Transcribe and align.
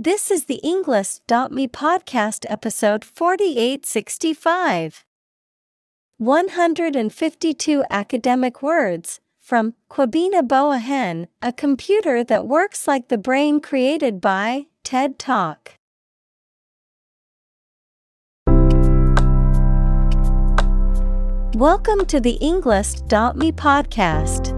This 0.00 0.30
is 0.30 0.44
the 0.44 0.60
Englist.me 0.62 1.66
podcast 1.66 2.46
episode 2.48 3.04
4865. 3.04 5.04
152 6.18 7.84
academic 7.90 8.62
words 8.62 9.18
from 9.40 9.74
Kwabena 9.90 10.46
Boahen, 10.46 11.26
a 11.42 11.52
computer 11.52 12.22
that 12.22 12.46
works 12.46 12.86
like 12.86 13.08
the 13.08 13.18
brain 13.18 13.60
created 13.60 14.20
by 14.20 14.66
TED 14.84 15.18
Talk. 15.18 15.72
Welcome 21.56 22.06
to 22.06 22.20
the 22.20 22.38
Englist.me 22.40 23.50
podcast. 23.50 24.57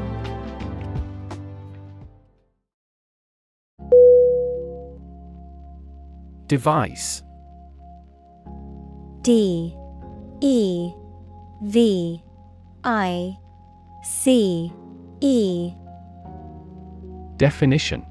Device. 6.51 7.23
D 9.21 9.73
E 10.41 10.91
V 11.63 12.21
I 12.83 13.37
C 14.03 14.69
E. 15.21 15.71
Definition. 17.37 18.05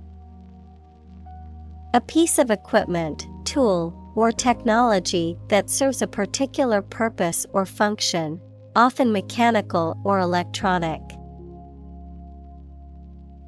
A 1.92 2.00
piece 2.00 2.38
of 2.38 2.50
equipment, 2.50 3.26
tool, 3.44 3.94
or 4.16 4.32
technology 4.32 5.36
that 5.48 5.68
serves 5.68 6.00
a 6.00 6.06
particular 6.06 6.80
purpose 6.80 7.44
or 7.52 7.66
function, 7.66 8.40
often 8.74 9.12
mechanical 9.12 10.00
or 10.02 10.18
electronic. 10.18 11.02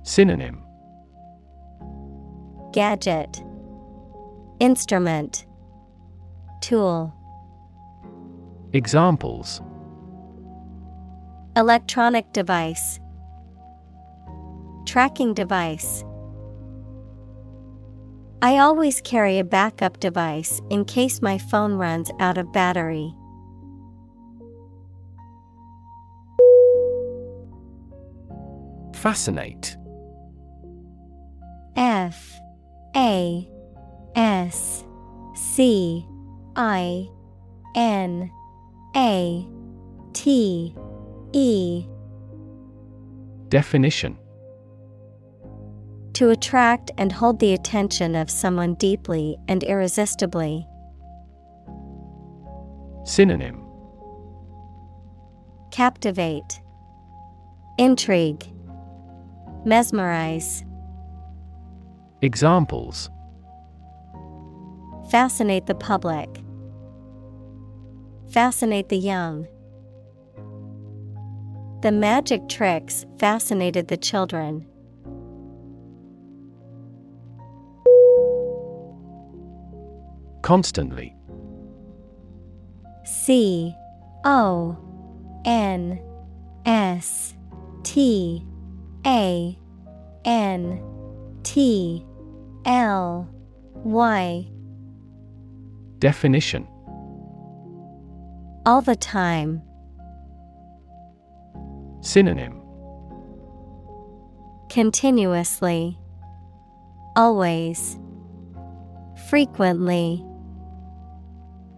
Synonym. 0.03 0.62
Gadget 2.75 3.43
Instrument. 4.61 5.47
Tool. 6.61 7.12
Examples. 8.72 9.61
Electronic 11.56 12.33
device. 12.33 12.98
Tracking 14.86 15.34
device. 15.34 16.05
I 18.41 18.59
always 18.59 19.00
carry 19.00 19.38
a 19.38 19.44
backup 19.44 20.00
device 20.00 20.60
in 20.71 20.84
case 20.84 21.22
my 21.22 21.38
phone 21.38 21.75
runs 21.75 22.10
out 22.19 22.38
of 22.38 22.53
battery. 22.53 23.15
Fascinate. 28.94 29.77
F 31.77 32.32
A 32.97 33.48
S 34.15 34.84
C 35.34 36.06
I 36.56 37.09
N 37.75 38.31
A 38.95 39.47
T 40.12 40.75
E. 41.33 41.87
Definition. 43.49 44.19
To 46.15 46.31
attract 46.31 46.91
and 46.99 47.11
hold 47.11 47.41
the 47.41 47.55
attention 47.55 48.15
of 48.15 48.31
someone 48.31 48.75
deeply 48.75 49.37
and 49.49 49.62
irresistibly. 49.62 50.67
Synonym. 53.05 53.65
Captivate, 55.71 56.61
Intrigue, 57.78 58.45
Mesmerize. 59.65 60.65
Examples 62.21 63.11
Fascinate 65.12 65.67
the 65.67 65.75
public. 65.75 66.43
Fascinate 68.31 68.89
the 68.89 68.97
young. 68.97 69.47
The 71.83 71.93
magic 71.93 72.49
tricks 72.49 73.05
fascinated 73.19 73.89
the 73.89 73.99
children. 73.99 74.65
Constantly 80.41 81.15
C 83.05 83.77
O 84.25 84.78
N 85.45 86.01
S 86.65 87.34
T 87.83 88.47
A 89.05 89.59
N 90.25 90.83
T 91.43 92.06
L 92.65 93.28
Y 93.75 94.52
Definition 96.03 96.67
All 98.67 98.83
the 98.83 98.97
time. 98.97 99.63
Synonym 102.01 102.61
Continuously. 104.69 105.97
Always. 107.15 108.01
Frequently. 109.29 110.27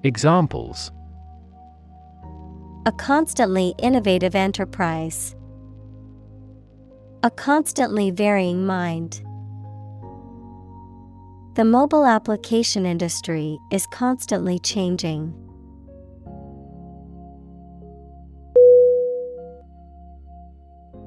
Examples 0.04 0.90
A 2.86 2.92
constantly 2.92 3.74
innovative 3.76 4.34
enterprise. 4.34 5.36
A 7.22 7.30
constantly 7.30 8.10
varying 8.10 8.64
mind. 8.64 9.22
The 11.54 11.64
mobile 11.64 12.04
application 12.04 12.84
industry 12.84 13.60
is 13.70 13.86
constantly 13.86 14.58
changing. 14.58 15.32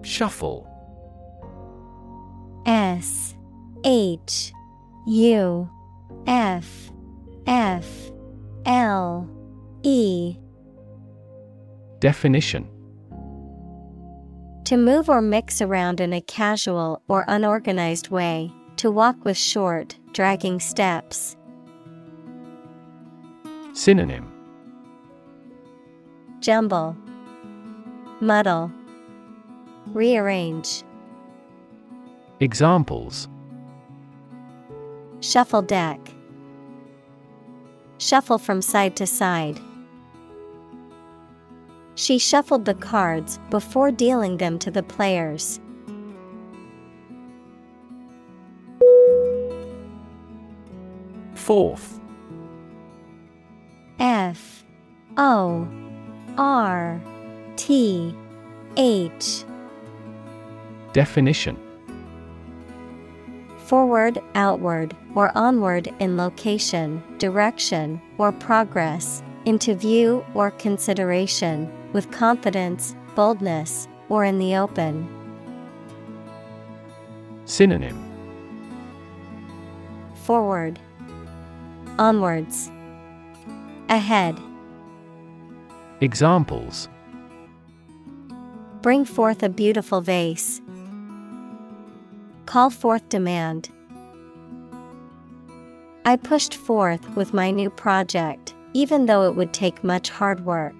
Shuffle. 0.03 0.65
S 2.65 3.35
H 3.83 4.53
U 5.05 5.69
F 6.27 6.91
F 7.45 7.85
L 8.65 9.29
E. 9.83 10.37
Definition. 11.99 12.69
To 14.63 14.77
move 14.77 15.09
or 15.09 15.21
mix 15.21 15.61
around 15.61 15.99
in 15.99 16.13
a 16.13 16.21
casual 16.21 17.01
or 17.09 17.25
unorganized 17.27 18.07
way, 18.07 18.49
to 18.77 18.89
walk 18.89 19.25
with 19.25 19.35
short, 19.35 19.97
dragging 20.17 20.59
steps. 20.59 21.35
Synonym 23.73 24.25
Jumble, 26.39 26.97
Muddle, 28.19 28.71
Rearrange. 29.93 30.81
Examples 32.39 33.29
Shuffle 35.19 35.61
deck. 35.61 35.99
Shuffle 37.99 38.39
from 38.39 38.63
side 38.63 38.95
to 38.95 39.05
side. 39.05 39.59
She 41.93 42.17
shuffled 42.17 42.65
the 42.65 42.73
cards 42.73 43.37
before 43.51 43.91
dealing 43.91 44.37
them 44.37 44.57
to 44.57 44.71
the 44.71 44.81
players. 44.81 45.59
Forth. 51.47 52.01
F 53.99 54.65
O 55.15 55.65
R 56.37 57.01
T 57.55 58.13
H. 58.75 59.45
Definition. 60.91 61.57
Forward, 63.59 64.19
outward, 64.35 64.93
or 65.15 65.31
onward 65.37 65.87
in 65.99 66.17
location, 66.17 67.01
direction, 67.17 68.01
or 68.17 68.33
progress, 68.33 69.23
into 69.45 69.73
view 69.73 70.25
or 70.33 70.51
consideration, 70.51 71.71
with 71.93 72.11
confidence, 72.11 72.93
boldness, 73.15 73.87
or 74.09 74.25
in 74.25 74.37
the 74.37 74.53
open. 74.57 75.07
Synonym. 77.45 78.03
Forward, 80.13 80.81
onwards, 81.99 82.71
ahead. 83.89 84.39
Examples 86.01 86.89
Bring 88.81 89.05
forth 89.05 89.43
a 89.43 89.49
beautiful 89.49 90.01
vase. 90.01 90.61
Call 92.45 92.69
forth 92.69 93.09
demand. 93.09 93.69
I 96.05 96.15
pushed 96.15 96.53
forth 96.53 97.15
with 97.15 97.33
my 97.33 97.51
new 97.51 97.69
project, 97.69 98.53
even 98.73 99.07
though 99.07 99.27
it 99.27 99.35
would 99.35 99.51
take 99.51 99.83
much 99.83 100.09
hard 100.09 100.45
work. 100.45 100.75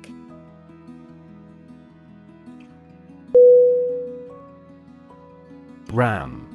Ram 5.92 6.48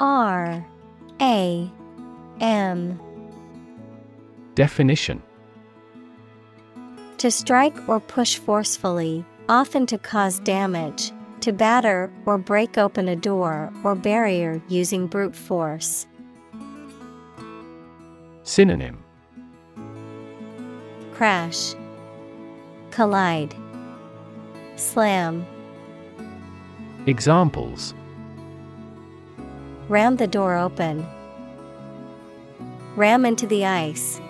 R 0.00 0.66
A 1.20 1.70
M 2.40 3.00
Definition 4.54 5.22
To 7.18 7.30
strike 7.30 7.88
or 7.88 8.00
push 8.00 8.36
forcefully, 8.36 9.24
often 9.48 9.86
to 9.86 9.98
cause 9.98 10.38
damage, 10.40 11.12
to 11.40 11.52
batter 11.52 12.10
or 12.26 12.38
break 12.38 12.76
open 12.76 13.08
a 13.08 13.16
door 13.16 13.72
or 13.84 13.94
barrier 13.94 14.60
using 14.68 15.06
brute 15.06 15.36
force. 15.36 16.06
Synonym 18.42 19.02
Crash, 21.12 21.74
Collide, 22.90 23.54
Slam. 24.76 25.46
Examples 27.06 27.94
Ram 29.88 30.16
the 30.16 30.26
door 30.26 30.56
open. 30.56 31.06
Ram 32.96 33.26
into 33.26 33.46
the 33.46 33.66
ice. 33.66 34.20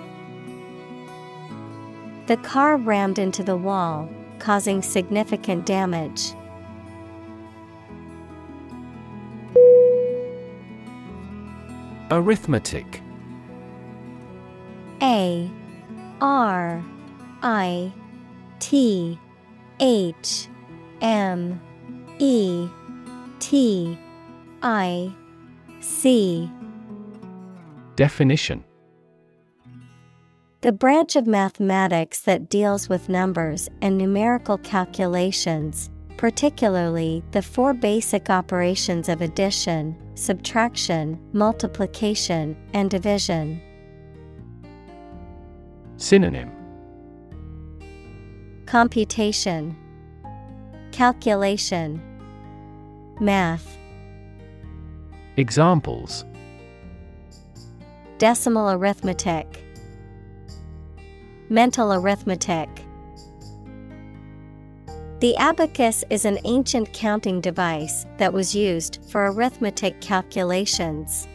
The 2.26 2.36
car 2.38 2.76
rammed 2.76 3.20
into 3.20 3.44
the 3.44 3.56
wall, 3.56 4.08
causing 4.40 4.82
significant 4.82 5.64
damage. 5.64 6.32
Arithmetic 12.10 13.00
A 15.00 15.50
R 16.20 16.84
I 17.42 17.92
T 18.58 19.18
H 19.78 20.48
M 21.00 21.60
E 22.18 22.68
T 23.38 23.98
I 24.62 25.12
C 25.80 26.50
Definition. 27.96 28.62
The 30.60 30.72
branch 30.72 31.16
of 31.16 31.26
mathematics 31.26 32.20
that 32.20 32.48
deals 32.50 32.88
with 32.88 33.08
numbers 33.08 33.68
and 33.80 33.96
numerical 33.96 34.58
calculations, 34.58 35.90
particularly 36.16 37.22
the 37.30 37.42
four 37.42 37.72
basic 37.72 38.28
operations 38.30 39.08
of 39.08 39.20
addition, 39.22 39.96
subtraction, 40.14 41.18
multiplication, 41.32 42.56
and 42.74 42.90
division. 42.90 43.60
Synonym. 45.96 46.50
Computation, 48.66 49.76
Calculation, 50.92 52.02
Math, 53.20 53.76
Examples 55.38 56.24
Decimal 58.18 58.70
arithmetic, 58.70 59.62
Mental 61.50 61.92
arithmetic. 61.92 62.68
The 65.20 65.36
abacus 65.36 66.02
is 66.08 66.24
an 66.24 66.38
ancient 66.44 66.92
counting 66.92 67.40
device 67.40 68.06
that 68.16 68.32
was 68.32 68.54
used 68.54 69.00
for 69.10 69.26
arithmetic 69.30 70.00
calculations. 70.00 71.28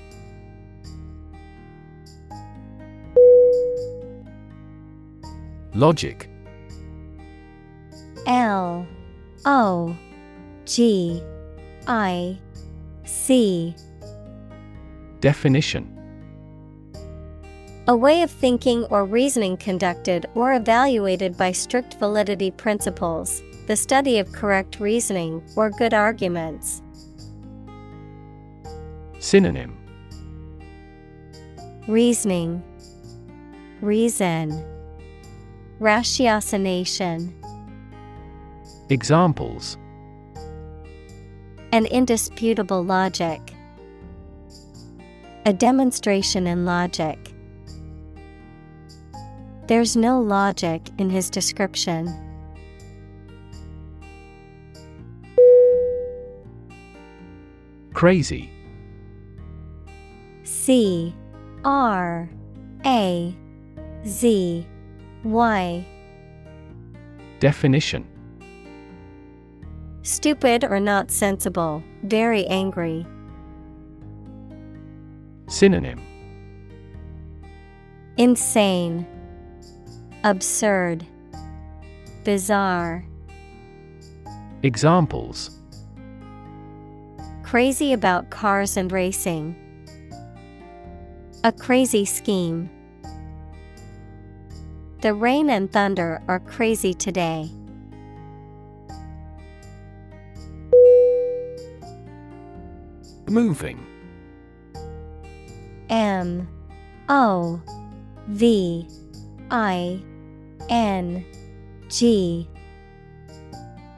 Logic 5.75 6.27
L 8.25 8.85
O 9.45 9.95
G 10.65 11.23
I 11.87 12.37
C 13.05 13.75
Definition 15.21 15.90
A 17.87 17.95
way 17.95 18.21
of 18.21 18.29
thinking 18.29 18.83
or 18.85 19.05
reasoning 19.05 19.57
conducted 19.57 20.27
or 20.35 20.53
evaluated 20.53 21.35
by 21.35 21.51
strict 21.51 21.95
validity 21.95 22.51
principles, 22.51 23.41
the 23.65 23.75
study 23.75 24.19
of 24.19 24.31
correct 24.31 24.79
reasoning 24.79 25.41
or 25.55 25.71
good 25.71 25.91
arguments. 25.91 26.83
Synonym 29.17 29.75
Reasoning, 31.87 32.63
Reason, 33.81 34.63
Ratiocination. 35.79 37.33
Examples 38.89 39.79
An 41.71 41.87
indisputable 41.87 42.83
logic. 42.83 43.41
A 45.47 45.53
demonstration 45.53 46.45
in 46.45 46.65
logic. 46.65 47.30
There's 49.67 49.95
no 49.95 50.19
logic 50.19 50.89
in 50.97 51.09
his 51.09 51.29
description. 51.29 52.07
Crazy 57.93 58.49
C 60.43 61.13
R 61.63 62.29
A 62.85 63.35
Z 64.05 64.67
Y. 65.23 65.87
Definition 67.39 68.07
Stupid 70.03 70.63
or 70.63 70.79
not 70.79 71.11
sensible, 71.11 71.83
very 72.03 72.45
angry. 72.47 73.05
Synonym 75.47 76.01
Insane, 78.17 79.05
Absurd, 80.23 81.03
Bizarre. 82.23 83.03
Examples 84.61 85.57
Crazy 87.41 87.91
about 87.91 88.29
cars 88.29 88.77
and 88.77 88.91
racing. 88.91 89.55
A 91.43 91.51
crazy 91.51 92.05
scheme. 92.05 92.69
The 95.01 95.15
rain 95.15 95.49
and 95.49 95.71
thunder 95.71 96.21
are 96.27 96.39
crazy 96.39 96.93
today. 96.93 97.49
Moving 103.27 103.83
M 105.89 106.47
O 107.09 107.59
V 108.27 108.87
I 109.49 110.03
N 110.71 111.25
G. 111.89 112.47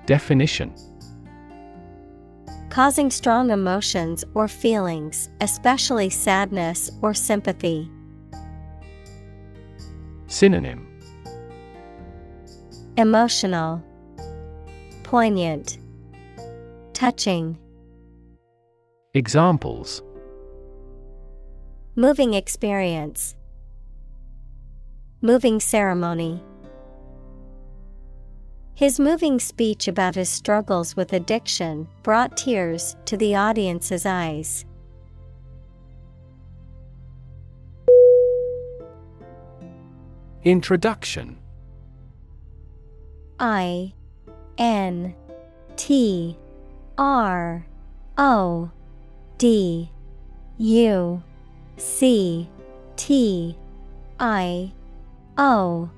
Definition 0.07 0.73
Causing 2.71 3.11
strong 3.11 3.51
emotions 3.51 4.25
or 4.33 4.47
feelings, 4.47 5.29
especially 5.39 6.09
sadness 6.09 6.89
or 7.03 7.13
sympathy. 7.13 7.89
Synonym 10.25 10.87
Emotional, 12.97 13.83
Poignant, 15.03 15.77
Touching. 16.93 17.59
Examples 19.13 20.01
Moving 21.95 22.33
experience. 22.33 23.35
Moving 25.21 25.59
ceremony. 25.59 26.43
His 28.75 28.99
moving 28.99 29.39
speech 29.39 29.87
about 29.87 30.15
his 30.15 30.29
struggles 30.29 30.95
with 30.95 31.13
addiction 31.13 31.87
brought 32.01 32.35
tears 32.35 32.95
to 33.05 33.15
the 33.15 33.35
audience's 33.35 34.05
eyes. 34.05 34.65
Introduction 40.43 41.37
I 43.39 43.93
N 44.57 45.15
T 45.75 46.37
R 46.97 47.65
O 48.17 48.71
D 49.37 49.91
U 50.57 51.23
C 51.77 52.49
T 52.95 53.57
I 54.19 54.73
O 55.37 55.89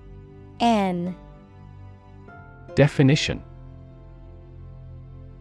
N 0.59 1.15
Definition. 2.75 3.41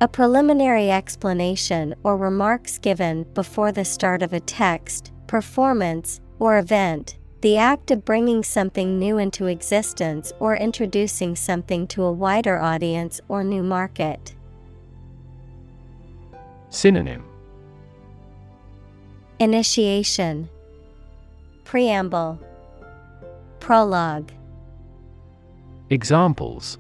A 0.00 0.06
preliminary 0.06 0.90
explanation 0.90 1.94
or 2.04 2.16
remarks 2.16 2.78
given 2.78 3.24
before 3.34 3.72
the 3.72 3.84
start 3.84 4.22
of 4.22 4.32
a 4.32 4.40
text, 4.40 5.12
performance, 5.26 6.20
or 6.38 6.58
event, 6.58 7.18
the 7.40 7.56
act 7.56 7.90
of 7.90 8.04
bringing 8.04 8.42
something 8.42 8.98
new 8.98 9.18
into 9.18 9.46
existence 9.46 10.32
or 10.38 10.56
introducing 10.56 11.34
something 11.34 11.86
to 11.88 12.04
a 12.04 12.12
wider 12.12 12.58
audience 12.58 13.20
or 13.28 13.42
new 13.42 13.62
market. 13.62 14.34
Synonym. 16.70 17.24
Initiation. 19.40 20.48
Preamble. 21.64 22.38
Prologue. 23.58 24.30
Examples 25.90 26.78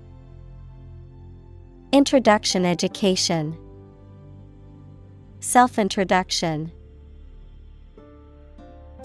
Introduction 1.94 2.66
Education. 2.66 3.56
Self 5.38 5.78
Introduction 5.78 6.72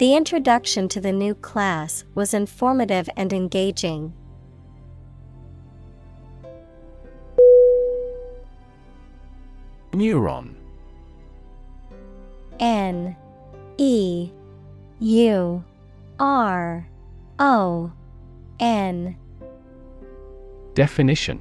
The 0.00 0.16
introduction 0.16 0.88
to 0.88 1.00
the 1.00 1.12
new 1.12 1.36
class 1.36 2.02
was 2.16 2.34
informative 2.34 3.08
and 3.16 3.32
engaging. 3.32 4.12
Neuron. 9.92 10.56
N. 12.58 13.14
E. 13.78 14.32
U. 14.98 15.64
R. 16.18 16.88
O. 17.38 17.92
N. 18.58 19.16
Definition 20.74 21.40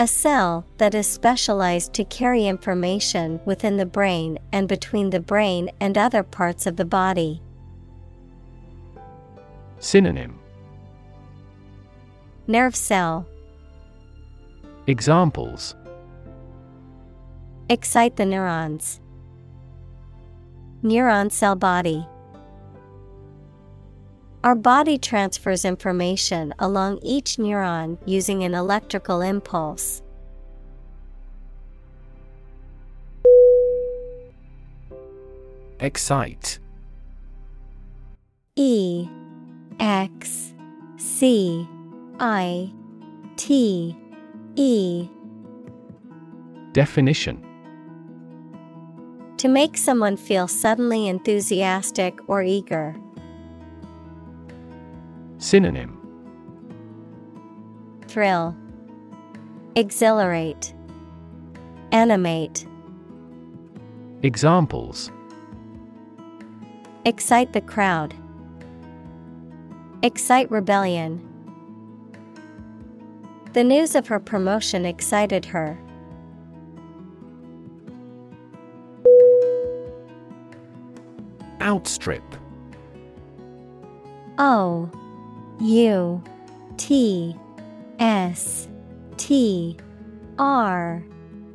A 0.00 0.06
cell 0.06 0.64
that 0.76 0.94
is 0.94 1.08
specialized 1.08 1.92
to 1.94 2.04
carry 2.04 2.46
information 2.46 3.40
within 3.44 3.78
the 3.78 3.84
brain 3.84 4.38
and 4.52 4.68
between 4.68 5.10
the 5.10 5.18
brain 5.18 5.70
and 5.80 5.98
other 5.98 6.22
parts 6.22 6.68
of 6.68 6.76
the 6.76 6.84
body. 6.84 7.42
Synonym 9.80 10.38
Nerve 12.46 12.76
cell. 12.76 13.26
Examples 14.86 15.74
Excite 17.68 18.14
the 18.14 18.24
neurons. 18.24 19.00
Neuron 20.84 21.32
cell 21.32 21.56
body. 21.56 22.06
Our 24.48 24.54
body 24.54 24.96
transfers 24.96 25.66
information 25.66 26.54
along 26.58 27.00
each 27.02 27.36
neuron 27.36 27.98
using 28.06 28.44
an 28.44 28.54
electrical 28.54 29.20
impulse. 29.20 30.00
Excite 35.80 36.60
E 38.56 39.06
X 39.78 40.54
C 40.96 41.68
I 42.18 42.72
T 43.36 43.94
E 44.56 45.08
Definition 46.72 47.44
To 49.36 49.48
make 49.48 49.76
someone 49.76 50.16
feel 50.16 50.48
suddenly 50.48 51.06
enthusiastic 51.06 52.18
or 52.26 52.42
eager. 52.42 52.96
Synonym. 55.38 55.94
Thrill, 58.08 58.56
Exhilarate, 59.76 60.74
Animate, 61.92 62.66
Examples. 64.22 65.12
Excite 67.04 67.52
the 67.52 67.60
crowd, 67.60 68.14
Excite 70.02 70.50
rebellion. 70.50 71.24
The 73.52 73.62
news 73.62 73.94
of 73.94 74.08
her 74.08 74.18
promotion 74.18 74.84
excited 74.84 75.44
her. 75.46 75.78
Outstrip. 81.60 82.22
O 84.38 84.90
U 85.60 86.22
T 86.76 87.34
S 87.98 88.68
T 89.16 89.76
R 90.38 91.02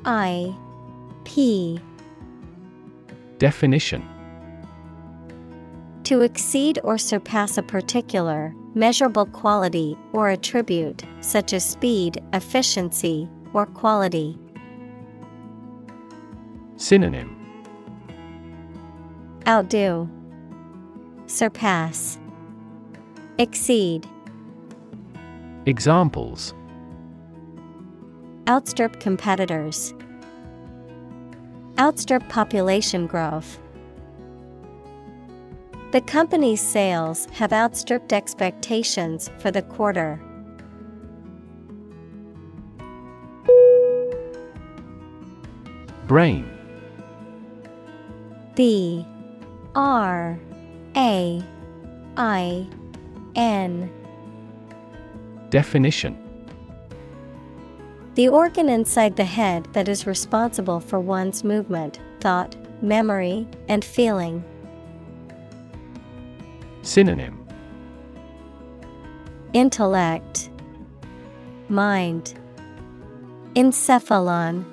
I 0.05 0.55
P 1.23 1.79
Definition. 3.37 4.07
To 6.05 6.21
exceed 6.21 6.79
or 6.83 6.97
surpass 6.97 7.57
a 7.57 7.63
particular, 7.63 8.53
measurable 8.75 9.25
quality 9.27 9.97
or 10.11 10.29
attribute, 10.29 11.03
such 11.21 11.53
as 11.53 11.63
speed, 11.63 12.21
efficiency, 12.33 13.29
or 13.53 13.65
quality. 13.65 14.37
Synonym. 16.75 17.37
Outdo, 19.47 20.09
Surpass, 21.25 22.19
Exceed, 23.39 24.07
Examples 25.65 26.53
Outstrip 28.47 28.99
competitors, 28.99 29.93
Outstrip 31.79 32.29
population 32.29 33.07
growth. 33.07 33.59
The 35.91 36.01
company's 36.01 36.61
sales 36.61 37.27
have 37.31 37.51
outstripped 37.51 38.13
expectations 38.13 39.31
for 39.39 39.49
the 39.49 39.63
quarter. 39.63 40.21
Brain 46.05 46.47
B 48.53 49.07
R 49.73 50.39
A 50.95 51.43
I 52.17 52.67
N. 53.35 53.91
Definition. 55.49 56.19
The 58.15 58.27
organ 58.27 58.69
inside 58.69 59.15
the 59.15 59.23
head 59.23 59.67
that 59.73 59.87
is 59.87 60.05
responsible 60.05 60.79
for 60.79 60.99
one's 60.99 61.43
movement, 61.43 61.99
thought, 62.19 62.55
memory, 62.83 63.47
and 63.67 63.83
feeling. 63.83 64.43
Synonym. 66.83 67.39
Intellect, 69.53 70.49
Mind, 71.69 72.33
Encephalon, 73.55 74.65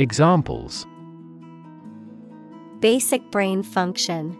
Examples. 0.00 0.86
Basic 2.80 3.30
brain 3.30 3.62
function, 3.62 4.38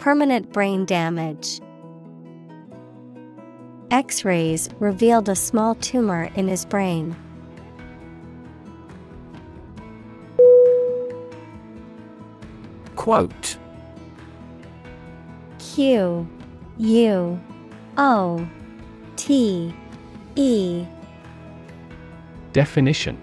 Permanent 0.00 0.50
brain 0.50 0.86
damage. 0.86 1.60
X 3.90 4.24
rays 4.24 4.70
revealed 4.78 5.28
a 5.28 5.36
small 5.36 5.74
tumor 5.74 6.30
in 6.36 6.48
his 6.48 6.64
brain. 6.64 7.14
Quote 12.96 13.58
Q 15.58 16.26
U 16.78 17.40
O 17.98 18.48
T 19.16 19.74
E 20.34 20.86
Definition 22.54 23.18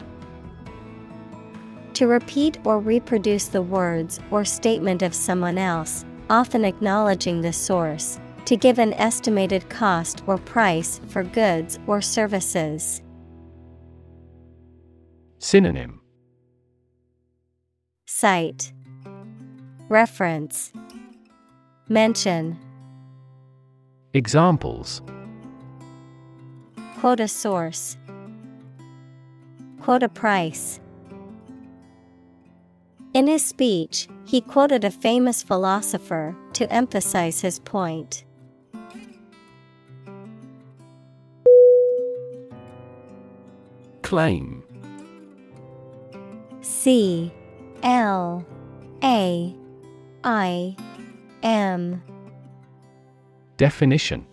To 1.95 2.05
repeat 2.05 2.59
or 2.63 2.79
reproduce 2.79 3.47
the 3.47 3.63
words 3.63 4.19
or 4.29 4.45
statement 4.45 5.01
of 5.01 5.15
someone 5.15 5.57
else, 5.57 6.05
often 6.29 6.65
acknowledging 6.65 7.41
the 7.41 7.53
source, 7.53 8.19
To 8.45 8.55
give 8.55 8.79
an 8.79 8.93
estimated 8.93 9.67
cost 9.69 10.23
or 10.25 10.37
price 10.37 11.01
for 11.09 11.21
goods 11.23 11.79
or 11.85 11.99
services. 12.01 13.01
Synonym 15.39 15.99
Cite 18.05 18.71
Reference 19.89 20.71
Mention 21.89 22.57
Examples 24.13 25.01
Quote 26.99 27.19
a 27.19 27.27
source. 27.27 27.95
Quote 29.81 30.03
a 30.03 30.09
price. 30.09 30.79
In 33.13 33.27
his 33.27 33.45
speech, 33.45 34.07
he 34.27 34.41
quoted 34.41 34.83
a 34.83 34.91
famous 34.91 35.41
philosopher 35.41 36.35
to 36.51 36.71
emphasize 36.71 37.39
his 37.39 37.59
point. 37.59 38.25
Claim. 44.01 44.63
C 46.61 47.31
L 47.83 48.45
A 49.03 49.55
I 50.23 50.75
M. 51.41 52.03
Definition. 53.55 54.25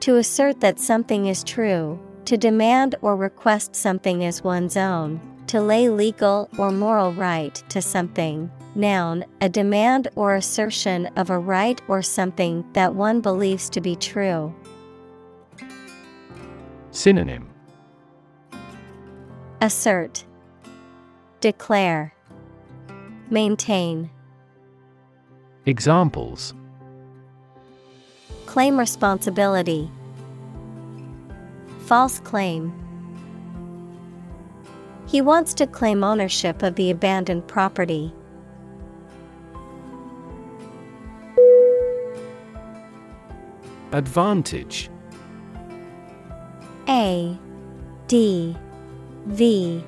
To 0.00 0.16
assert 0.16 0.60
that 0.60 0.78
something 0.78 1.26
is 1.26 1.42
true, 1.42 1.98
to 2.24 2.36
demand 2.36 2.94
or 3.02 3.16
request 3.16 3.74
something 3.74 4.24
as 4.24 4.44
one's 4.44 4.76
own, 4.76 5.20
to 5.48 5.60
lay 5.60 5.88
legal 5.88 6.48
or 6.58 6.70
moral 6.70 7.12
right 7.12 7.54
to 7.68 7.80
something. 7.80 8.50
Noun, 8.74 9.24
a 9.40 9.48
demand 9.48 10.08
or 10.16 10.34
assertion 10.34 11.06
of 11.16 11.30
a 11.30 11.38
right 11.38 11.80
or 11.88 12.02
something 12.02 12.64
that 12.74 12.94
one 12.94 13.20
believes 13.20 13.70
to 13.70 13.80
be 13.80 13.96
true. 13.96 14.54
Synonym 16.90 17.48
Assert, 19.60 20.24
Declare, 21.40 22.14
Maintain. 23.30 24.10
Examples 25.64 26.54
Claim 28.44 28.78
responsibility, 28.78 29.90
False 31.86 32.18
claim. 32.20 32.72
He 35.06 35.20
wants 35.20 35.54
to 35.54 35.66
claim 35.66 36.02
ownership 36.02 36.62
of 36.62 36.74
the 36.74 36.90
abandoned 36.90 37.46
property. 37.46 38.12
Advantage. 43.92 44.90
A 46.88 47.38
D 48.08 48.56
V 49.26 49.84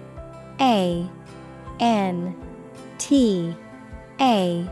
A 0.61 1.11
N 1.81 2.37
T 2.99 3.55
A 4.21 4.71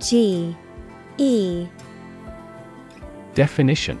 G 0.00 0.56
E. 1.18 1.66
Definition 3.34 4.00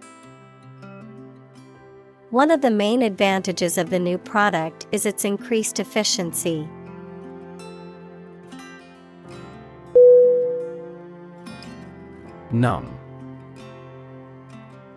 One 2.31 2.49
of 2.49 2.61
the 2.61 2.71
main 2.71 3.01
advantages 3.01 3.77
of 3.77 3.89
the 3.89 3.99
new 3.99 4.17
product 4.17 4.87
is 4.93 5.05
its 5.05 5.25
increased 5.25 5.81
efficiency. 5.81 6.65
None 12.51 12.97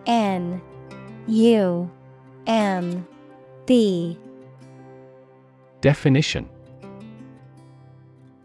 N. 0.05 0.61
U. 1.27 1.91
M. 2.47 3.07
B. 3.65 4.17
Definition. 5.81 6.49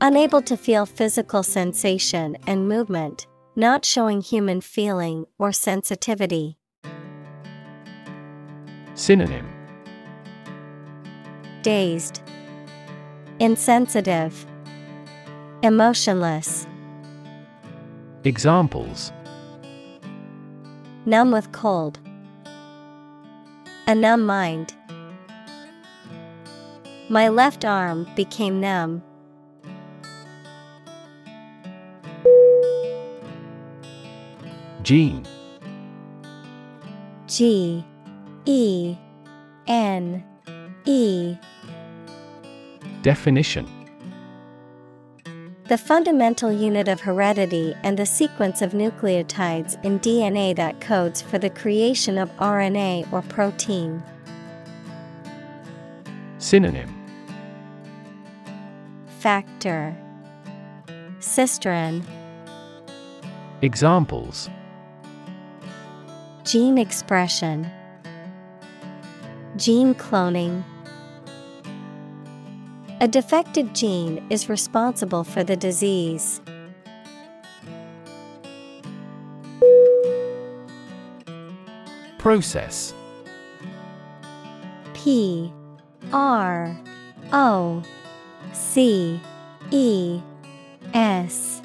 Unable 0.00 0.42
to 0.42 0.56
feel 0.56 0.84
physical 0.84 1.44
sensation 1.44 2.36
and 2.46 2.68
movement, 2.68 3.28
not 3.54 3.84
showing 3.84 4.20
human 4.20 4.60
feeling 4.60 5.26
or 5.38 5.52
sensitivity. 5.52 6.59
Synonym. 9.00 9.48
Dazed, 11.62 12.20
Insensitive, 13.38 14.44
Emotionless, 15.62 16.66
Examples. 18.24 19.10
Numb 21.06 21.32
with 21.32 21.50
cold, 21.52 21.98
A 23.86 23.94
numb 23.94 24.26
mind. 24.26 24.74
My 27.08 27.30
left 27.30 27.64
arm 27.64 28.06
became 28.14 28.60
numb. 28.60 29.02
Gene. 34.82 35.24
G 37.26 37.82
E 38.46 38.96
N 39.66 40.24
E. 40.84 41.36
Definition. 43.02 43.68
The 45.68 45.78
fundamental 45.78 46.50
unit 46.50 46.88
of 46.88 47.00
heredity 47.00 47.74
and 47.84 47.96
the 47.96 48.06
sequence 48.06 48.60
of 48.60 48.72
nucleotides 48.72 49.82
in 49.84 50.00
DNA 50.00 50.56
that 50.56 50.80
codes 50.80 51.22
for 51.22 51.38
the 51.38 51.50
creation 51.50 52.18
of 52.18 52.28
RNA 52.38 53.12
or 53.12 53.22
protein. 53.22 54.02
Synonym. 56.38 56.92
Factor. 59.20 59.96
Cistron. 61.20 62.04
Examples. 63.62 64.50
Gene 66.42 66.78
expression 66.78 67.70
Gene 69.56 69.94
cloning. 69.94 70.64
A 73.00 73.08
defective 73.08 73.72
gene 73.72 74.24
is 74.30 74.48
responsible 74.48 75.24
for 75.24 75.42
the 75.42 75.56
disease. 75.56 76.40
Process. 82.18 82.92
P 84.94 85.52
R 86.12 86.76
O 87.32 87.82
C 88.52 89.20
E 89.70 90.20
S 90.92 91.62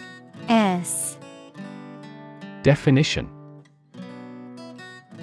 S. 0.47 1.17
Definition 2.63 3.34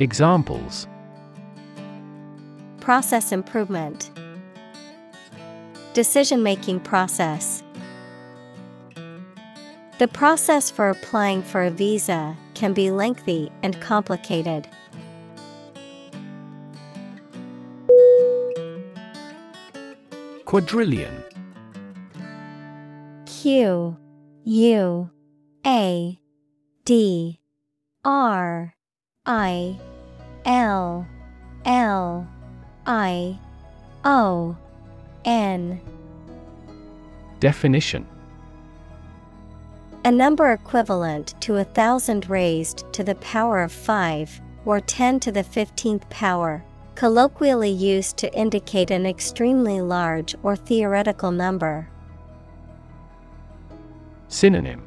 Examples. 0.00 0.88
Process 2.80 3.32
improvement. 3.32 4.10
Decision 5.92 6.42
making 6.42 6.80
process. 6.80 7.62
The 9.98 10.08
process 10.08 10.70
for 10.70 10.88
applying 10.88 11.42
for 11.42 11.64
a 11.64 11.70
visa 11.70 12.34
can 12.54 12.72
be 12.72 12.90
lengthy 12.90 13.52
and 13.62 13.78
complicated. 13.82 14.66
Quadrillion. 20.46 21.22
Q 23.26 23.98
U 24.44 25.10
A 25.66 26.18
D 26.86 27.40
R 28.02 28.74
I 29.26 29.78
L 30.44 31.06
L 31.64 32.26
I 32.86 33.38
O 34.04 34.56
N 35.24 35.80
Definition 37.40 38.06
A 40.04 40.10
number 40.10 40.52
equivalent 40.52 41.34
to 41.42 41.56
a 41.56 41.64
thousand 41.64 42.28
raised 42.30 42.90
to 42.92 43.04
the 43.04 43.14
power 43.16 43.62
of 43.62 43.72
five, 43.72 44.40
or 44.64 44.80
ten 44.80 45.20
to 45.20 45.30
the 45.32 45.44
fifteenth 45.44 46.08
power, 46.10 46.64
colloquially 46.94 47.70
used 47.70 48.16
to 48.18 48.32
indicate 48.34 48.90
an 48.90 49.06
extremely 49.06 49.80
large 49.80 50.34
or 50.42 50.56
theoretical 50.56 51.30
number. 51.30 51.88
Synonym 54.28 54.86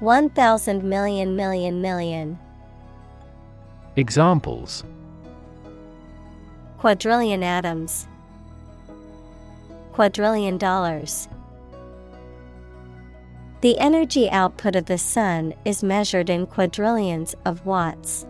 One 0.00 0.28
thousand 0.30 0.82
million 0.84 1.34
million 1.34 1.80
million. 1.80 2.38
Examples 3.96 4.84
Quadrillion 6.78 7.42
atoms. 7.42 8.08
Quadrillion 9.92 10.56
dollars. 10.56 11.28
The 13.60 13.78
energy 13.78 14.30
output 14.30 14.76
of 14.76 14.86
the 14.86 14.96
sun 14.96 15.52
is 15.66 15.84
measured 15.84 16.30
in 16.30 16.46
quadrillions 16.46 17.36
of 17.44 17.66
watts. 17.66 18.24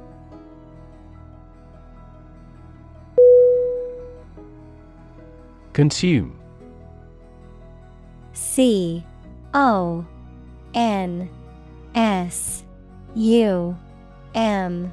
Consume 5.73 6.39
C 8.33 9.07
O 9.55 10.05
N 10.75 11.31
S 11.95 12.65
U 13.15 13.79
M 14.35 14.93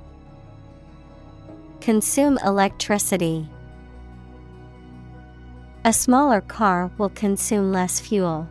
Consume 1.81 2.37
electricity. 2.45 3.49
A 5.83 5.91
smaller 5.91 6.41
car 6.41 6.91
will 6.99 7.09
consume 7.09 7.71
less 7.71 7.99
fuel. 7.99 8.47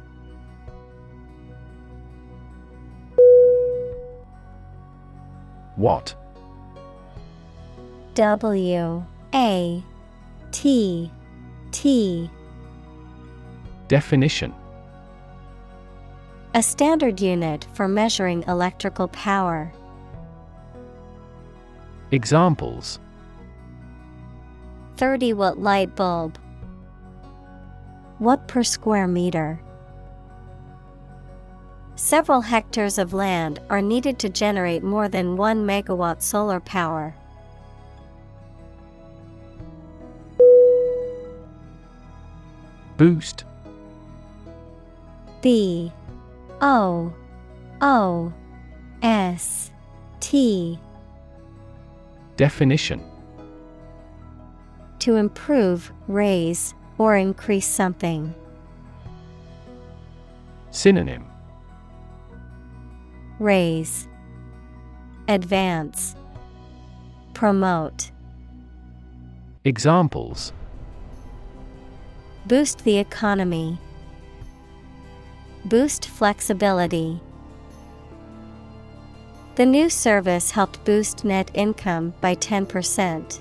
Watt 5.77 6.17
W 8.15 9.05
A 9.33 9.85
T 10.51 11.13
T 11.71 12.31
Definition 13.87 14.53
A 16.55 16.63
standard 16.65 17.21
unit 17.21 17.69
for 17.75 17.87
measuring 17.87 18.43
electrical 18.49 19.07
power. 19.07 19.73
Examples 22.11 22.99
30 25.01 25.33
watt 25.33 25.59
light 25.59 25.97
bulb. 25.97 26.39
Watt 28.19 28.47
per 28.47 28.63
square 28.63 29.09
meter? 29.09 29.59
Several 31.95 32.43
hectares 32.43 32.99
of 32.99 33.15
land 33.15 33.61
are 33.71 33.81
needed 33.81 34.19
to 34.19 34.29
generate 34.29 34.83
more 34.83 35.09
than 35.09 35.39
1 35.39 35.67
megawatt 35.67 36.21
solar 36.21 36.61
power. 36.61 37.15
Boost 42.99 43.45
B 45.41 45.91
O 46.61 47.11
O 47.81 48.33
S 49.01 49.71
T 50.21 50.79
Definition 52.37 53.10
To 55.01 55.17
improve, 55.17 55.93
raise, 56.09 56.75
or 56.99 57.17
increase 57.17 57.67
something. 57.67 58.35
Synonym 60.71 61.25
Raise, 63.39 64.07
Advance, 65.27 66.15
Promote. 67.33 68.11
Examples 69.65 70.53
Boost 72.47 72.85
the 72.85 72.99
economy. 72.99 73.79
Boost 75.65 76.07
flexibility. 76.09 77.21
The 79.55 79.67
new 79.67 79.89
service 79.89 80.51
helped 80.51 80.85
boost 80.85 81.25
net 81.25 81.51
income 81.55 82.15
by 82.21 82.35
10%. 82.35 83.41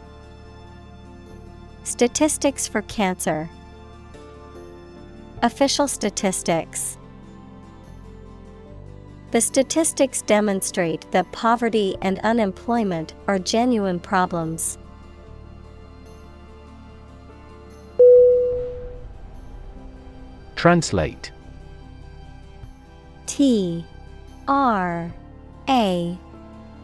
Statistics 1.83 2.67
for 2.67 2.83
cancer. 2.83 3.49
Official 5.41 5.87
statistics. 5.87 6.97
The 9.31 9.41
statistics 9.41 10.21
demonstrate 10.21 11.09
that 11.11 11.31
poverty 11.31 11.95
and 12.01 12.19
unemployment 12.19 13.13
are 13.27 13.39
genuine 13.39 13.99
problems. 13.99 14.77
Translate 20.55 21.31
T 23.25 23.83
R 24.47 25.11
A 25.67 26.17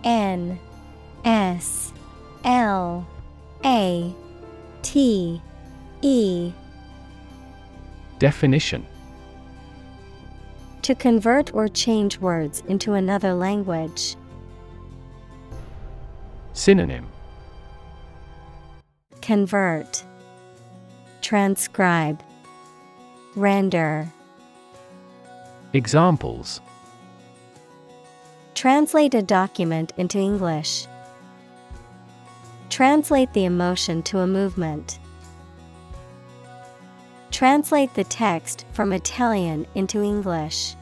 N 0.04 0.60
S 1.24 1.94
L 2.44 3.06
A 3.64 4.16
T 4.88 5.42
E. 6.02 6.54
Definition. 8.20 8.86
To 10.84 10.96
convert 10.96 11.54
or 11.54 11.68
change 11.68 12.20
words 12.20 12.64
into 12.70 12.94
another 12.94 13.34
language. 13.34 14.16
Synonym. 16.54 17.06
Convert. 19.22 20.06
Transcribe. 21.22 22.24
Render. 23.36 24.08
Examples. 25.74 26.62
Translate 28.56 29.14
a 29.16 29.22
document 29.22 29.92
into 29.98 30.18
English. 30.18 30.88
Translate 32.78 33.34
the 33.34 33.46
emotion 33.46 34.04
to 34.04 34.20
a 34.20 34.28
movement. 34.28 35.00
Translate 37.32 37.92
the 37.96 38.04
text 38.04 38.68
from 38.72 38.94
Italian 38.94 39.66
into 39.74 40.04
English. 40.04 40.76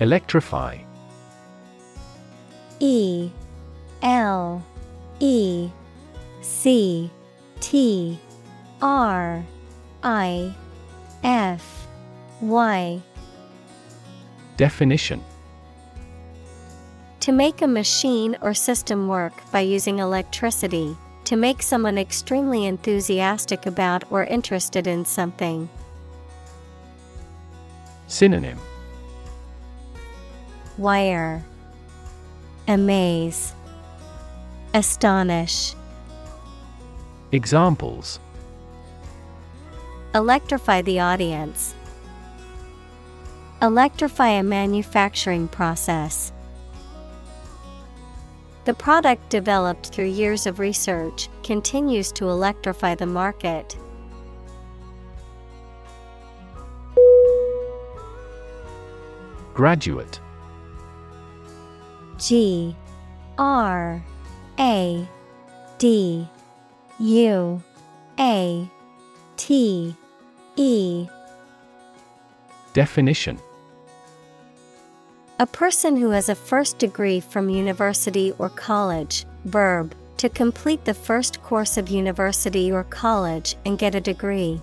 Electrify 0.00 0.78
E 2.80 3.30
L 4.00 4.64
E 5.20 5.68
C 6.40 7.10
T 7.60 8.18
R 8.80 9.44
I 10.02 10.54
F 11.22 11.86
Y 12.40 13.02
Definition 14.56 15.22
To 17.24 17.32
make 17.32 17.62
a 17.62 17.66
machine 17.66 18.36
or 18.42 18.52
system 18.52 19.08
work 19.08 19.32
by 19.50 19.60
using 19.60 19.98
electricity, 19.98 20.94
to 21.24 21.36
make 21.36 21.62
someone 21.62 21.96
extremely 21.96 22.66
enthusiastic 22.66 23.64
about 23.64 24.04
or 24.12 24.24
interested 24.24 24.86
in 24.86 25.06
something. 25.06 25.70
Synonym 28.08 28.58
Wire 30.76 31.42
Amaze 32.68 33.54
Astonish 34.74 35.74
Examples 37.32 38.20
Electrify 40.14 40.82
the 40.82 41.00
audience. 41.00 41.74
Electrify 43.62 44.28
a 44.28 44.42
manufacturing 44.42 45.48
process. 45.48 46.30
The 48.64 48.74
product 48.74 49.28
developed 49.28 49.88
through 49.88 50.06
years 50.06 50.46
of 50.46 50.58
research 50.58 51.28
continues 51.42 52.10
to 52.12 52.30
electrify 52.30 52.94
the 52.94 53.06
market. 53.06 53.76
Graduate. 59.52 60.18
G 62.16 62.74
R 63.36 64.02
A 64.58 65.08
D 65.76 66.26
U 66.98 67.62
A 68.18 68.70
T 69.36 69.94
E. 70.56 71.06
Definition 72.72 73.38
A 75.40 75.46
person 75.46 75.96
who 75.96 76.10
has 76.10 76.28
a 76.28 76.34
first 76.36 76.78
degree 76.78 77.18
from 77.18 77.48
university 77.50 78.32
or 78.38 78.48
college, 78.48 79.26
verb, 79.44 79.92
to 80.18 80.28
complete 80.28 80.84
the 80.84 80.94
first 80.94 81.42
course 81.42 81.76
of 81.76 81.88
university 81.88 82.70
or 82.70 82.84
college 82.84 83.56
and 83.66 83.76
get 83.76 83.96
a 83.96 84.00
degree. 84.00 84.60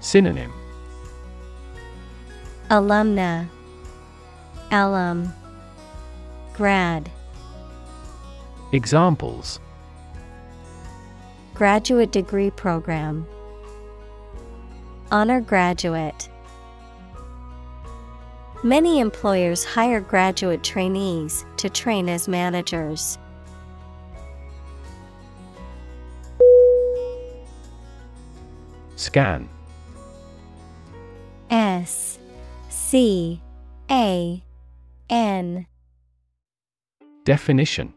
Synonym. 0.00 0.52
Alumna. 2.68 3.48
Alum. 4.70 5.32
Grad. 6.52 7.10
Examples. 8.72 9.60
Graduate 11.54 12.12
degree 12.12 12.50
program. 12.50 13.26
Honor 15.10 15.40
graduate 15.40 16.28
Many 18.66 18.98
employers 18.98 19.62
hire 19.64 20.00
graduate 20.00 20.64
trainees 20.64 21.46
to 21.58 21.70
train 21.70 22.08
as 22.08 22.26
managers. 22.26 23.16
Scan 28.96 29.48
S 31.48 32.18
C 32.68 33.40
A 33.88 34.42
N 35.10 35.66
Definition 37.22 37.94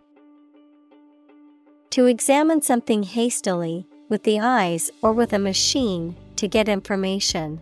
To 1.89 2.05
examine 2.05 2.61
something 2.61 3.01
hastily, 3.01 3.87
with 4.07 4.21
the 4.21 4.39
eyes 4.39 4.91
or 5.01 5.13
with 5.13 5.33
a 5.33 5.39
machine, 5.39 6.15
to 6.35 6.47
get 6.47 6.69
information. 6.69 7.59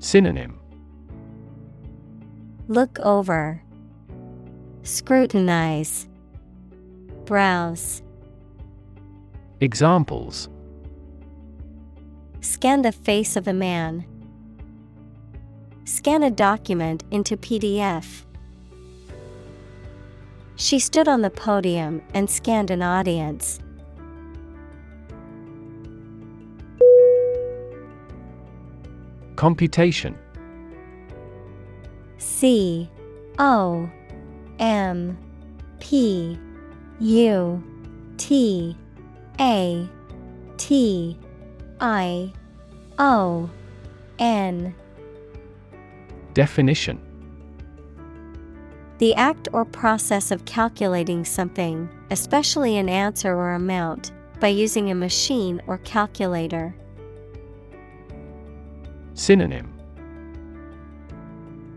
Synonym 0.00 0.58
Look 2.68 2.98
over, 3.00 3.62
Scrutinize, 4.84 6.08
Browse. 7.26 8.02
Examples 9.60 10.48
Scan 12.40 12.80
the 12.80 12.92
face 12.92 13.36
of 13.36 13.48
a 13.48 13.52
man. 13.52 14.06
Scan 15.84 16.22
a 16.22 16.30
document 16.30 17.04
into 17.10 17.36
PDF. 17.36 18.24
She 20.56 20.78
stood 20.78 21.06
on 21.06 21.20
the 21.20 21.30
podium 21.30 22.00
and 22.14 22.30
scanned 22.30 22.70
an 22.70 22.80
audience. 22.80 23.58
Computation 29.36 30.16
C 32.24 32.88
O 33.38 33.88
M 34.58 35.18
P 35.78 36.38
U 36.98 37.62
T 38.16 38.76
A 39.38 39.88
T 40.56 41.18
I 41.80 42.32
O 42.98 43.50
N. 44.18 44.74
Definition. 46.32 46.98
The 48.98 49.14
act 49.16 49.48
or 49.52 49.66
process 49.66 50.30
of 50.30 50.46
calculating 50.46 51.24
something, 51.24 51.90
especially 52.10 52.78
an 52.78 52.88
answer 52.88 53.34
or 53.34 53.52
amount, 53.52 54.12
by 54.40 54.48
using 54.48 54.90
a 54.90 54.94
machine 54.94 55.60
or 55.66 55.78
calculator. 55.78 56.74
Synonym 59.12 59.73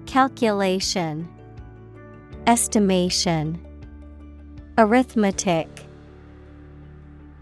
Calculation, 0.07 1.27
Estimation, 2.47 3.59
Arithmetic, 4.77 5.67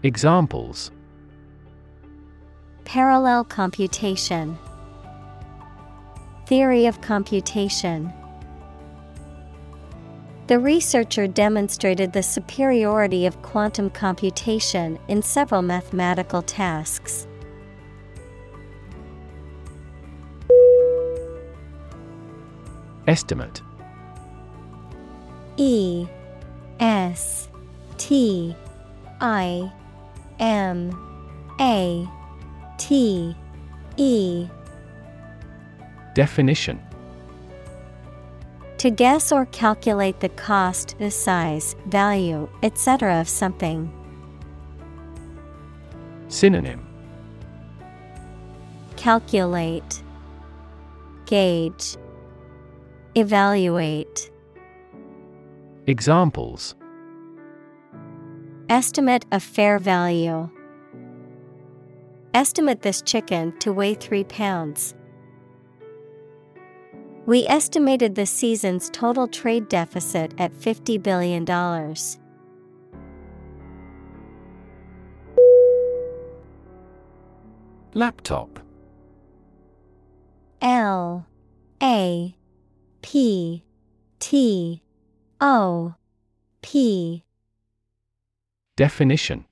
Examples 0.02 0.90
Parallel 2.84 3.44
computation, 3.44 4.58
Theory 6.46 6.86
of 6.86 7.00
computation. 7.00 8.12
The 10.48 10.58
researcher 10.58 11.28
demonstrated 11.28 12.12
the 12.12 12.22
superiority 12.22 13.26
of 13.26 13.40
quantum 13.42 13.90
computation 13.90 14.98
in 15.06 15.22
several 15.22 15.62
mathematical 15.62 16.42
tasks. 16.42 17.28
Estimate. 23.06 23.62
E 25.56 26.06
S 26.80 27.48
T 27.98 28.54
I 29.20 29.72
M 30.38 30.90
A 31.60 32.08
T 32.78 33.36
E. 33.96 34.48
Definition. 36.14 36.80
To 38.78 38.90
guess 38.90 39.32
or 39.32 39.46
calculate 39.46 40.20
the 40.20 40.28
cost, 40.30 40.96
the 40.98 41.10
size, 41.10 41.76
value, 41.86 42.48
etc. 42.62 43.20
of 43.20 43.28
something. 43.28 43.90
Synonym. 46.28 46.86
Calculate, 48.96 50.02
Gauge, 51.24 51.96
Evaluate. 53.16 54.30
Examples 55.86 56.74
Estimate 58.68 59.24
of 59.32 59.42
fair 59.42 59.78
value. 59.78 60.50
Estimate 62.34 62.82
this 62.82 63.00
chicken 63.00 63.58
to 63.60 63.72
weigh 63.72 63.94
3 63.94 64.24
pounds. 64.24 64.94
We 67.24 67.46
estimated 67.46 68.16
the 68.16 68.26
season's 68.26 68.90
total 68.90 69.26
trade 69.26 69.70
deficit 69.70 70.34
at 70.36 70.52
$50 70.52 71.02
billion. 71.02 71.46
Laptop 77.94 78.60
L 80.60 81.26
A 81.82 82.35
P 83.06 83.62
T 84.18 84.82
O 85.40 85.94
P 86.60 87.22
Definition 88.74 89.44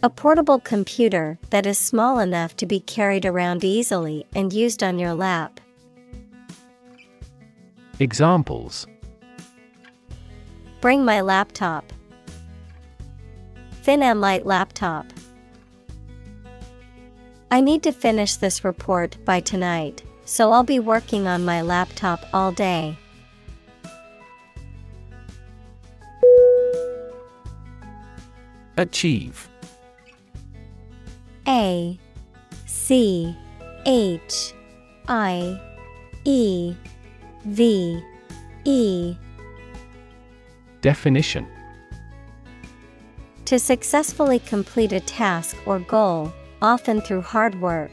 A 0.00 0.08
portable 0.08 0.60
computer 0.60 1.40
that 1.50 1.66
is 1.66 1.76
small 1.76 2.20
enough 2.20 2.54
to 2.58 2.66
be 2.66 2.78
carried 2.78 3.26
around 3.26 3.64
easily 3.64 4.24
and 4.32 4.52
used 4.52 4.84
on 4.84 5.00
your 5.00 5.12
lap. 5.12 5.58
Examples 7.98 8.86
Bring 10.80 11.04
my 11.04 11.20
laptop. 11.20 11.92
Thin 13.82 14.04
and 14.04 14.20
light 14.20 14.46
laptop. 14.46 15.06
I 17.50 17.60
need 17.60 17.82
to 17.82 17.90
finish 17.90 18.36
this 18.36 18.62
report 18.62 19.16
by 19.24 19.40
tonight, 19.40 20.04
so 20.26 20.52
I'll 20.52 20.64
be 20.64 20.78
working 20.80 21.26
on 21.26 21.44
my 21.44 21.62
laptop 21.62 22.28
all 22.34 22.52
day. 22.52 22.98
Achieve. 28.76 29.48
A 31.48 31.98
C 32.66 33.34
H 33.86 34.52
I 35.08 35.58
E 36.24 36.74
V 37.44 38.02
E. 38.64 39.16
Definition. 40.82 41.46
To 43.46 43.60
successfully 43.60 44.40
complete 44.40 44.92
a 44.92 44.98
task 45.00 45.56
or 45.66 45.78
goal, 45.78 46.32
often 46.60 47.00
through 47.00 47.22
hard 47.22 47.60
work, 47.60 47.92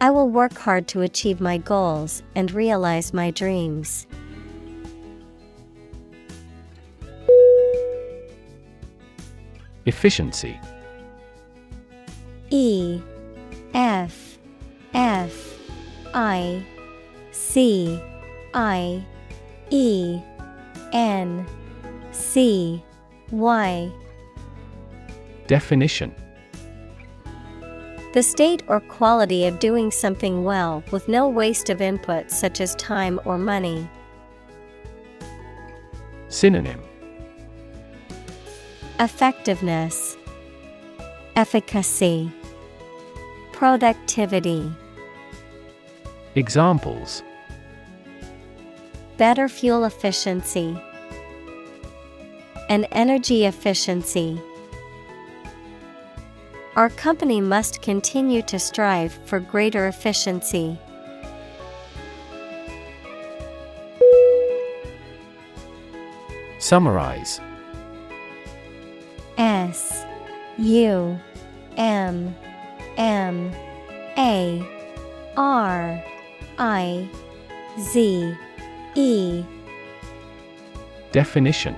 I 0.00 0.10
will 0.10 0.28
work 0.28 0.56
hard 0.56 0.86
to 0.88 1.00
achieve 1.02 1.40
my 1.40 1.58
goals 1.58 2.22
and 2.36 2.52
realize 2.52 3.12
my 3.12 3.32
dreams. 3.32 4.06
Efficiency. 9.86 10.58
E 12.50 13.00
F 13.74 14.38
F 14.94 15.58
I 16.14 16.64
C 17.32 18.00
I 18.54 19.04
E 19.70 20.20
N 20.92 21.46
C 22.12 22.82
Y. 23.32 23.90
Definition 25.48 26.14
The 28.14 28.22
state 28.22 28.62
or 28.68 28.80
quality 28.80 29.46
of 29.46 29.58
doing 29.58 29.90
something 29.90 30.42
well 30.42 30.82
with 30.90 31.08
no 31.08 31.28
waste 31.28 31.68
of 31.68 31.82
input 31.82 32.30
such 32.30 32.60
as 32.60 32.74
time 32.76 33.20
or 33.26 33.36
money. 33.36 33.88
Synonym 36.28 36.80
Effectiveness, 38.98 40.16
Efficacy, 41.36 42.32
Productivity. 43.52 44.72
Examples 46.34 47.22
Better 49.18 49.48
fuel 49.48 49.84
efficiency, 49.84 50.80
and 52.68 52.86
energy 52.92 53.44
efficiency. 53.44 54.40
Our 56.78 56.90
company 56.90 57.40
must 57.40 57.82
continue 57.82 58.40
to 58.42 58.56
strive 58.56 59.12
for 59.24 59.40
greater 59.40 59.88
efficiency. 59.88 60.78
Summarize. 66.60 67.40
S 69.38 70.04
U 70.56 71.18
M 71.76 72.36
M 72.96 73.52
A 74.16 74.64
R 75.36 76.04
I 76.58 77.08
Z 77.80 78.36
E. 78.94 79.44
Definition 81.10 81.76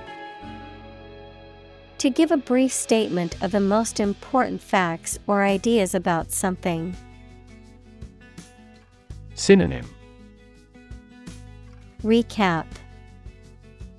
To 2.01 2.09
give 2.09 2.31
a 2.31 2.37
brief 2.37 2.71
statement 2.71 3.35
of 3.43 3.51
the 3.51 3.59
most 3.59 3.99
important 3.99 4.59
facts 4.59 5.19
or 5.27 5.43
ideas 5.43 5.93
about 5.93 6.31
something. 6.31 6.95
Synonym 9.35 9.87
Recap 12.01 12.65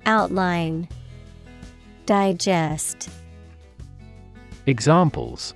Outline 0.05 0.89
Digest 2.05 3.07
Examples 4.65 5.53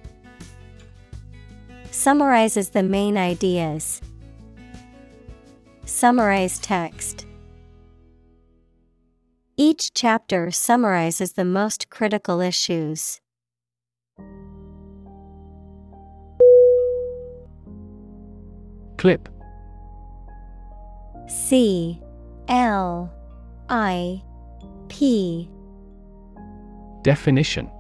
Summarizes 1.92 2.70
the 2.70 2.84
main 2.84 3.18
ideas. 3.18 4.00
Summarize 5.84 6.60
text. 6.60 7.26
Each 9.60 9.91
chapter 9.91 10.51
summarizes 10.51 11.34
the 11.34 11.43
most 11.43 11.89
critical 11.89 12.41
issues. 12.41 13.20
Clip. 18.97 19.28
C. 21.28 21.99
L. 22.47 23.12
I. 23.68 24.22
P. 24.89 25.49
Definition. 27.01 27.72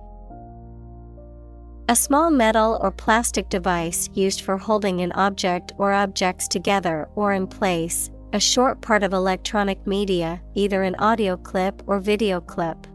A 1.89 1.95
small 1.95 2.31
metal 2.31 2.79
or 2.81 2.89
plastic 2.89 3.49
device 3.49 4.09
used 4.15 4.41
for 4.41 4.57
holding 4.57 5.01
an 5.01 5.11
object 5.11 5.73
or 5.77 5.93
objects 5.93 6.47
together 6.47 7.07
or 7.13 7.33
in 7.33 7.45
place, 7.45 8.09
a 8.33 8.39
short 8.39 8.81
part 8.81 9.03
of 9.03 9.13
electronic 9.13 9.85
media, 9.87 10.41
either 10.53 10.83
an 10.83 10.95
audio 10.95 11.37
clip 11.37 11.81
or 11.87 11.99
video 11.99 12.41
clip. 12.41 12.85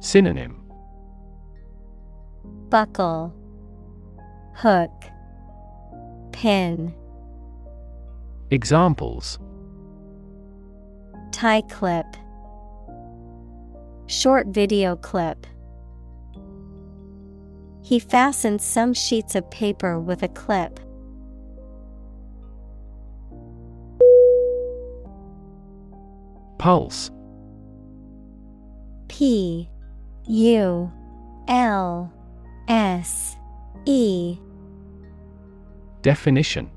Synonym 0.00 0.62
Buckle, 2.68 3.34
Hook, 4.54 4.90
Pin, 6.32 6.94
Examples 8.50 9.38
Tie 11.32 11.62
clip, 11.62 12.06
Short 14.06 14.48
video 14.48 14.96
clip. 14.96 15.46
He 17.82 17.98
fastened 17.98 18.60
some 18.60 18.94
sheets 18.94 19.34
of 19.34 19.50
paper 19.50 19.98
with 19.98 20.22
a 20.22 20.28
clip. 20.28 20.78
Pulse. 26.62 27.10
P 29.08 29.68
U 30.28 30.92
L 31.48 32.12
S 32.68 33.36
E. 33.84 34.38
Definition. 36.02 36.70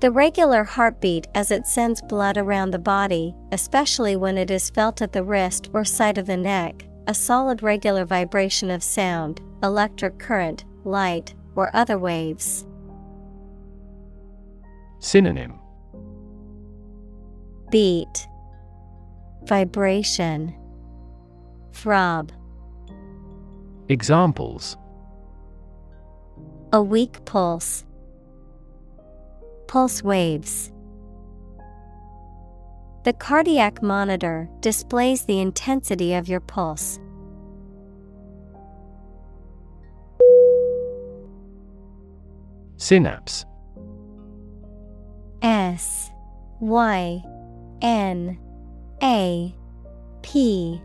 The 0.00 0.10
regular 0.10 0.64
heartbeat 0.64 1.28
as 1.36 1.52
it 1.52 1.68
sends 1.68 2.02
blood 2.02 2.36
around 2.36 2.72
the 2.72 2.80
body, 2.80 3.32
especially 3.52 4.16
when 4.16 4.38
it 4.38 4.50
is 4.50 4.70
felt 4.70 5.00
at 5.00 5.12
the 5.12 5.22
wrist 5.22 5.70
or 5.72 5.84
side 5.84 6.18
of 6.18 6.26
the 6.26 6.36
neck, 6.36 6.88
a 7.06 7.14
solid 7.14 7.62
regular 7.62 8.04
vibration 8.04 8.72
of 8.72 8.82
sound, 8.82 9.40
electric 9.62 10.18
current, 10.18 10.64
light, 10.82 11.36
or 11.54 11.70
other 11.76 11.96
waves. 11.96 12.66
Synonym 14.98 15.60
Beat, 17.74 18.28
Vibration, 19.46 20.54
Throb. 21.72 22.30
Examples 23.88 24.76
A 26.72 26.80
weak 26.80 27.24
pulse, 27.24 27.84
Pulse 29.66 30.04
waves. 30.04 30.70
The 33.02 33.12
cardiac 33.12 33.82
monitor 33.82 34.48
displays 34.60 35.24
the 35.24 35.40
intensity 35.40 36.14
of 36.14 36.28
your 36.28 36.38
pulse. 36.38 37.00
Synapse 42.76 43.44
S 45.42 46.12
Y 46.60 47.24
N 47.82 48.38
A 49.02 49.54
P 50.22 50.80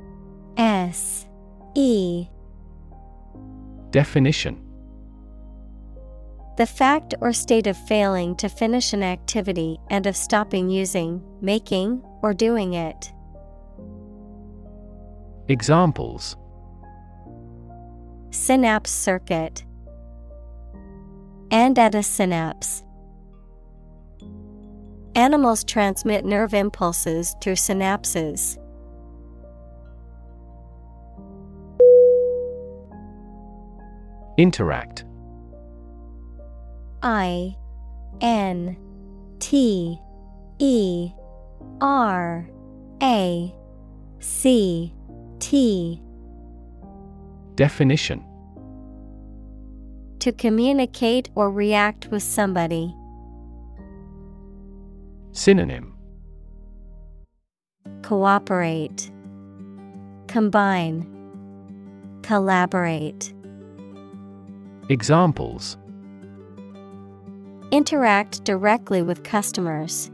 S 0.57 1.25
E 1.75 2.27
Definition 3.91 4.61
The 6.57 6.65
fact 6.65 7.15
or 7.21 7.33
state 7.33 7.67
of 7.67 7.77
failing 7.77 8.35
to 8.37 8.49
finish 8.49 8.93
an 8.93 9.03
activity 9.03 9.79
and 9.89 10.05
of 10.05 10.15
stopping 10.15 10.69
using, 10.69 11.21
making, 11.41 12.03
or 12.21 12.33
doing 12.33 12.73
it. 12.73 13.11
Examples 15.47 16.35
Synapse 18.31 18.91
circuit. 18.91 19.63
And 21.49 21.79
at 21.79 21.95
a 21.95 22.03
synapse. 22.03 22.83
Animals 25.15 25.63
transmit 25.63 26.23
nerve 26.23 26.53
impulses 26.53 27.35
through 27.41 27.55
synapses. 27.55 28.57
Interact 34.37 35.03
I 37.03 37.57
N 38.21 38.77
T 39.39 39.99
E 40.59 41.11
R 41.81 42.49
A 43.01 43.55
C 44.19 44.93
T 45.39 46.01
Definition 47.55 48.23
To 50.19 50.31
communicate 50.31 51.29
or 51.35 51.51
react 51.51 52.07
with 52.07 52.23
somebody. 52.23 52.95
Synonym 55.31 55.93
Cooperate, 58.01 59.11
Combine, 60.27 61.05
Collaborate. 62.23 63.33
Examples 64.89 65.77
Interact 67.71 68.43
directly 68.43 69.03
with 69.03 69.23
customers. 69.23 70.09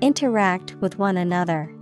Interact 0.00 0.74
with 0.80 0.98
one 0.98 1.16
another. 1.16 1.72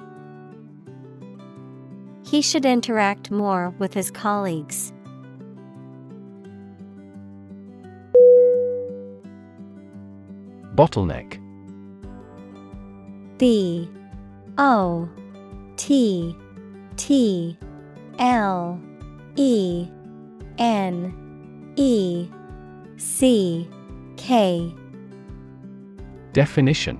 He 2.22 2.42
should 2.42 2.66
interact 2.66 3.30
more 3.30 3.70
with 3.78 3.94
his 3.94 4.10
colleagues. 4.10 4.92
Bottleneck 10.74 11.40
B 13.38 13.88
O 14.58 15.08
T 15.76 16.34
T 16.96 17.58
L 18.18 18.80
E 19.36 19.88
N 20.58 21.72
E 21.76 22.28
C 22.96 23.68
K 24.16 24.74
Definition 26.32 26.98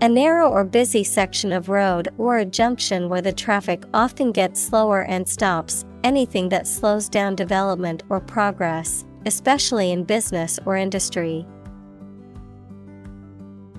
A 0.00 0.08
narrow 0.08 0.48
or 0.48 0.64
busy 0.64 1.02
section 1.02 1.52
of 1.52 1.68
road 1.68 2.08
or 2.18 2.38
a 2.38 2.44
junction 2.44 3.08
where 3.08 3.22
the 3.22 3.32
traffic 3.32 3.84
often 3.92 4.30
gets 4.30 4.60
slower 4.60 5.02
and 5.02 5.28
stops, 5.28 5.84
anything 6.04 6.48
that 6.48 6.68
slows 6.68 7.08
down 7.08 7.34
development 7.34 8.04
or 8.08 8.20
progress, 8.20 9.04
especially 9.26 9.90
in 9.90 10.04
business 10.04 10.58
or 10.64 10.76
industry. 10.76 11.44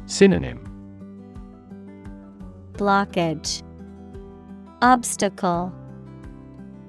Synonym 0.10 0.66
Blockage, 2.74 3.62
Obstacle, 4.82 5.72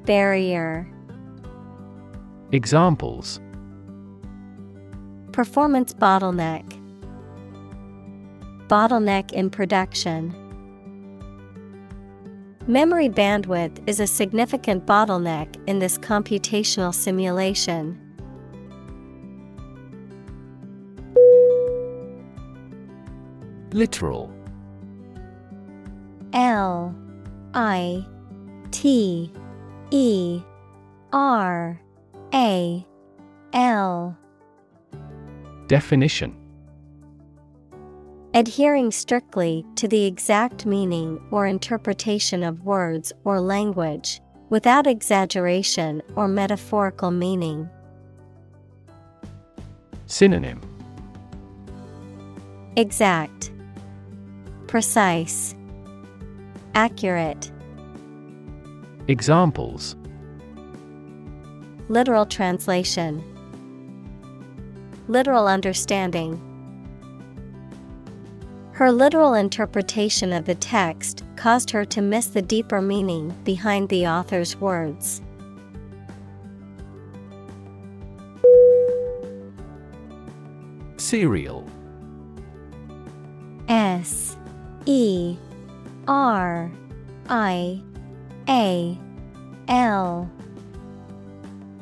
Barrier. 0.06 0.90
Examples 2.52 3.38
Performance 5.32 5.92
bottleneck. 5.92 6.64
Bottleneck 8.68 9.32
in 9.32 9.50
production. 9.50 10.34
Memory 12.66 13.10
bandwidth 13.10 13.86
is 13.86 14.00
a 14.00 14.06
significant 14.06 14.86
bottleneck 14.86 15.56
in 15.68 15.78
this 15.78 15.98
computational 15.98 16.94
simulation. 16.94 18.00
Literal. 23.72 24.32
L 26.32 26.94
I 27.54 28.04
T 28.70 29.32
E 29.90 30.42
R 31.12 31.80
A 32.34 32.86
L. 33.52 34.16
Definition. 35.66 36.36
Adhering 38.34 38.92
strictly 38.92 39.64
to 39.74 39.88
the 39.88 40.04
exact 40.04 40.66
meaning 40.66 41.20
or 41.30 41.46
interpretation 41.46 42.44
of 42.44 42.64
words 42.64 43.12
or 43.24 43.40
language, 43.40 44.20
without 44.50 44.86
exaggeration 44.86 46.00
or 46.14 46.28
metaphorical 46.28 47.10
meaning. 47.10 47.68
Synonym. 50.06 50.60
Exact, 52.76 53.50
Precise, 54.70 55.56
Accurate. 56.76 57.50
Examples 59.08 59.96
Literal 61.88 62.24
translation, 62.24 63.20
Literal 65.08 65.48
understanding. 65.48 66.40
Her 68.70 68.92
literal 68.92 69.34
interpretation 69.34 70.32
of 70.32 70.44
the 70.44 70.54
text 70.54 71.24
caused 71.34 71.72
her 71.72 71.84
to 71.86 72.00
miss 72.00 72.28
the 72.28 72.40
deeper 72.40 72.80
meaning 72.80 73.30
behind 73.42 73.88
the 73.88 74.06
author's 74.06 74.54
words. 74.54 75.20
Serial 80.96 81.68
S 83.66 84.29
E 84.86 85.36
R 86.08 86.70
I 87.28 87.82
A 88.48 88.98
L. 89.68 90.30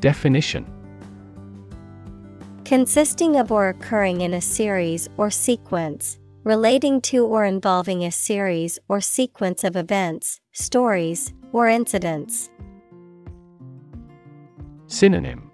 Definition. 0.01 0.66
Consisting 2.64 3.36
of 3.36 3.51
or 3.51 3.68
occurring 3.70 4.20
in 4.20 4.34
a 4.34 4.40
series 4.40 5.09
or 5.16 5.30
sequence, 5.30 6.18
Relating 6.44 7.03
to 7.03 7.26
or 7.26 7.44
involving 7.44 8.05
a 8.05 8.11
series 8.11 8.78
or 8.88 9.03
sequence 9.03 9.64
of 9.64 9.76
events, 9.76 10.40
stories, 10.53 11.34
or 11.53 11.68
incidents. 11.68 12.49
Synonym. 14.86 15.51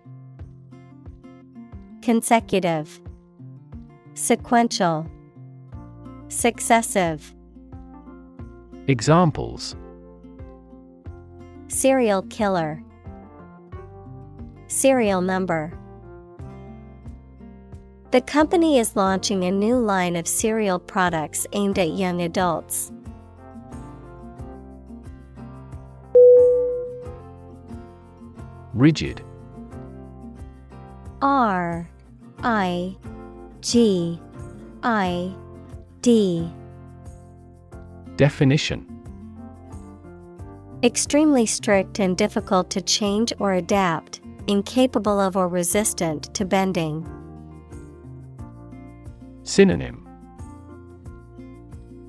Consecutive, 2.00 3.00
Sequential, 4.14 5.10
Successive. 6.28 7.34
Examples 8.88 9.76
Serial 11.68 12.22
killer, 12.22 12.82
Serial 14.66 15.20
number. 15.20 15.78
The 18.10 18.20
company 18.20 18.78
is 18.78 18.96
launching 18.96 19.44
a 19.44 19.50
new 19.50 19.76
line 19.76 20.16
of 20.16 20.26
cereal 20.26 20.78
products 20.78 21.46
aimed 21.52 21.78
at 21.78 21.90
young 21.90 22.22
adults. 22.22 22.92
Rigid 28.72 29.22
R 31.22 31.88
I 32.42 32.96
G 33.60 34.20
I 34.82 35.34
D. 36.04 36.52
Definition. 38.16 38.84
Extremely 40.82 41.46
strict 41.46 41.98
and 41.98 42.14
difficult 42.14 42.68
to 42.72 42.82
change 42.82 43.32
or 43.38 43.54
adapt, 43.54 44.20
incapable 44.46 45.18
of 45.18 45.34
or 45.34 45.48
resistant 45.48 46.24
to 46.34 46.44
bending. 46.44 47.08
Synonym. 49.44 50.06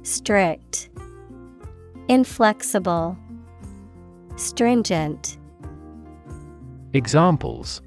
Strict, 0.03 0.89
Inflexible, 2.09 3.17
Stringent. 4.35 5.37
Examples. 6.91 7.81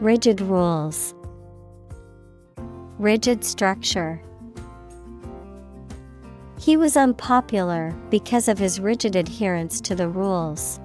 Rigid 0.00 0.40
rules, 0.40 1.12
Rigid 3.02 3.44
structure. 3.44 4.22
He 6.56 6.76
was 6.76 6.96
unpopular 6.96 7.92
because 8.10 8.46
of 8.46 8.58
his 8.60 8.78
rigid 8.78 9.16
adherence 9.16 9.80
to 9.80 9.96
the 9.96 10.06
rules. 10.06 10.78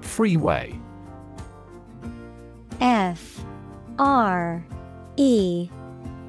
Freeway 0.00 0.76
F 2.80 3.44
R 4.00 4.66
E 5.16 5.70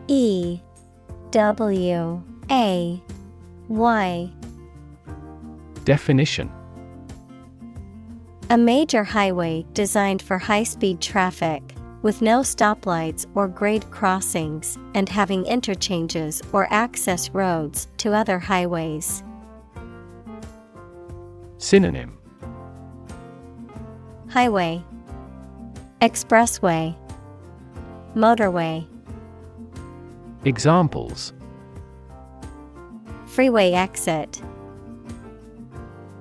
E 0.08 0.60
W 1.32 2.24
A 2.52 3.04
Y 3.70 4.32
Definition 5.84 6.52
A 8.52 8.58
major 8.58 9.06
highway 9.06 9.66
designed 9.72 10.22
for 10.22 10.38
high 10.38 10.64
speed 10.64 11.00
traffic, 11.00 11.74
with 12.02 12.22
no 12.22 12.42
stoplights 12.42 13.26
or 13.34 13.48
grade 13.48 13.90
crossings, 13.92 14.78
and 14.94 15.08
having 15.08 15.46
interchanges 15.46 16.42
or 16.52 16.68
access 16.70 17.30
roads 17.30 17.88
to 17.96 18.14
other 18.14 18.40
highways. 18.40 19.24
Synonym. 21.60 22.18
Highway, 24.28 24.84
Expressway, 26.02 26.98
Motorway, 28.18 28.86
Examples. 30.44 31.32
Freeway 33.28 33.72
exit, 33.72 34.42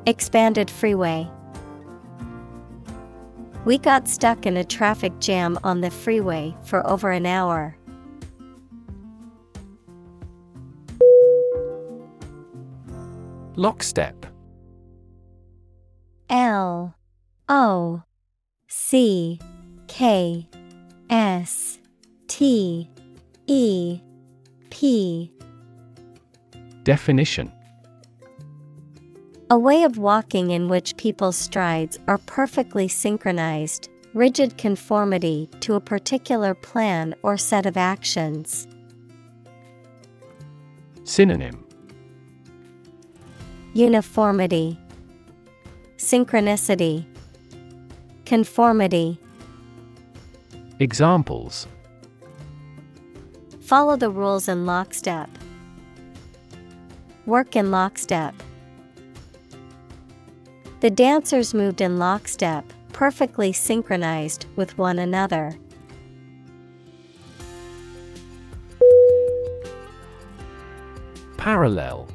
Expanded 0.06 0.70
freeway. 0.70 1.28
We 3.66 3.76
got 3.76 4.08
stuck 4.08 4.46
in 4.46 4.56
a 4.56 4.64
traffic 4.64 5.18
jam 5.20 5.58
on 5.62 5.82
the 5.82 5.90
freeway 5.90 6.56
for 6.62 6.86
over 6.86 7.10
an 7.10 7.26
hour. 7.26 7.76
Lockstep. 13.56 14.24
L 16.30 16.94
O 17.48 18.02
C 18.68 19.38
K 19.88 20.48
S 21.10 21.78
T 22.28 22.88
E 23.46 24.00
P. 24.70 25.32
Definition 26.84 27.52
A 29.52 29.58
way 29.58 29.82
of 29.82 29.98
walking 29.98 30.52
in 30.52 30.68
which 30.68 30.96
people's 30.96 31.34
strides 31.34 31.98
are 32.06 32.18
perfectly 32.18 32.86
synchronized, 32.86 33.88
rigid 34.14 34.56
conformity 34.56 35.50
to 35.58 35.74
a 35.74 35.80
particular 35.80 36.54
plan 36.54 37.16
or 37.24 37.36
set 37.36 37.66
of 37.66 37.76
actions. 37.76 38.68
Synonym 41.02 41.66
Uniformity, 43.74 44.78
Synchronicity, 45.96 47.04
Conformity. 48.24 49.18
Examples 50.78 51.66
Follow 53.60 53.96
the 53.96 54.10
rules 54.10 54.46
in 54.46 54.64
lockstep. 54.64 55.28
Work 57.26 57.56
in 57.56 57.72
lockstep. 57.72 58.32
The 60.80 60.88
dancers 60.88 61.52
moved 61.52 61.82
in 61.82 61.98
lockstep, 61.98 62.64
perfectly 62.94 63.52
synchronized 63.52 64.46
with 64.56 64.78
one 64.78 64.98
another. 64.98 65.54
Parallel. 71.36 72.08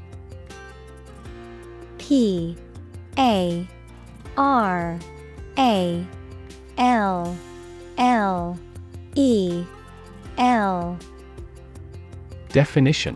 P 1.99 2.57
A 3.19 3.67
R 4.35 4.99
A 5.59 6.05
L 6.79 7.37
L 7.99 8.59
E 9.13 9.63
L. 10.39 10.97
Definition 12.49 13.15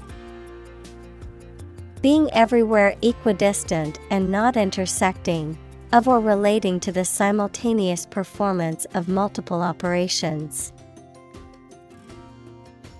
Being 2.02 2.32
everywhere 2.32 2.96
equidistant 3.02 4.00
and 4.10 4.30
not 4.30 4.56
intersecting, 4.56 5.58
of 5.92 6.08
or 6.08 6.20
relating 6.20 6.80
to 6.82 6.92
the 6.92 7.04
simultaneous 7.04 8.06
performance 8.06 8.86
of 8.94 9.10
multiple 9.10 9.62
operations. 9.62 10.72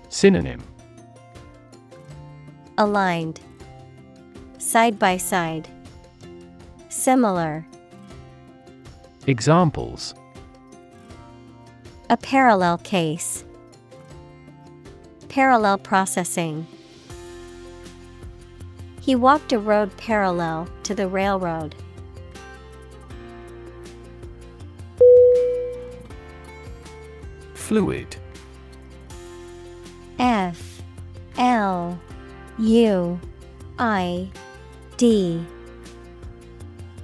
Synonym. 0.08 0.62
Aligned, 2.76 3.40
Side 4.58 4.98
by 4.98 5.16
side, 5.16 5.68
Similar, 6.88 7.66
Examples. 9.26 10.14
A 12.10 12.16
parallel 12.16 12.78
case, 12.78 13.44
Parallel 15.28 15.78
processing. 15.78 16.66
He 19.00 19.14
walked 19.14 19.52
a 19.52 19.58
road 19.58 19.96
parallel 19.96 20.68
to 20.84 20.94
the 20.94 21.08
railroad. 21.08 21.74
Fluid. 27.54 28.16
F 30.18 30.82
L 31.38 31.98
U 32.58 33.20
I 33.78 34.28
D. 34.96 35.44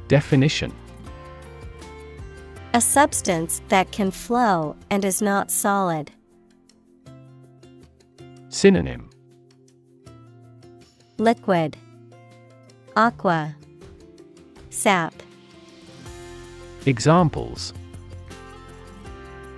Definition. 0.08 0.72
A 2.74 2.80
substance 2.80 3.62
that 3.68 3.90
can 3.90 4.10
flow 4.10 4.76
and 4.90 5.04
is 5.04 5.22
not 5.22 5.50
solid. 5.50 6.10
Synonym. 8.50 9.08
Liquid, 11.18 11.78
Aqua, 12.96 13.54
Sap. 14.70 15.12
Examples 16.86 17.74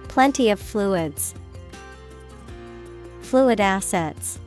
Plenty 0.08 0.50
of 0.50 0.58
fluids. 0.58 1.36
Fluid 3.20 3.60
assets. 3.60 4.40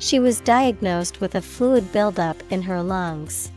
She 0.00 0.18
was 0.18 0.40
diagnosed 0.40 1.20
with 1.20 1.36
a 1.36 1.40
fluid 1.40 1.92
buildup 1.92 2.42
in 2.50 2.62
her 2.62 2.82
lungs. 2.82 3.52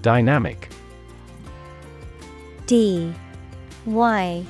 Dynamic 0.00 0.70
D 2.66 3.12
Y 3.84 4.46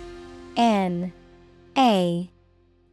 N 0.57 1.13
A 1.77 2.31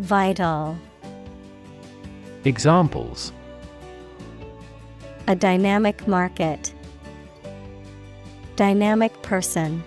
Vital. 0.00 0.76
Examples 2.44 3.32
A 5.26 5.34
dynamic 5.34 6.06
market. 6.06 6.74
Dynamic 8.56 9.22
person. 9.22 9.82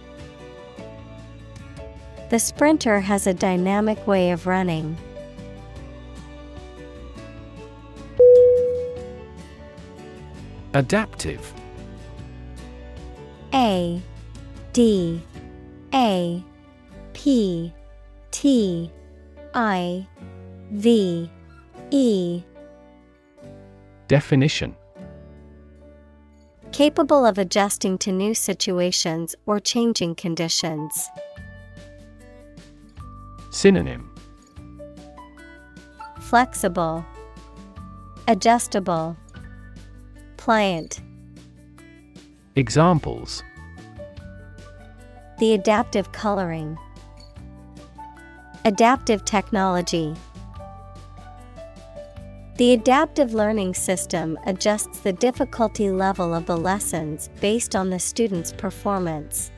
The 2.32 2.39
sprinter 2.39 2.99
has 2.99 3.28
a 3.28 3.36
dynamic 3.36 4.07
way 4.07 4.32
of 4.32 4.47
running. 4.47 4.97
Adaptive 10.74 11.53
A 13.53 14.01
D 14.74 15.22
A 15.93 16.43
P 17.14 17.74
T 18.32 18.91
I 19.54 20.08
V 20.72 21.30
E. 21.91 22.43
Definition. 24.08 24.76
Capable 26.72 27.26
of 27.26 27.38
adjusting 27.38 27.97
to 28.00 28.12
new 28.12 28.34
situations 28.34 29.36
or 29.45 29.60
changing 29.60 30.16
conditions. 30.16 31.10
Synonym. 33.52 34.14
Flexible, 36.20 37.04
Adjustable, 38.28 39.18
Pliant. 40.38 41.02
Examples. 42.56 43.41
The 45.39 45.54
adaptive 45.54 46.12
coloring, 46.12 46.78
Adaptive 48.66 49.24
technology. 49.24 50.14
The 52.57 52.74
adaptive 52.74 53.34
learning 53.34 53.74
system 53.74 54.38
adjusts 54.45 54.99
the 54.99 55.14
difficulty 55.14 55.89
level 55.89 56.36
of 56.36 56.45
the 56.45 56.57
lessons 56.57 57.30
based 57.39 57.74
on 57.74 57.89
the 57.89 57.99
student's 57.99 58.51
performance. 58.51 59.51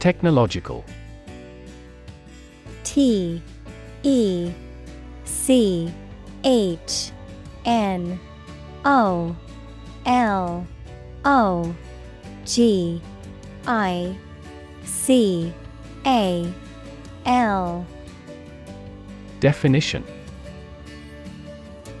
Technological 0.00 0.84
T 2.82 3.40
E 4.02 4.52
C 5.24 5.94
H 6.42 7.12
N 7.64 8.18
O 8.84 9.36
L 10.04 10.66
O 11.24 11.74
G 12.44 13.00
I 13.66 14.16
C 14.84 15.52
A 16.06 16.52
L. 17.26 17.86
Definition. 19.40 20.04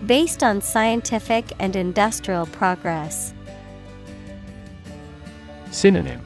Based 0.06 0.42
on 0.42 0.60
scientific 0.60 1.52
and 1.58 1.76
industrial 1.76 2.46
progress. 2.46 3.34
Synonym. 5.70 6.20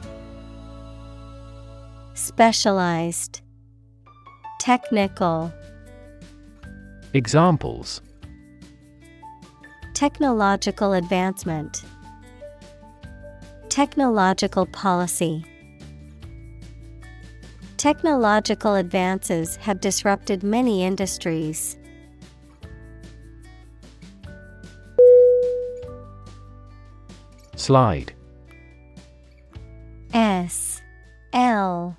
Specialized. 2.13 3.41
Technical. 4.59 5.53
Examples. 7.13 8.01
Technological 9.93 10.93
advancement 10.93 11.83
Technological 13.75 14.67
policy. 14.67 15.43
Technological 17.75 18.75
advances 18.75 19.57
have 19.57 19.81
disrupted 19.81 20.43
many 20.43 20.85
industries. 20.85 21.75
Slide. 27.57 28.13
S 30.13 30.81
L 31.33 31.97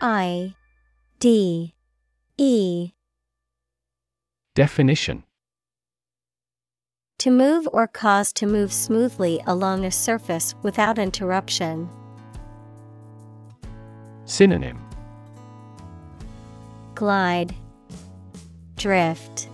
I 0.00 0.56
D 1.20 1.72
E. 2.36 2.90
Definition 4.56 5.22
To 7.22 7.30
move 7.30 7.68
or 7.72 7.86
cause 7.86 8.32
to 8.32 8.46
move 8.46 8.72
smoothly 8.72 9.40
along 9.46 9.84
a 9.84 9.92
surface 9.92 10.56
without 10.64 10.98
interruption. 10.98 11.88
Synonym 14.24 14.84
Glide, 16.96 17.54
Drift, 18.74 19.48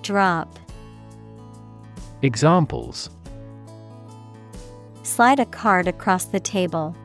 Drop. 0.00 0.58
Examples 2.22 3.10
Slide 5.02 5.40
a 5.40 5.44
card 5.44 5.86
across 5.86 6.24
the 6.24 6.40
table. 6.40 6.96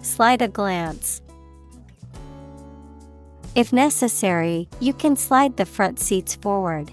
Slide 0.00 0.42
a 0.42 0.46
glance. 0.46 1.22
If 3.56 3.72
necessary, 3.72 4.68
you 4.78 4.92
can 4.92 5.16
slide 5.16 5.56
the 5.56 5.66
front 5.66 5.98
seats 5.98 6.36
forward. 6.36 6.92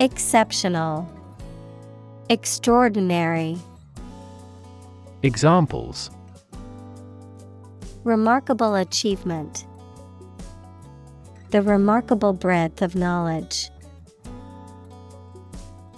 Exceptional, 0.00 1.08
Extraordinary. 2.28 3.56
Examples 5.22 6.10
Remarkable 8.02 8.74
achievement. 8.74 9.66
The 11.50 11.62
remarkable 11.62 12.32
breadth 12.32 12.82
of 12.82 12.96
knowledge. 12.96 13.70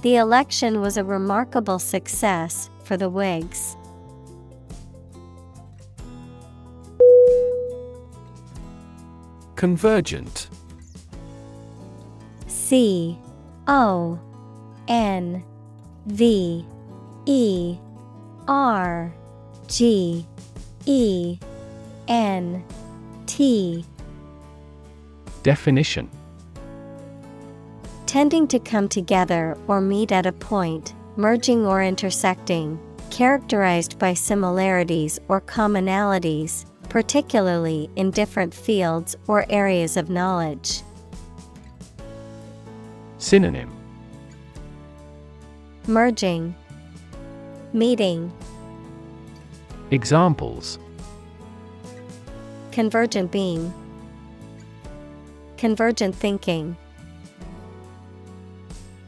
The 0.03 0.17
election 0.17 0.83
was 0.83 0.99
a 0.99 1.05
remarkable 1.05 1.79
success 1.79 2.69
for 2.85 2.99
the 2.99 3.09
Whigs. 3.09 3.77
Convergent 9.57 10.51
C 12.47 13.19
O 13.67 14.19
N 14.89 15.45
V 16.07 16.65
E 17.27 17.79
R 18.47 19.13
G 19.67 20.27
E 20.87 21.39
N 22.09 22.65
T 23.27 23.85
Definition 25.43 26.09
Tending 28.07 28.47
to 28.49 28.59
come 28.61 28.89
together 28.89 29.59
or 29.67 29.81
meet 29.81 30.13
at 30.13 30.27
a 30.27 30.33
point, 30.33 30.95
merging 31.17 31.67
or 31.67 31.83
intersecting, 31.83 32.79
characterized 33.11 33.99
by 33.99 34.15
similarities 34.15 35.19
or 35.29 35.41
commonalities, 35.41 36.67
particularly 36.89 37.91
in 37.97 38.13
different 38.13 38.55
fields 38.55 39.17
or 39.27 39.45
areas 39.51 39.97
of 39.97 40.09
knowledge. 40.09 40.83
Synonym. 43.19 43.73
Merging, 45.87 46.55
Meeting, 47.73 48.33
Examples. 49.91 50.79
Convergent 52.73 53.31
beam, 53.31 53.73
Convergent 55.57 56.15
thinking. 56.15 56.77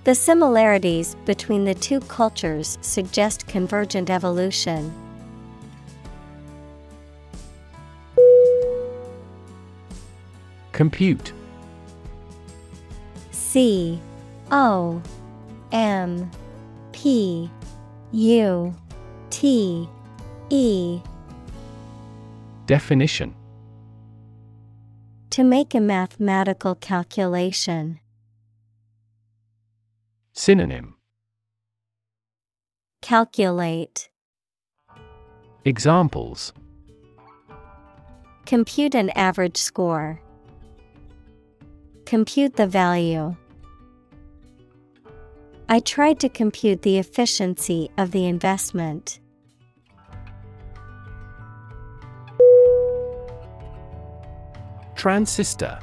The 0.04 0.14
similarities 0.14 1.16
between 1.26 1.64
the 1.64 1.74
two 1.74 2.00
cultures 2.00 2.78
suggest 2.80 3.46
convergent 3.46 4.08
evolution. 4.08 4.94
Compute 10.72 11.32
C 13.58 13.98
O 14.52 15.02
M 15.72 16.30
P 16.92 17.50
U 18.12 18.74
T 19.30 19.88
E 20.48 21.00
Definition 22.66 23.34
To 25.30 25.42
make 25.42 25.74
a 25.74 25.80
mathematical 25.80 26.76
calculation. 26.76 27.98
Synonym 30.32 30.94
Calculate. 33.02 34.08
Examples 35.64 36.52
Compute 38.46 38.94
an 38.94 39.10
average 39.16 39.56
score. 39.56 40.20
Compute 42.06 42.54
the 42.54 42.68
value. 42.68 43.34
I 45.70 45.80
tried 45.80 46.18
to 46.20 46.30
compute 46.30 46.80
the 46.80 46.96
efficiency 46.96 47.90
of 47.98 48.10
the 48.12 48.24
investment. 48.24 49.20
Transistor. 54.94 55.78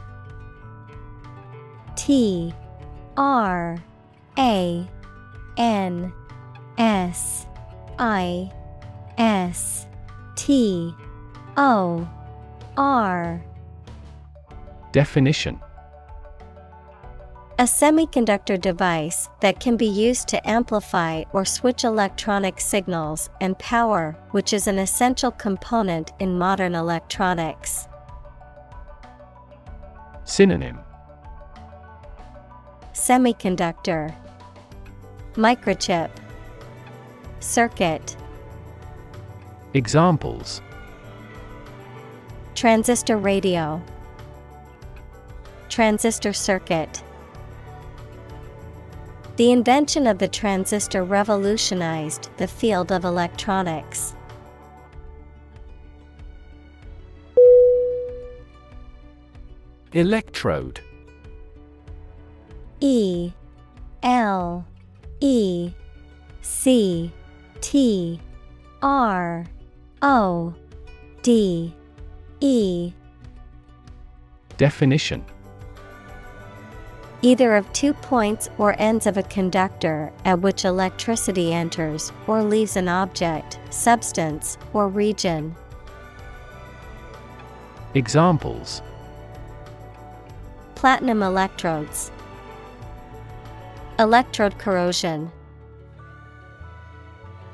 T 1.96 2.52
R 3.16 3.78
A 4.40 4.88
N 5.58 6.14
S 6.80 7.46
I 8.00 8.52
S 9.20 9.86
T 10.36 10.96
O 11.58 12.10
R. 12.76 13.46
Definition 14.92 15.60
A 17.58 17.64
semiconductor 17.64 18.60
device 18.60 19.30
that 19.40 19.62
can 19.62 19.78
be 19.78 19.86
used 19.86 20.28
to 20.28 20.50
amplify 20.50 21.24
or 21.32 21.46
switch 21.46 21.86
electronic 21.86 22.60
signals 22.60 23.30
and 23.40 23.58
power, 23.60 24.18
which 24.32 24.52
is 24.52 24.68
an 24.68 24.78
essential 24.78 25.32
component 25.32 26.12
in 26.20 26.38
modern 26.38 26.76
electronics. 26.76 27.88
Synonym. 30.26 30.80
Semiconductor. 32.92 34.14
Microchip. 35.36 36.10
Circuit. 37.40 38.18
Examples. 39.74 40.62
Transistor 42.54 43.16
radio. 43.16 43.82
Transistor 45.70 46.34
circuit 46.34 47.02
The 49.38 49.52
invention 49.52 50.08
of 50.08 50.18
the 50.18 50.30
transistor 50.30 51.04
revolutionized 51.04 52.30
the 52.38 52.48
field 52.48 52.94
of 52.94 53.04
electronics. 53.04 54.16
Electrode. 59.92 60.80
E 62.80 63.34
L 64.04 64.66
E 65.20 65.74
C 66.42 67.12
T 67.60 68.22
R 68.82 69.46
O 70.02 70.54
D 71.24 71.76
E. 72.40 72.94
Definition 74.58 75.26
Either 77.26 77.56
of 77.56 77.74
two 77.74 77.92
points 77.92 78.50
or 78.60 78.80
ends 78.80 79.08
of 79.08 79.18
a 79.18 79.24
conductor 79.24 80.12
at 80.26 80.40
which 80.42 80.64
electricity 80.64 81.52
enters 81.52 82.12
or 82.28 82.44
leaves 82.44 82.76
an 82.76 82.88
object, 82.88 83.58
substance, 83.72 84.60
or 84.74 84.88
region. 84.88 85.56
Examples 87.96 88.84
Platinum 90.76 91.24
electrodes. 91.24 92.12
Electrode 93.98 94.60
corrosion. 94.60 95.32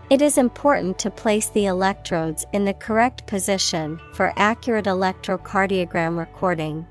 It 0.09 0.21
is 0.21 0.37
important 0.37 0.99
to 0.99 1.09
place 1.09 1.47
the 1.47 1.67
electrodes 1.67 2.45
in 2.51 2.65
the 2.65 2.73
correct 2.73 3.25
position 3.25 4.01
for 4.15 4.33
accurate 4.35 4.83
electrocardiogram 4.83 6.17
recording. 6.17 6.85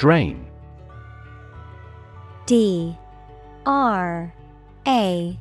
Drain 0.00 0.46
D 2.46 2.96
R 3.66 4.32
A 4.88 5.38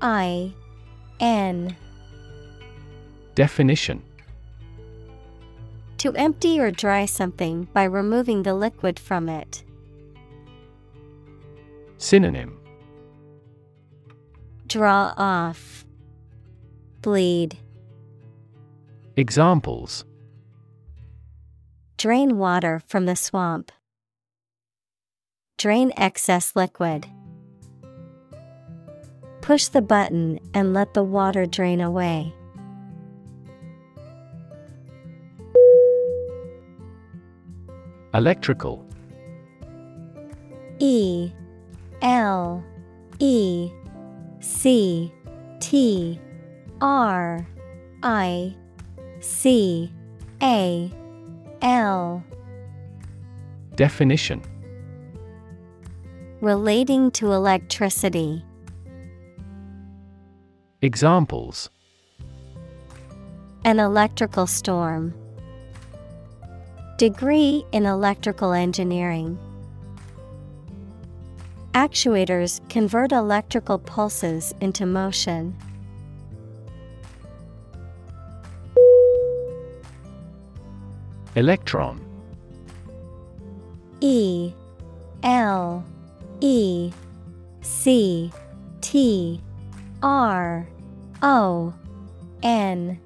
I 0.00 0.52
N 1.20 1.76
Definition 3.36 4.02
To 5.98 6.12
empty 6.16 6.58
or 6.58 6.72
dry 6.72 7.06
something 7.06 7.68
by 7.72 7.84
removing 7.84 8.42
the 8.42 8.54
liquid 8.54 8.98
from 8.98 9.28
it. 9.28 9.62
Synonym 11.98 12.58
Draw 14.66 15.14
off. 15.16 15.86
Bleed. 17.00 17.58
Examples 19.16 20.04
Drain 21.96 22.38
water 22.38 22.82
from 22.88 23.06
the 23.06 23.14
swamp. 23.14 23.70
Drain 25.56 25.92
excess 25.96 26.54
liquid. 26.56 27.06
Push 29.40 29.68
the 29.68 29.82
button 29.82 30.40
and 30.52 30.74
let 30.74 30.94
the 30.94 31.02
water 31.02 31.46
drain 31.46 31.80
away. 31.80 32.34
Electrical 38.12 38.86
E 40.78 41.30
L 42.02 42.64
E 43.18 43.70
C 44.40 45.12
T 45.60 46.20
R 46.80 47.46
I 48.02 48.54
C 49.20 49.92
A 50.42 50.92
L 51.62 52.22
Definition 53.74 54.42
Relating 56.44 57.10
to 57.12 57.32
electricity. 57.32 58.44
Examples 60.82 61.70
An 63.64 63.78
electrical 63.78 64.46
storm. 64.46 65.14
Degree 66.98 67.64
in 67.72 67.86
electrical 67.86 68.52
engineering. 68.52 69.38
Actuators 71.72 72.60
convert 72.68 73.10
electrical 73.10 73.78
pulses 73.78 74.52
into 74.60 74.84
motion. 74.84 75.56
Electron 81.36 82.04
E 84.02 84.52
L 85.22 85.82
E 86.40 86.92
C 87.62 88.30
T 88.80 89.40
R 90.02 90.68
O 91.22 91.74
N 92.42 93.00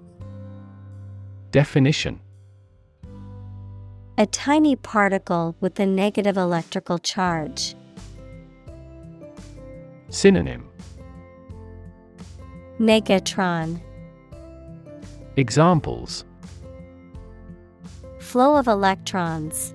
Definition 1.52 2.20
A 4.16 4.26
tiny 4.26 4.76
particle 4.76 5.54
with 5.60 5.78
a 5.78 5.86
negative 5.86 6.36
electrical 6.36 6.98
charge. 6.98 7.74
Synonym 10.08 10.68
Negatron. 12.80 13.80
Examples 15.36 16.24
Flow 18.18 18.56
of 18.56 18.68
electrons. 18.68 19.74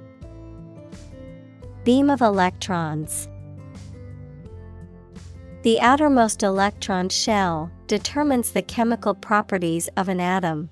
Beam 1.84 2.10
of 2.10 2.22
electrons. 2.22 3.28
The 5.64 5.80
outermost 5.80 6.44
electron 6.44 7.08
shell 7.08 7.72
determines 7.88 8.52
the 8.52 8.62
chemical 8.62 9.14
properties 9.14 9.88
of 9.96 10.10
an 10.10 10.20
atom. 10.20 10.70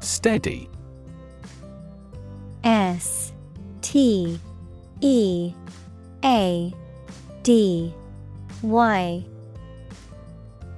Steady 0.00 0.70
S 2.64 3.34
T 3.82 4.40
E 5.02 5.52
A 6.24 6.72
D 7.42 7.94
Y 8.62 9.24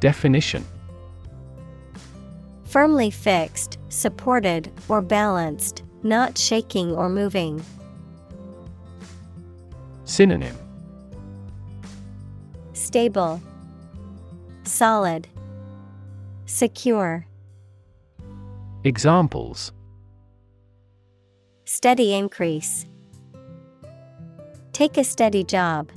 Definition 0.00 0.64
Firmly 2.64 3.12
fixed, 3.12 3.78
supported, 3.88 4.72
or 4.88 5.00
balanced, 5.00 5.84
not 6.02 6.36
shaking 6.36 6.90
or 6.90 7.08
moving. 7.08 7.62
Synonym 10.12 10.54
Stable, 12.74 13.40
Solid, 14.64 15.26
Secure. 16.44 17.26
Examples 18.84 19.72
Steady 21.64 22.12
increase. 22.12 22.84
Take 24.74 24.98
a 24.98 25.04
steady 25.04 25.44
job. 25.44 25.90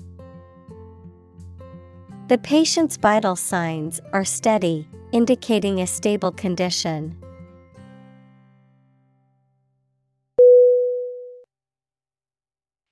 The 2.30 2.38
patient's 2.38 2.96
vital 2.96 3.36
signs 3.36 4.00
are 4.14 4.24
steady, 4.24 4.88
indicating 5.12 5.82
a 5.82 5.88
stable 5.88 6.32
condition. 6.32 7.18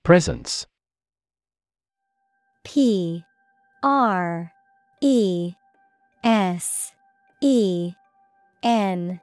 Presence 0.04 0.68
P 2.64 3.24
R 3.82 4.51
E 5.01 5.53
S 6.24 6.93
E 7.41 7.93
N 8.64 9.20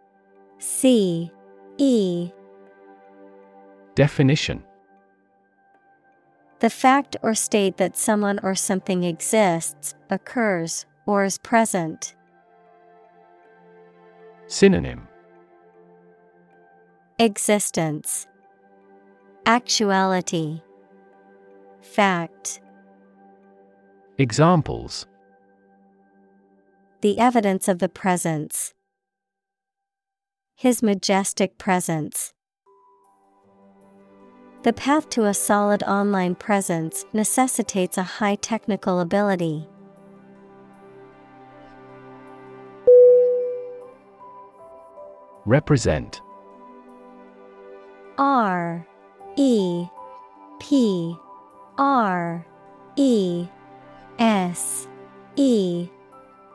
C 0.59 1.31
E. 1.79 2.31
Definition. 3.95 4.63
The 6.61 6.71
fact 6.71 7.17
or 7.23 7.35
state 7.35 7.79
that 7.79 7.97
someone 7.97 8.39
or 8.43 8.55
something 8.55 9.05
exists, 9.05 9.95
occurs, 10.11 10.85
or 11.07 11.25
is 11.25 11.39
present. 11.39 12.15
Synonym. 14.47 15.09
Existence, 17.19 18.27
Actuality, 19.47 20.61
Fact. 21.81 22.61
Examples 24.21 25.07
The 27.01 27.19
evidence 27.19 27.69
of 27.69 27.79
the 27.79 27.89
presence. 27.89 28.75
His 30.55 30.83
majestic 30.83 31.57
presence. 31.57 32.35
The 34.63 34.75
path 34.75 35.09
to 35.17 35.25
a 35.25 35.33
solid 35.33 35.83
online 35.85 36.35
presence 36.35 37.07
necessitates 37.15 37.97
a 37.97 38.03
high 38.03 38.35
technical 38.35 39.01
ability. 39.01 39.67
Represent 45.47 46.21
R 48.19 48.87
E 49.39 49.87
P 50.59 51.17
R 51.79 52.47
E 52.97 53.49
S 54.21 54.87
E 55.37 55.89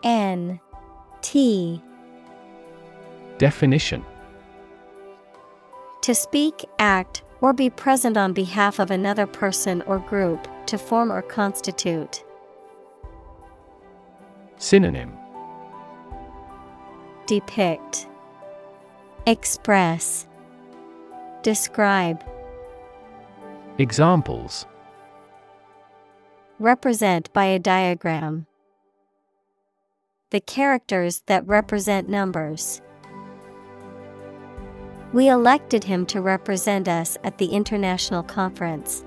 N 0.04 0.60
T. 1.22 1.82
Definition. 3.40 4.06
To 6.04 6.14
speak, 6.14 6.64
act, 6.78 7.24
or 7.42 7.52
be 7.52 7.72
present 7.72 8.18
on 8.18 8.34
behalf 8.34 8.78
of 8.78 8.92
another 8.92 9.26
person 9.26 9.82
or 9.88 9.98
group, 9.98 10.48
to 10.68 10.78
form 10.78 11.12
or 11.12 11.24
constitute. 11.24 12.24
Synonym. 14.58 15.12
Depict, 17.26 18.08
Express, 19.26 20.28
Describe, 21.42 22.24
Examples 23.80 24.68
Represent 26.60 27.34
by 27.34 27.46
a 27.46 27.60
diagram. 27.60 28.46
The 30.30 30.40
characters 30.40 31.22
that 31.26 31.46
represent 31.46 32.08
numbers. 32.08 32.82
We 35.12 35.28
elected 35.28 35.84
him 35.84 36.06
to 36.08 36.22
represent 36.22 36.88
us 36.88 37.18
at 37.26 37.40
the 37.40 37.48
international 37.48 38.24
conference. 38.24 39.04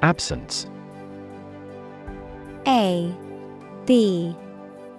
Absence 0.00 0.68
A 2.68 3.12
B 3.84 4.36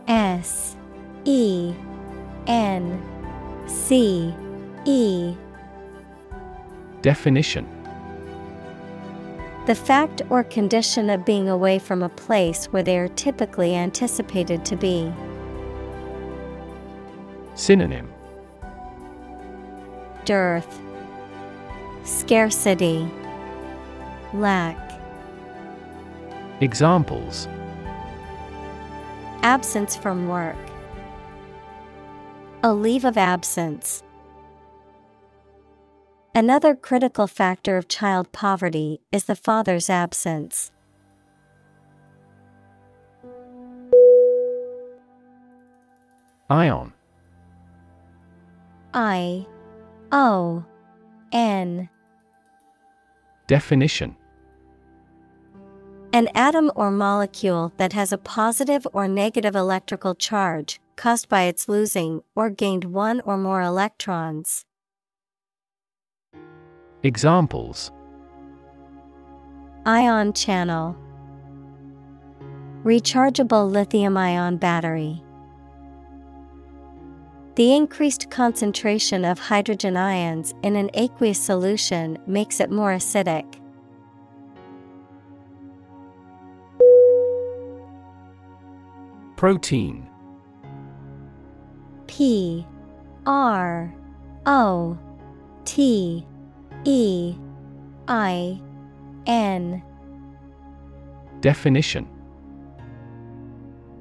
S 0.09 0.75
E 1.23 1.73
N 2.47 3.65
C 3.65 4.33
E 4.83 5.37
Definition 7.05 7.67
The 9.67 9.75
fact 9.75 10.23
or 10.31 10.43
condition 10.43 11.11
of 11.11 11.23
being 11.23 11.47
away 11.47 11.77
from 11.77 12.01
a 12.01 12.09
place 12.09 12.65
where 12.71 12.81
they 12.81 12.97
are 12.97 13.09
typically 13.09 13.75
anticipated 13.75 14.65
to 14.65 14.75
be. 14.75 15.13
Synonym 17.53 18.11
Dearth, 20.25 20.81
Scarcity, 22.05 23.07
Lack. 24.33 24.99
Examples 26.59 27.47
Absence 29.43 29.95
from 29.95 30.27
work. 30.27 30.57
A 32.63 32.73
leave 32.73 33.05
of 33.05 33.15
absence. 33.15 34.01
Another 36.37 36.75
critical 36.75 37.27
factor 37.27 37.77
of 37.77 37.87
child 37.87 38.29
poverty 38.33 38.99
is 39.09 39.23
the 39.23 39.37
father's 39.37 39.89
absence. 39.89 40.69
Ion 46.49 46.91
I 48.93 49.47
O 50.11 50.65
N 51.31 51.87
Definition 53.47 54.17
An 56.11 56.27
atom 56.35 56.69
or 56.75 56.91
molecule 56.91 57.71
that 57.77 57.93
has 57.93 58.11
a 58.11 58.17
positive 58.17 58.85
or 58.91 59.07
negative 59.07 59.55
electrical 59.55 60.13
charge 60.13 60.81
caused 60.97 61.29
by 61.29 61.43
its 61.43 61.69
losing 61.69 62.23
or 62.35 62.49
gained 62.49 62.83
one 62.83 63.21
or 63.21 63.37
more 63.37 63.61
electrons. 63.61 64.65
Examples 67.05 67.91
Ion 69.85 70.33
channel 70.33 70.97
Rechargeable 72.83 73.69
lithium 73.69 74.17
ion 74.17 74.57
battery. 74.57 75.21
The 77.53 77.75
increased 77.75 78.31
concentration 78.31 79.23
of 79.23 79.37
hydrogen 79.37 79.95
ions 79.95 80.55
in 80.63 80.75
an 80.75 80.89
aqueous 80.95 81.37
solution 81.37 82.17
makes 82.25 82.59
it 82.59 82.71
more 82.71 82.93
acidic. 82.95 83.45
Protein 89.35 90.09
P 92.07 92.65
R 93.27 93.93
O 94.47 94.97
T 95.65 96.25
E 96.87 97.35
I 98.07 98.61
N 99.25 99.81
Definition 101.41 102.07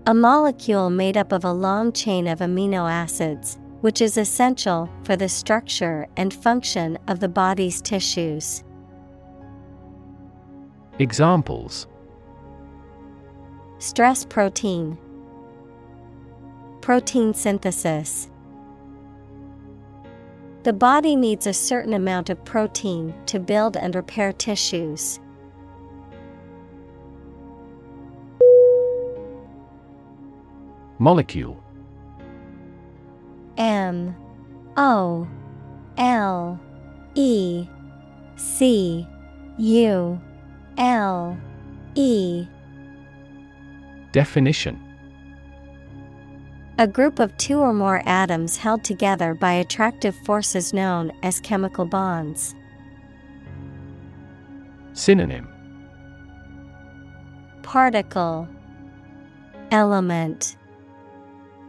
A 0.07 0.13
molecule 0.13 0.91
made 0.91 1.17
up 1.17 1.33
of 1.33 1.47
a 1.47 1.53
long 1.53 1.93
chain 1.93 2.27
of 2.27 2.41
amino 2.41 2.91
acids, 2.91 3.59
which 3.81 4.03
is 4.03 4.19
essential 4.19 4.91
for 5.03 5.17
the 5.17 5.31
structure 5.31 6.07
and 6.19 6.35
function 6.35 6.99
of 7.09 7.21
the 7.21 7.29
body's 7.29 7.81
tissues. 7.81 8.63
Examples 10.99 11.87
Stress 13.79 14.27
protein, 14.27 14.99
protein 16.83 17.33
synthesis. 17.33 18.29
The 20.65 20.73
body 20.73 21.15
needs 21.15 21.47
a 21.47 21.53
certain 21.53 21.93
amount 21.93 22.31
of 22.31 22.43
protein 22.43 23.13
to 23.27 23.39
build 23.39 23.77
and 23.77 23.95
repair 23.95 24.33
tissues. 24.33 25.21
Molecule. 30.99 31.63
M. 33.59 34.17
O. 34.79 35.29
L. 35.99 36.59
E. 37.15 37.69
C. 38.37 39.07
U. 39.59 40.19
L. 40.79 41.39
E. 41.95 42.47
Definition 44.13 44.84
A 46.77 46.89
group 46.89 47.21
of 47.21 47.37
two 47.37 47.61
or 47.61 47.73
more 47.73 48.03
atoms 48.05 48.57
held 48.57 48.83
together 48.83 49.33
by 49.33 49.53
attractive 49.53 50.17
forces 50.25 50.73
known 50.73 51.13
as 51.23 51.39
chemical 51.39 51.85
bonds. 51.85 52.57
Synonym. 54.93 55.47
Particle. 57.63 58.49
Element. 59.71 60.57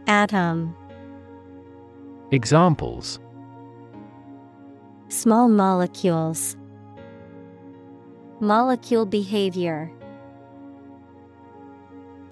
Atom. 0.08 0.74
Examples. 2.32 3.20
Small 5.06 5.48
molecules. 5.48 6.56
Molecule 8.40 9.06
behavior 9.06 9.95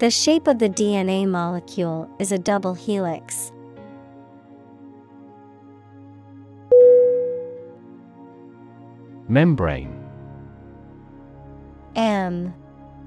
The 0.05 0.11
shape 0.11 0.49
of 0.49 0.59
the 0.59 0.69
DNA 0.69 1.27
molecule 1.27 2.15
is 2.19 2.31
a 2.31 2.37
double 2.37 2.75
helix. 2.75 3.51
Membrane 9.29 9.99
M 11.97 12.53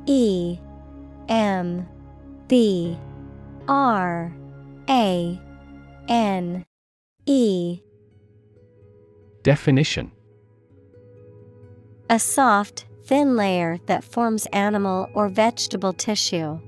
E 0.07 0.57
M 1.29 1.87
B 2.47 2.97
R 3.67 4.35
A 4.89 5.39
N 6.09 6.65
E 7.27 7.79
Definition 9.43 10.11
A 12.09 12.17
soft, 12.17 12.87
thin 13.03 13.35
layer 13.35 13.77
that 13.85 14.03
forms 14.03 14.47
animal 14.47 15.11
or 15.13 15.29
vegetable 15.29 15.93
tissue. 15.93 16.59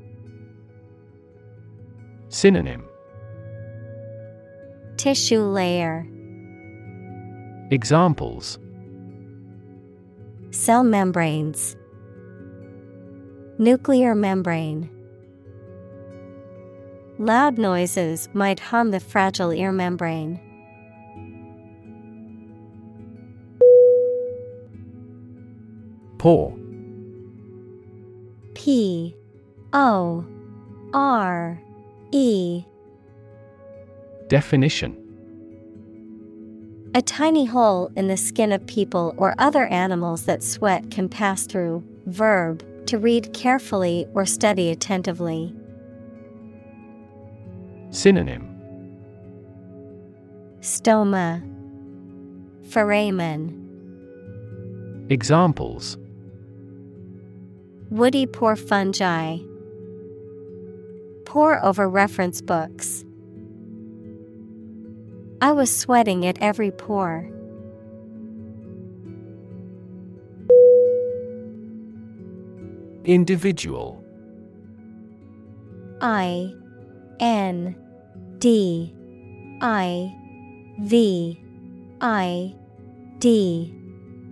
Synonym. 2.29 2.87
Tissue 4.97 5.41
layer. 5.41 6.07
Examples. 7.71 8.59
Cell 10.51 10.83
membranes. 10.83 11.75
Nuclear 13.57 14.13
membrane. 14.15 14.89
Loud 17.17 17.57
noises 17.57 18.29
might 18.33 18.59
harm 18.59 18.91
the 18.91 18.99
fragile 18.99 19.51
ear 19.51 19.71
membrane. 19.71 20.39
P 28.53 29.15
O 29.73 30.25
R 30.93 31.61
E. 32.11 32.65
Definition. 34.27 34.97
A 36.95 37.01
tiny 37.03 37.45
hole 37.45 37.91
in 37.95 38.07
the 38.07 38.17
skin 38.17 38.51
of 38.51 38.65
people 38.65 39.13
or 39.17 39.35
other 39.37 39.67
animals 39.67 40.23
that 40.23 40.41
sweat 40.41 40.89
can 40.89 41.07
pass 41.07 41.45
through. 41.45 41.83
Verb 42.07 42.63
to 42.87 42.97
read 42.97 43.31
carefully 43.33 44.07
or 44.15 44.25
study 44.25 44.71
attentively. 44.71 45.53
Synonym. 47.91 48.47
Stoma. 50.61 51.43
Foramen. 52.69 53.55
Examples. 55.09 55.97
Woody 57.91 58.25
pore 58.25 58.55
fungi 58.55 59.37
Pore 61.29 61.63
over 61.63 61.87
reference 61.87 62.41
books. 62.41 63.05
I 65.41 65.51
was 65.51 65.69
sweating 65.69 66.25
at 66.25 66.39
every 66.41 66.71
pore. 66.71 67.29
Individual 73.05 74.03
I 76.01 76.51
N 77.19 77.75
D 78.39 78.91
I 79.61 80.11
V 80.79 81.39
I 82.01 82.55
D 83.19 83.71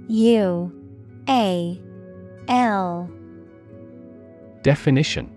U 0.07 0.71
A 1.29 1.79
L 2.47 3.11
Definition 4.63 5.36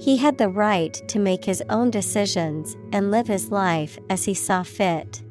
he 0.00 0.16
had 0.16 0.38
the 0.38 0.48
right 0.48 0.94
to 1.08 1.18
make 1.18 1.44
his 1.44 1.62
own 1.68 1.90
decisions 1.90 2.74
and 2.90 3.10
live 3.10 3.26
his 3.26 3.50
life 3.50 3.98
as 4.08 4.24
he 4.24 4.32
saw 4.32 4.62
fit. 4.62 5.22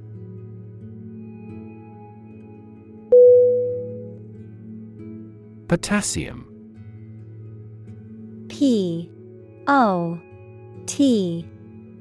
Potassium. 5.67 6.45
P 8.47 9.09
O 9.67 10.19
T 10.85 11.47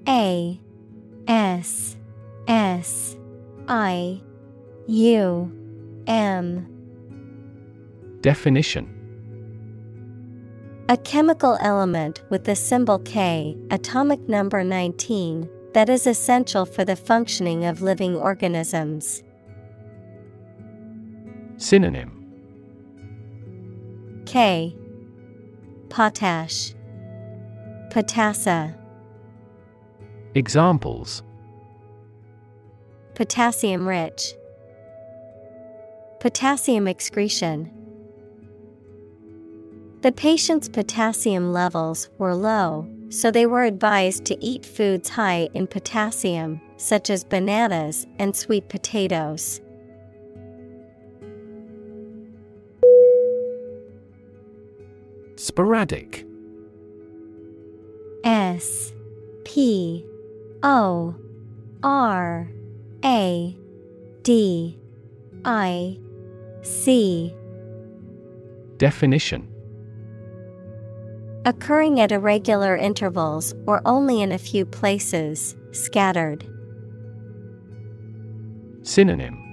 A 0.06 0.60
S 1.26 1.96
S 2.46 3.16
I 3.66 4.20
U 4.86 5.52
M. 6.06 6.66
Definition 8.20 8.97
A 10.90 10.96
chemical 10.96 11.58
element 11.60 12.22
with 12.30 12.44
the 12.44 12.56
symbol 12.56 12.98
K, 13.00 13.58
atomic 13.70 14.26
number 14.26 14.64
19, 14.64 15.46
that 15.74 15.90
is 15.90 16.06
essential 16.06 16.64
for 16.64 16.82
the 16.82 16.96
functioning 16.96 17.66
of 17.66 17.82
living 17.82 18.16
organisms. 18.16 19.22
Synonym. 21.58 22.14
K. 24.24 24.74
Potash. 25.90 26.72
Potassa. 27.90 28.74
Examples. 30.34 31.22
Potassium 33.14 33.86
rich. 33.86 34.32
Potassium 36.20 36.88
excretion 36.88 37.77
The 40.00 40.12
patient's 40.12 40.68
potassium 40.68 41.52
levels 41.52 42.08
were 42.18 42.32
low, 42.32 42.88
so 43.08 43.32
they 43.32 43.46
were 43.46 43.64
advised 43.64 44.24
to 44.26 44.44
eat 44.44 44.64
foods 44.64 45.08
high 45.08 45.48
in 45.54 45.66
potassium, 45.66 46.60
such 46.76 47.10
as 47.10 47.24
bananas 47.24 48.06
and 48.16 48.36
sweet 48.36 48.68
potatoes. 48.68 49.60
Sporadic. 55.34 56.24
S 58.22 58.92
P 59.44 60.06
O 60.62 61.16
R 61.82 62.48
A 63.04 63.56
D 64.22 64.78
I 65.44 65.98
C. 66.62 67.34
Definition 68.76 69.57
Occurring 71.44 72.00
at 72.00 72.12
irregular 72.12 72.76
intervals 72.76 73.54
or 73.66 73.80
only 73.84 74.20
in 74.20 74.32
a 74.32 74.38
few 74.38 74.66
places, 74.66 75.56
scattered. 75.72 76.46
Synonym 78.82 79.44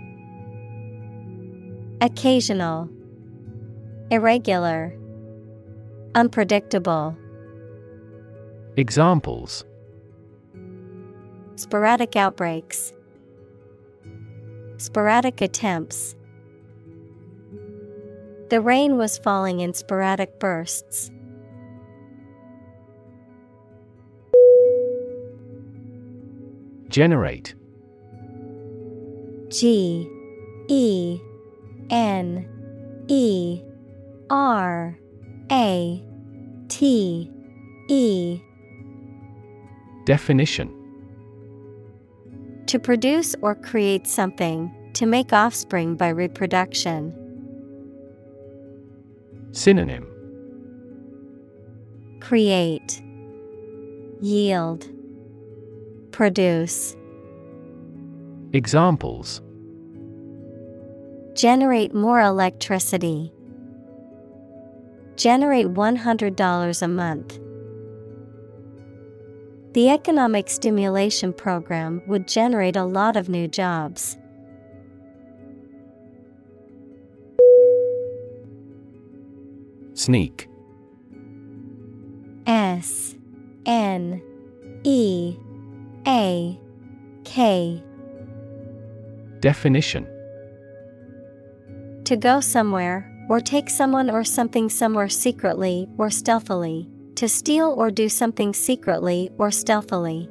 Occasional, 2.01 2.89
Irregular, 4.11 4.97
Unpredictable. 6.15 7.17
Examples 8.77 9.63
Sporadic 11.55 12.15
outbreaks, 12.15 12.91
Sporadic 14.77 15.39
attempts. 15.39 16.15
The 18.49 18.59
rain 18.59 18.97
was 18.97 19.17
falling 19.17 19.61
in 19.61 19.73
sporadic 19.73 20.39
bursts. 20.39 21.11
Generate. 26.95 27.53
G 29.49 30.09
E 30.69 31.19
N 31.89 32.47
E 33.09 33.61
R 34.29 34.97
A 35.51 36.05
T 36.69 37.31
E. 37.89 38.39
Definition. 40.05 40.71
To 42.67 42.79
produce 42.79 43.35
or 43.41 43.55
create 43.55 44.07
something, 44.07 44.73
to 44.93 45.05
make 45.05 45.33
offspring 45.33 45.95
by 45.97 46.07
reproduction. 46.07 47.13
Synonym. 49.51 50.07
Create. 52.21 53.01
Yield 54.21 54.94
Produce 56.15 56.95
Examples 58.53 59.41
Generate 61.35 61.93
more 61.93 62.21
electricity. 62.21 63.33
Generate 65.17 65.65
$100 65.65 66.81
a 66.81 66.87
month. 66.87 67.37
The 69.73 69.89
economic 69.89 70.47
stimulation 70.49 71.33
program 71.33 72.01
would 72.07 72.29
generate 72.29 72.77
a 72.77 72.85
lot 72.85 73.17
of 73.17 73.27
new 73.27 73.49
jobs. 73.49 74.17
Sneak 79.95 80.47
S 82.47 83.17
N 83.65 84.21
E 84.85 85.35
A 86.07 86.59
K. 87.23 87.83
Definition. 89.39 90.07
To 92.05 92.15
go 92.15 92.39
somewhere, 92.39 93.11
or 93.29 93.39
take 93.39 93.69
someone 93.69 94.09
or 94.09 94.23
something 94.23 94.69
somewhere 94.69 95.09
secretly 95.09 95.87
or 95.97 96.09
stealthily. 96.09 96.87
To 97.15 97.27
steal 97.27 97.73
or 97.77 97.89
do 97.91 98.09
something 98.09 98.53
secretly 98.53 99.31
or 99.37 99.49
stealthily. 99.49 100.29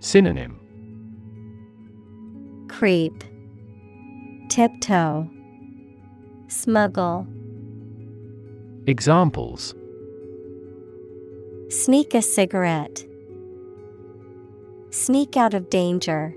Synonym. 0.00 0.58
Creep, 2.68 3.24
Tiptoe, 4.48 5.28
Smuggle, 6.48 7.26
Examples. 8.86 9.74
Sneak 11.68 12.14
a 12.14 12.22
cigarette, 12.22 13.04
Sneak 14.90 15.36
out 15.36 15.54
of 15.54 15.68
danger. 15.68 16.34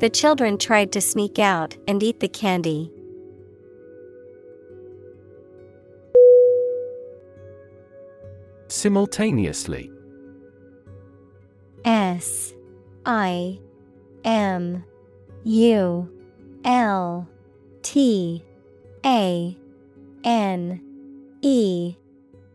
The 0.00 0.10
children 0.10 0.58
tried 0.58 0.92
to 0.92 1.00
sneak 1.00 1.38
out 1.38 1.76
and 1.86 2.02
eat 2.02 2.20
the 2.20 2.28
candy. 2.28 2.90
Simultaneously 8.68 9.90
S 11.84 12.52
I 13.04 13.58
M 14.24 14.84
U 15.44 16.10
L 16.64 17.28
T 17.82 18.42
A 19.04 19.56
N 20.24 20.80
E 21.42 21.94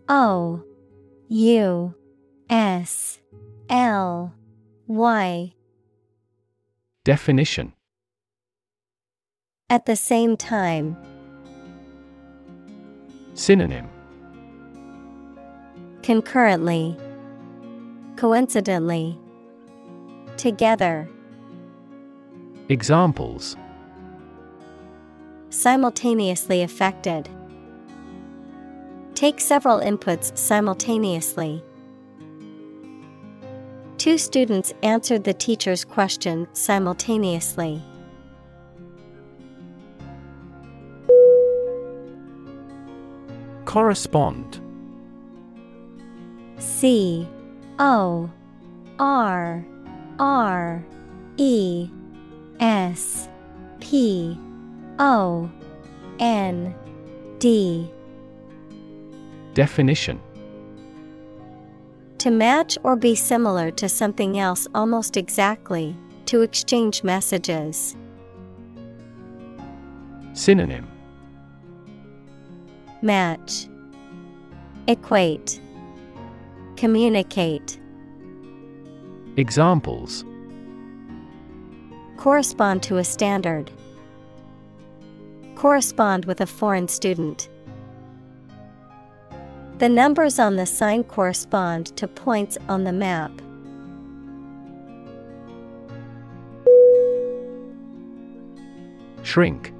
O 0.09 0.63
U 1.29 1.95
S 2.49 3.20
L 3.71 4.33
Y. 4.87 5.53
Definition. 7.05 7.71
At 9.69 9.85
the 9.85 9.95
same 9.95 10.35
time, 10.35 10.97
Synonym. 13.33 13.87
Concurrently, 16.03 16.97
coincidentally, 18.17 19.17
together, 20.35 21.09
Examples. 22.67 23.55
Simultaneously 25.49 26.61
affected. 26.61 27.29
Take 29.13 29.39
several 29.41 29.79
inputs 29.79 30.37
simultaneously. 30.37 31.63
Two 34.01 34.17
students 34.17 34.73
answered 34.81 35.25
the 35.25 35.33
teacher's 35.35 35.85
question 35.85 36.47
simultaneously. 36.53 37.79
Correspond. 43.65 44.59
C 46.57 47.27
O 47.77 48.27
R 48.97 49.63
R 50.17 50.83
E 51.37 51.87
S 52.59 53.29
P 53.81 54.35
O 54.97 55.47
N 56.17 56.73
D. 57.37 57.87
Definition 59.53 60.19
To 62.21 62.29
match 62.29 62.77
or 62.83 62.95
be 62.95 63.15
similar 63.15 63.71
to 63.71 63.89
something 63.89 64.37
else 64.37 64.67
almost 64.75 65.17
exactly, 65.17 65.95
to 66.27 66.43
exchange 66.43 67.03
messages. 67.03 67.95
Synonym 70.33 70.87
Match 73.01 73.67
Equate 74.87 75.59
Communicate 76.75 77.79
Examples 79.37 80.23
Correspond 82.17 82.83
to 82.83 82.97
a 82.97 83.03
standard. 83.03 83.71
Correspond 85.55 86.25
with 86.25 86.39
a 86.39 86.45
foreign 86.45 86.87
student. 86.87 87.49
The 89.81 89.89
numbers 89.89 90.37
on 90.37 90.57
the 90.57 90.67
sign 90.67 91.03
correspond 91.05 91.87
to 91.97 92.07
points 92.07 92.55
on 92.69 92.83
the 92.83 92.93
map. 92.93 93.31
Shrink 99.23 99.73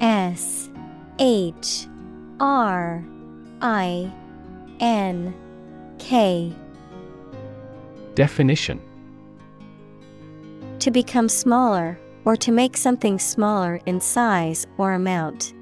S 0.00 0.68
H 1.20 1.86
R 2.40 3.04
I 3.62 4.12
N 4.80 5.32
K 6.00 6.52
Definition 8.16 8.80
To 10.80 10.90
become 10.90 11.28
smaller, 11.28 11.96
or 12.24 12.34
to 12.34 12.50
make 12.50 12.76
something 12.76 13.20
smaller 13.20 13.80
in 13.86 14.00
size 14.00 14.66
or 14.78 14.94
amount. 14.94 15.54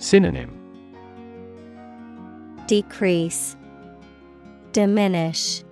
Synonym 0.00 0.56
Decrease, 2.66 3.54
Diminish, 4.72 5.62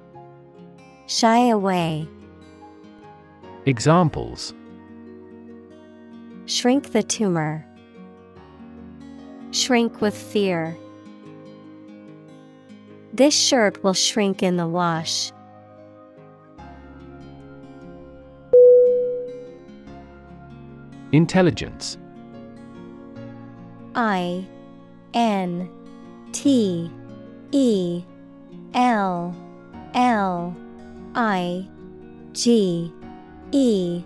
Shy 1.07 1.49
away. 1.49 2.07
Examples 3.65 4.53
Shrink 6.45 6.93
the 6.93 7.03
tumor, 7.03 7.65
Shrink 9.51 10.03
with 10.03 10.15
fear. 10.15 10.77
This 13.15 13.35
shirt 13.35 13.83
will 13.83 13.95
shrink 13.95 14.43
in 14.43 14.59
the 14.59 14.69
wash. 14.69 15.33
Intelligence 21.13 21.97
I 23.99 24.47
N 25.12 25.69
T 26.31 26.89
E 27.51 28.05
L 28.73 29.35
L 29.93 30.57
I 31.16 31.69
G 32.33 32.93
E 33.51 34.05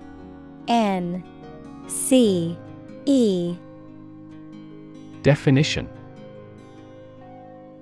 N 0.66 1.22
C 1.88 2.56
E. 3.04 3.54
Definition. 5.22 5.86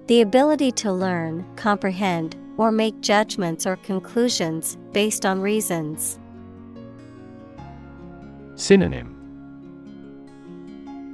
The 0.09 0.23
ability 0.23 0.73
to 0.73 0.93
learn, 0.93 1.47
comprehend, 1.55 2.35
or 2.57 2.73
make 2.73 3.01
judgments 3.01 3.69
or 3.69 3.77
conclusions 3.77 4.77
based 4.91 5.25
on 5.25 5.41
reasons. 5.41 6.19
Synonym 8.57 9.20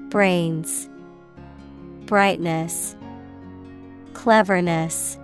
Brains, 0.08 0.88
Brightness, 2.06 2.94
Cleverness. 4.12 5.18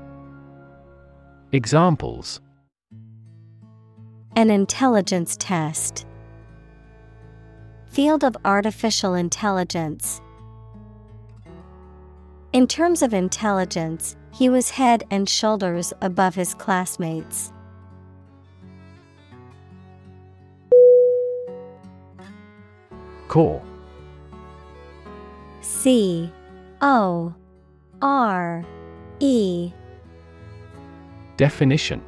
Examples 1.53 2.41
An 4.35 4.51
intelligence 4.51 5.37
test. 5.39 6.05
Field 7.87 8.25
of 8.25 8.37
artificial 8.45 9.15
intelligence. 9.15 10.21
In 12.53 12.67
terms 12.67 13.03
of 13.03 13.15
intelligence, 13.15 14.17
he 14.33 14.49
was 14.49 14.71
head 14.71 15.05
and 15.13 15.29
shoulders 15.29 15.93
above 16.01 16.35
his 16.35 16.55
classmates. 16.55 17.53
Core 23.29 23.63
C. 25.83 26.31
O. 26.81 27.35
R. 28.01 28.65
E. 29.19 29.73
Definition. 31.37 32.01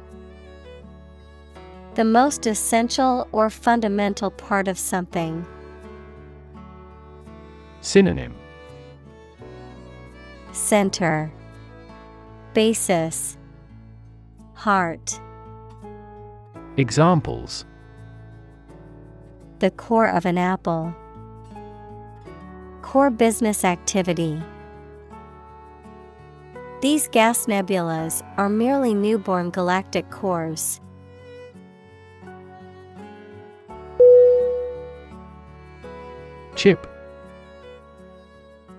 The 1.95 2.05
most 2.05 2.47
essential 2.47 3.27
or 3.33 3.49
fundamental 3.49 4.31
part 4.31 4.69
of 4.69 4.79
something. 4.79 5.45
Synonym. 7.81 8.33
Center. 10.53 11.29
Basis. 12.53 13.37
Heart. 14.53 15.19
Examples. 16.77 17.65
The 19.59 19.71
core 19.71 20.07
of 20.07 20.25
an 20.25 20.37
apple. 20.37 20.95
Core 22.85 23.09
business 23.09 23.65
activity. 23.65 24.39
These 26.81 27.07
gas 27.07 27.47
nebulas 27.47 28.21
are 28.37 28.47
merely 28.47 28.93
newborn 28.93 29.49
galactic 29.49 30.11
cores. 30.11 30.79
Chip 36.55 36.85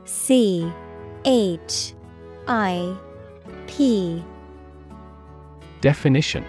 C 0.04 0.72
H 1.24 1.92
I 2.46 2.96
P 3.66 4.24
Definition 5.80 6.44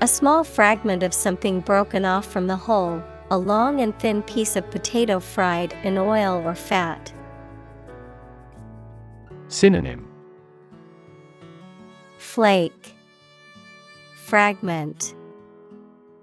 A 0.00 0.08
small 0.08 0.42
fragment 0.42 1.02
of 1.02 1.12
something 1.12 1.60
broken 1.60 2.06
off 2.06 2.24
from 2.24 2.46
the 2.46 2.56
whole, 2.56 3.02
a 3.30 3.38
long 3.38 3.80
and 3.80 3.96
thin 4.00 4.22
piece 4.22 4.56
of 4.56 4.68
potato 4.70 5.20
fried 5.20 5.72
in 5.84 5.96
oil 5.96 6.42
or 6.44 6.54
fat. 6.54 7.12
Synonym 9.48 10.08
Flake, 12.18 12.94
Fragment, 14.14 15.14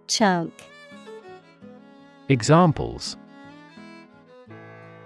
Chunk. 0.08 0.54
Examples 2.30 3.16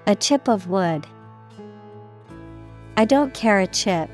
A 0.07 0.15
chip 0.15 0.47
of 0.47 0.67
wood. 0.67 1.05
I 2.97 3.05
don't 3.05 3.33
care 3.33 3.59
a 3.59 3.67
chip. 3.67 4.09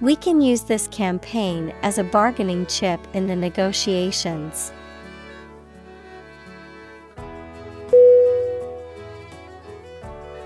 We 0.00 0.16
can 0.16 0.40
use 0.40 0.62
this 0.62 0.88
campaign 0.88 1.72
as 1.82 1.98
a 1.98 2.04
bargaining 2.04 2.66
chip 2.66 3.00
in 3.14 3.26
the 3.26 3.36
negotiations. 3.36 4.72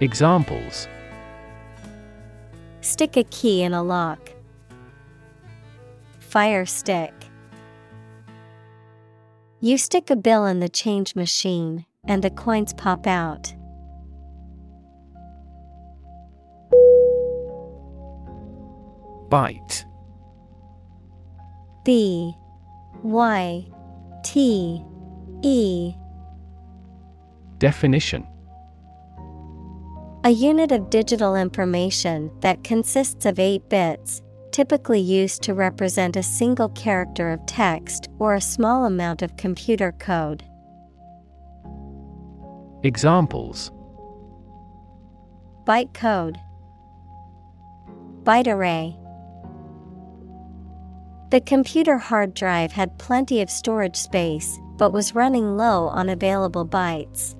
Examples 0.00 0.88
Stick 2.80 3.18
a 3.18 3.24
key 3.24 3.62
in 3.62 3.74
a 3.74 3.82
lock. 3.82 4.30
Fire 6.18 6.64
stick. 6.64 7.12
You 9.60 9.76
stick 9.76 10.08
a 10.08 10.16
bill 10.16 10.46
in 10.46 10.60
the 10.60 10.70
change 10.70 11.14
machine, 11.14 11.84
and 12.04 12.24
the 12.24 12.30
coins 12.30 12.72
pop 12.72 13.06
out. 13.06 13.52
Byte 19.28 19.84
B 21.84 22.34
Y 23.02 23.66
T 24.24 24.82
E 25.42 25.94
Definition 27.58 28.26
A 30.22 30.28
unit 30.30 30.70
of 30.70 30.90
digital 30.90 31.34
information 31.34 32.30
that 32.40 32.62
consists 32.62 33.24
of 33.24 33.38
8 33.38 33.70
bits, 33.70 34.20
typically 34.52 35.00
used 35.00 35.42
to 35.44 35.54
represent 35.54 36.14
a 36.14 36.22
single 36.22 36.68
character 36.70 37.30
of 37.30 37.46
text 37.46 38.10
or 38.18 38.34
a 38.34 38.40
small 38.40 38.84
amount 38.84 39.22
of 39.22 39.38
computer 39.38 39.92
code. 39.92 40.44
Examples 42.82 43.72
Byte 45.64 45.94
code, 45.94 46.38
Byte 48.22 48.48
array. 48.48 48.98
The 51.30 51.40
computer 51.40 51.96
hard 51.96 52.34
drive 52.34 52.72
had 52.72 52.98
plenty 52.98 53.40
of 53.40 53.48
storage 53.48 53.96
space, 53.96 54.58
but 54.76 54.92
was 54.92 55.14
running 55.14 55.56
low 55.56 55.88
on 55.88 56.10
available 56.10 56.66
bytes. 56.66 57.36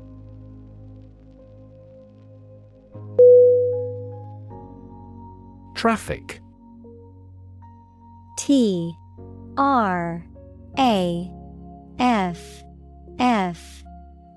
Traffic. 5.80 6.42
T 8.36 8.94
R 9.56 10.22
A 10.78 11.32
F 11.98 12.62
F 13.18 13.82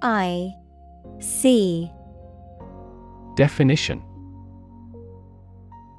I 0.02 0.54
C. 1.20 1.92
Definition. 3.36 4.02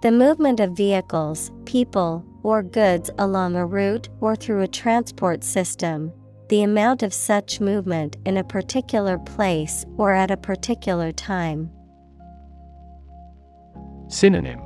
The 0.01 0.13
movement 0.13 0.61
of 0.61 0.75
vehicles, 0.75 1.53
people, 1.67 2.25
or 2.43 2.63
goods 2.63 3.11
along 3.19 3.55
a 3.57 3.67
route 3.67 4.09
or 4.23 4.35
through 4.35 4.63
a 4.63 4.67
transport 4.67 5.45
system, 5.45 6.11
the 6.49 6.63
amount 6.63 7.03
of 7.03 7.13
such 7.13 7.61
movement 7.61 8.17
in 8.25 8.39
a 8.39 8.45
particular 8.45 9.19
place 9.19 9.85
or 9.99 10.15
at 10.15 10.31
a 10.31 10.39
particular 10.39 11.13
time. 11.13 11.71
Synonym 14.09 14.64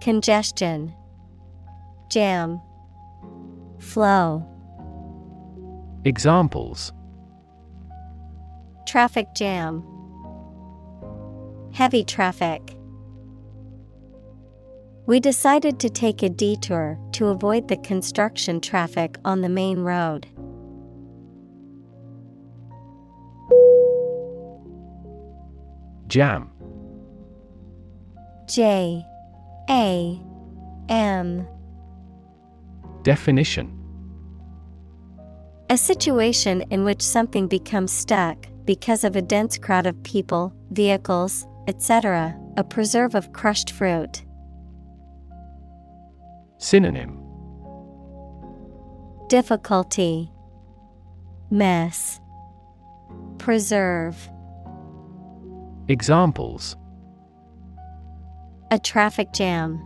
Congestion, 0.00 0.94
Jam, 2.10 2.60
Flow, 3.78 4.46
Examples 6.04 6.92
Traffic 8.86 9.26
jam, 9.34 9.84
Heavy 11.72 12.04
traffic. 12.04 12.74
We 15.06 15.20
decided 15.20 15.78
to 15.80 15.90
take 15.90 16.22
a 16.22 16.28
detour 16.28 16.98
to 17.12 17.26
avoid 17.26 17.68
the 17.68 17.76
construction 17.78 18.60
traffic 18.60 19.16
on 19.24 19.40
the 19.40 19.48
main 19.48 19.80
road. 19.80 20.26
Jam. 26.08 26.50
J 28.46 29.04
A 29.70 30.18
M. 30.88 31.46
Definition. 33.02 33.74
A 35.68 35.76
situation 35.76 36.62
in 36.70 36.84
which 36.84 37.02
something 37.02 37.46
becomes 37.48 37.92
stuck 37.92 38.46
because 38.64 39.04
of 39.04 39.14
a 39.14 39.20
dense 39.20 39.58
crowd 39.58 39.86
of 39.86 40.02
people, 40.04 40.54
vehicles, 40.70 41.46
etc., 41.66 42.34
a 42.56 42.64
preserve 42.64 43.14
of 43.14 43.34
crushed 43.34 43.70
fruit. 43.70 44.24
Synonym. 46.56 47.22
Difficulty. 49.28 50.32
Mess. 51.50 52.20
Preserve. 53.36 54.30
Examples 55.88 56.77
A 58.70 58.78
traffic 58.78 59.32
jam. 59.32 59.82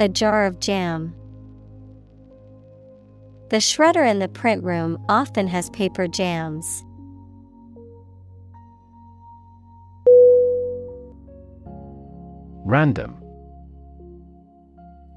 A 0.00 0.08
jar 0.08 0.46
of 0.46 0.58
jam. 0.58 1.14
The 3.50 3.58
shredder 3.58 4.08
in 4.08 4.18
the 4.18 4.28
print 4.28 4.64
room 4.64 4.98
often 5.08 5.46
has 5.46 5.70
paper 5.70 6.08
jams. 6.08 6.84
Random. 12.64 13.16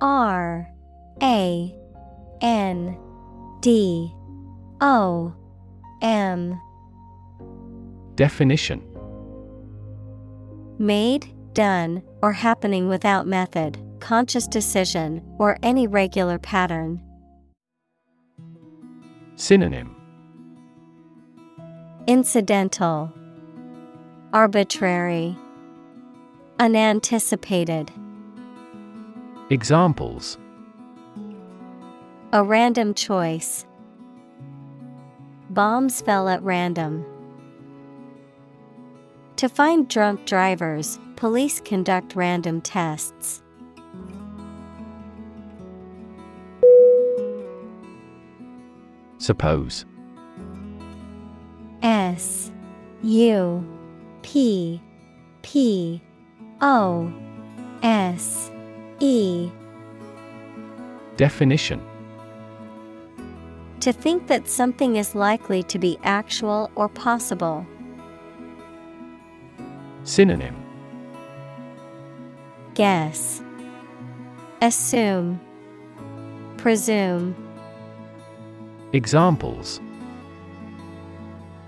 R 0.01 0.71
A 1.21 1.75
N 2.41 2.97
D 3.61 4.13
O 4.81 5.33
M. 6.01 6.61
Definition. 8.15 8.81
Made, 10.79 11.27
done, 11.53 12.03
or 12.22 12.34
happening 12.34 12.88
without 12.88 13.28
method, 13.28 13.78
conscious 13.99 14.48
decision, 14.48 15.23
or 15.38 15.57
any 15.64 15.88
regular 15.88 16.40
pattern. 16.40 17.02
Synonym 19.36 19.95
Incidental, 22.07 23.11
Arbitrary, 24.34 25.38
Unanticipated. 26.60 27.91
Examples 29.49 30.38
A 32.34 32.44
random 32.44 32.94
choice. 32.94 33.65
Bombs 35.49 36.02
fell 36.02 36.30
at 36.30 36.41
random. 36.44 37.06
To 39.38 39.49
find 39.49 39.88
drunk 39.88 40.26
drivers, 40.26 40.99
police 41.22 41.61
conduct 41.61 42.15
random 42.15 42.60
tests. 42.61 43.43
Suppose 49.19 49.85
S 51.84 52.52
U 53.03 53.64
P 54.23 54.81
P 55.43 56.02
O 56.60 57.14
S 57.84 58.49
E 58.99 59.52
Definition 61.18 61.85
To 63.81 63.93
think 63.93 64.26
that 64.26 64.49
something 64.49 64.95
is 64.95 65.14
likely 65.14 65.61
to 65.61 65.77
be 65.77 65.99
actual 66.02 66.72
or 66.73 66.89
possible. 66.89 67.64
Synonym 70.03 70.60
Guess. 72.81 73.43
Assume. 74.59 75.39
Presume. 76.57 77.35
Examples 78.91 79.79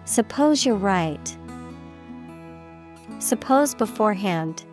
Suppose 0.05 0.65
you're 0.65 0.73
right. 0.73 1.37
Suppose 3.19 3.75
beforehand. 3.75 4.65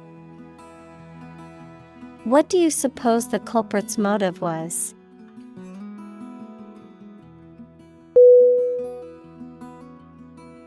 What 2.24 2.48
do 2.48 2.56
you 2.56 2.70
suppose 2.70 3.28
the 3.28 3.40
culprit's 3.40 3.98
motive 3.98 4.40
was? 4.40 4.94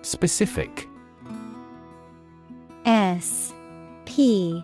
Specific 0.03 0.87
S 2.85 3.51
P 4.05 4.63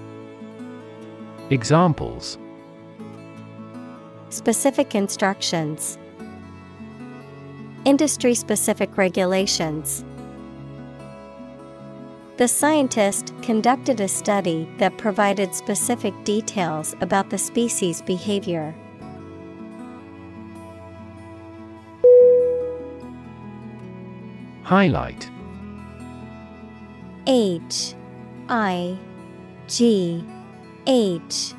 Examples 1.51 2.37
Specific 4.29 4.95
instructions. 4.95 5.97
Industry 7.83 8.33
specific 8.35 8.95
regulations. 8.95 10.05
The 12.37 12.47
scientist 12.47 13.33
conducted 13.41 13.99
a 13.99 14.07
study 14.07 14.69
that 14.77 14.97
provided 14.97 15.53
specific 15.53 16.13
details 16.23 16.95
about 17.01 17.29
the 17.29 17.37
species' 17.37 18.01
behavior. 18.01 18.73
Highlight 24.63 25.29
H 27.27 27.93
I 28.47 28.97
G 29.67 30.23
H 30.93 31.53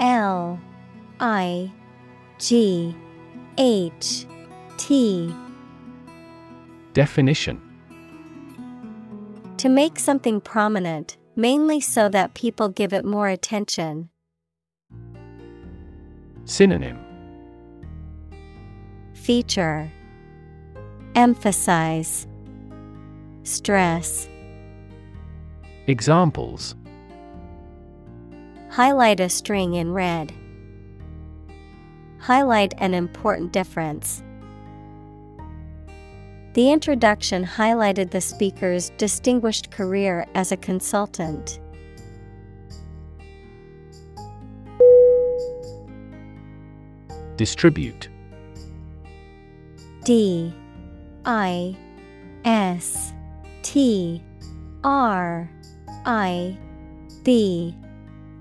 L 0.00 0.58
I 1.20 1.70
G 2.40 2.96
H 3.56 4.26
T. 4.76 5.32
Definition. 6.92 7.60
To 9.58 9.68
make 9.68 10.00
something 10.00 10.40
prominent, 10.40 11.16
mainly 11.36 11.78
so 11.78 12.08
that 12.08 12.34
people 12.34 12.68
give 12.70 12.92
it 12.92 13.04
more 13.04 13.28
attention. 13.28 14.08
Synonym. 16.44 16.98
Feature. 19.14 19.92
Emphasize. 21.14 22.26
Stress. 23.44 24.28
Examples 25.86 26.74
Highlight 28.72 29.20
a 29.20 29.28
string 29.28 29.74
in 29.74 29.92
red. 29.92 30.32
Highlight 32.20 32.72
an 32.78 32.94
important 32.94 33.52
difference. 33.52 34.22
The 36.54 36.70
introduction 36.70 37.44
highlighted 37.44 38.12
the 38.12 38.22
speaker's 38.22 38.88
distinguished 38.96 39.70
career 39.70 40.26
as 40.34 40.52
a 40.52 40.56
consultant. 40.56 41.60
Distribute. 47.36 48.08
D. 50.04 50.54
I. 51.26 51.76
S. 52.46 53.12
T. 53.60 54.24
R. 54.82 55.50
I. 56.06 56.56
B 57.22 57.76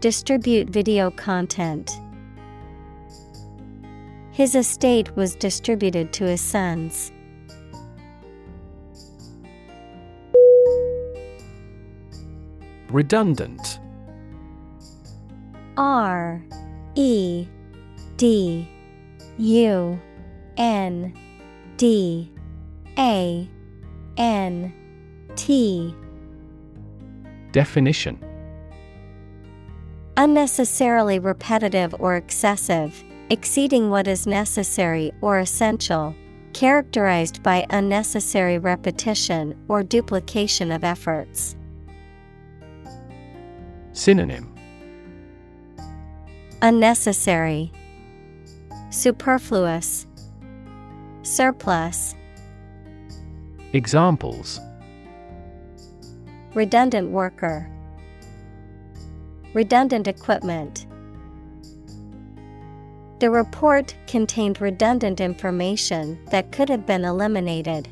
Distribute 0.00 0.70
video 0.70 1.10
content. 1.10 2.00
His 4.32 4.54
estate 4.54 5.14
was 5.14 5.34
distributed 5.34 6.10
to 6.14 6.24
his 6.24 6.40
sons. 6.40 7.12
Redundant 12.88 13.78
R 15.76 16.42
E 16.94 17.46
D 18.16 18.66
U 19.36 20.00
N 20.56 21.14
D 21.76 22.32
A 22.98 23.46
N 24.16 24.72
T 25.36 25.94
Definition 27.52 28.29
Unnecessarily 30.20 31.18
repetitive 31.18 31.94
or 31.98 32.14
excessive, 32.16 33.02
exceeding 33.30 33.88
what 33.88 34.06
is 34.06 34.26
necessary 34.26 35.12
or 35.22 35.38
essential, 35.38 36.14
characterized 36.52 37.42
by 37.42 37.64
unnecessary 37.70 38.58
repetition 38.58 39.56
or 39.66 39.82
duplication 39.82 40.72
of 40.72 40.84
efforts. 40.84 41.56
Synonym. 43.92 44.54
Unnecessary, 46.60 47.72
Superfluous, 48.90 50.06
Surplus. 51.22 52.14
Examples. 53.72 54.60
Redundant 56.52 57.08
worker, 57.08 57.70
Redundant 59.52 60.06
equipment. 60.06 60.86
The 63.18 63.30
report 63.30 63.96
contained 64.06 64.60
redundant 64.60 65.20
information 65.20 66.24
that 66.30 66.52
could 66.52 66.68
have 66.68 66.86
been 66.86 67.04
eliminated. 67.04 67.88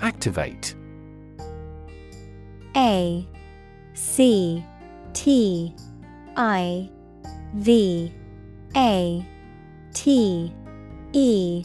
Activate 0.00 0.74
A 2.76 3.28
C 3.92 4.64
T 5.12 5.74
I 6.36 6.90
V 7.54 8.12
A 8.76 9.26
T 9.92 10.52
E 11.12 11.64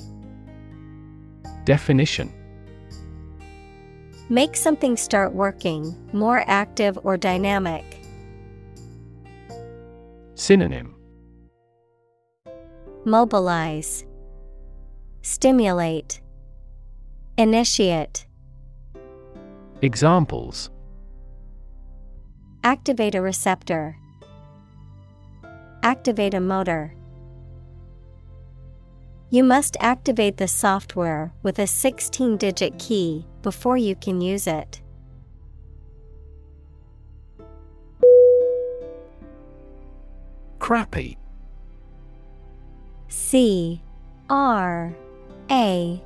Definition 1.66 2.32
Make 4.32 4.56
something 4.56 4.96
start 4.96 5.34
working, 5.34 5.96
more 6.14 6.44
active 6.46 7.00
or 7.04 7.18
dynamic. 7.18 7.84
Synonym 10.36 10.94
Mobilize, 13.06 14.06
Stimulate, 15.24 16.22
Initiate. 17.40 18.28
Examples 19.82 20.70
Activate 22.64 23.16
a 23.16 23.22
receptor. 23.22 23.98
Activate 25.82 26.36
a 26.36 26.40
motor. 26.40 26.94
You 29.32 29.44
must 29.44 29.76
activate 29.80 30.38
the 30.38 30.48
software 30.48 31.34
with 31.42 31.58
a 31.58 31.66
16 31.66 32.38
digit 32.38 32.78
key 32.78 33.26
before 33.42 33.78
you 33.78 33.96
can 33.96 34.22
use 34.22 34.48
it. 34.48 34.82
Crappy. 40.60 41.18
C 43.08 43.82
R 44.30 44.94
A 45.50 46.02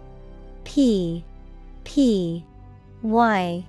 P 0.63 1.25
P 1.83 2.45
Y. 3.01 3.65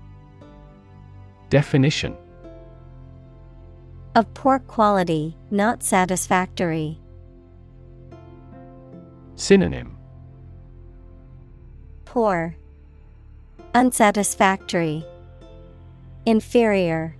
Definition. 1.50 2.16
Of 4.14 4.32
poor 4.34 4.60
quality, 4.60 5.36
not 5.50 5.82
satisfactory. 5.82 7.00
Synonym. 9.34 9.96
Poor, 12.04 12.56
Unsatisfactory, 13.76 15.04
Inferior, 16.26 17.16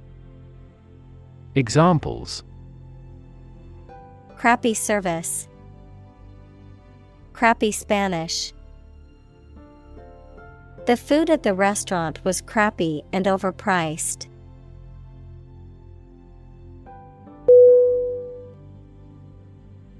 Examples. 1.56 2.44
Crappy 4.36 4.72
service, 4.72 5.48
Crappy 7.32 7.72
Spanish. 7.72 8.52
The 10.86 10.96
food 10.96 11.28
at 11.28 11.42
the 11.42 11.54
restaurant 11.54 12.24
was 12.24 12.40
crappy 12.40 13.02
and 13.12 13.26
overpriced. 13.26 14.28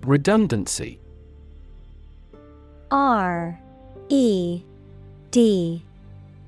Redundancy. 0.02 1.01
R 2.93 3.59
E 4.09 4.62
D 5.32 5.85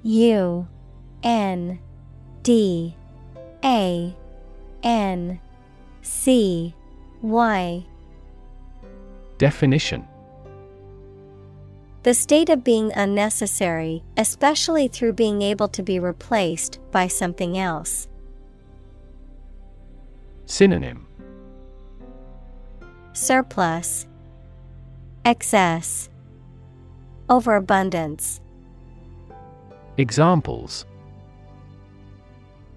U 0.06 0.68
N 1.24 1.80
D 2.44 2.94
A 3.64 4.14
N 4.84 5.40
C 6.00 6.74
Y. 7.22 7.84
Definition. 9.38 10.06
The 12.04 12.14
state 12.14 12.50
of 12.50 12.62
being 12.62 12.92
unnecessary, 12.92 14.04
especially 14.16 14.86
through 14.86 15.14
being 15.14 15.42
able 15.42 15.66
to 15.66 15.82
be 15.82 15.98
replaced 15.98 16.78
by 16.92 17.08
something 17.08 17.58
else. 17.58 18.06
Synonym. 20.44 21.08
Surplus, 23.12 24.06
Excess, 25.24 26.08
Overabundance. 27.28 28.40
Examples 29.98 30.84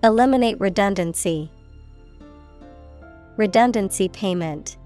Eliminate 0.01 0.57
redundancy. 0.61 1.51
Redundancy 3.35 4.07
payment. 4.07 4.77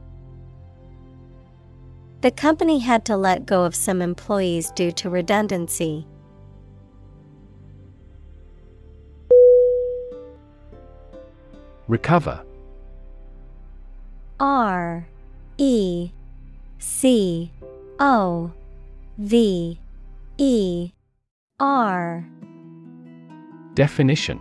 The 2.22 2.32
company 2.32 2.80
had 2.80 3.06
to 3.06 3.18
let 3.18 3.46
go 3.46 3.66
of 3.66 3.76
some 3.76 4.02
employees 4.02 4.72
due 4.72 4.92
to 4.94 5.12
redundancy. 5.12 6.08
Recover 11.88 12.44
R 14.40 15.06
E 15.60 16.12
C 16.80 17.52
O 18.00 18.52
V 19.20 19.80
E 20.40 20.92
R 21.60 22.28
Definition 23.76 24.40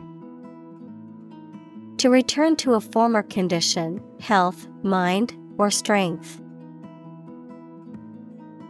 To 1.99 2.09
return 2.09 2.57
to 2.57 2.75
a 2.75 2.81
former 2.81 3.23
condition, 3.23 4.03
health, 4.21 4.67
mind, 4.83 5.35
or 5.59 5.71
strength. 5.71 6.41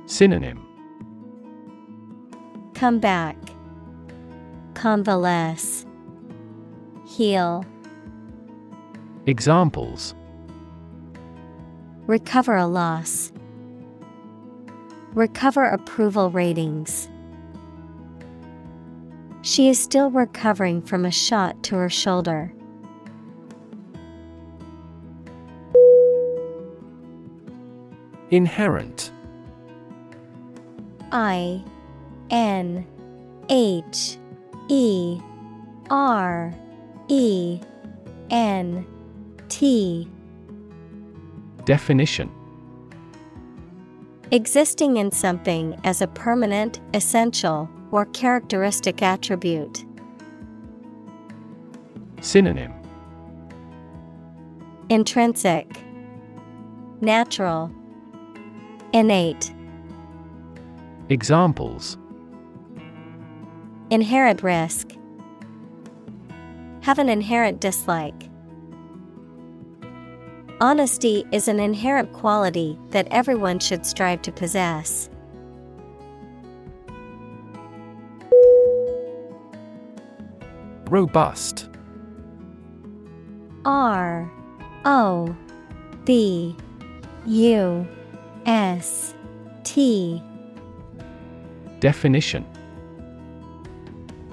Synonym 0.07 0.67
Come 2.75 2.99
back. 2.99 3.37
Convalesce. 4.75 5.87
Heal. 7.07 7.65
Examples 9.27 10.17
Recover 12.09 12.57
a 12.57 12.67
loss. 12.67 13.33
Recover 15.15 15.65
approval 15.67 16.31
ratings. 16.31 17.09
She 19.43 19.69
is 19.69 19.79
still 19.79 20.09
recovering 20.11 20.83
from 20.83 21.05
a 21.05 21.11
shot 21.11 21.63
to 21.65 21.75
her 21.75 21.91
shoulder. 21.91 22.53
Inherent. 28.31 29.13
I 31.11 31.63
N 32.31 32.87
H 33.51 34.17
E 34.69 35.21
R 35.91 36.55
E 37.09 37.61
N 38.31 38.87
T. 39.49 40.09
Definition. 41.65 42.31
Existing 44.31 44.97
in 44.97 45.11
something 45.11 45.79
as 45.85 46.01
a 46.01 46.07
permanent, 46.07 46.81
essential, 46.95 47.69
or 47.93 48.07
characteristic 48.07 49.03
attribute. 49.03 49.85
Synonym 52.21 52.73
Intrinsic, 54.89 55.67
Natural, 57.01 57.71
Innate. 58.93 59.55
Examples 61.09 61.97
Inherent 63.91 64.43
risk. 64.43 64.93
Have 66.83 66.99
an 66.99 67.09
inherent 67.09 67.61
dislike. 67.61 68.29
Honesty 70.61 71.25
is 71.33 71.49
an 71.49 71.59
inherent 71.59 72.13
quality 72.13 72.79
that 72.91 73.09
everyone 73.11 73.59
should 73.59 73.85
strive 73.85 74.23
to 74.23 74.33
possess. 74.33 75.11
Robust. 80.93 81.71
R 83.65 84.31
O 84.85 85.35
B 86.05 86.55
U 87.25 87.89
S 88.45 89.15
T. 89.65 90.23
Definition. 91.81 92.45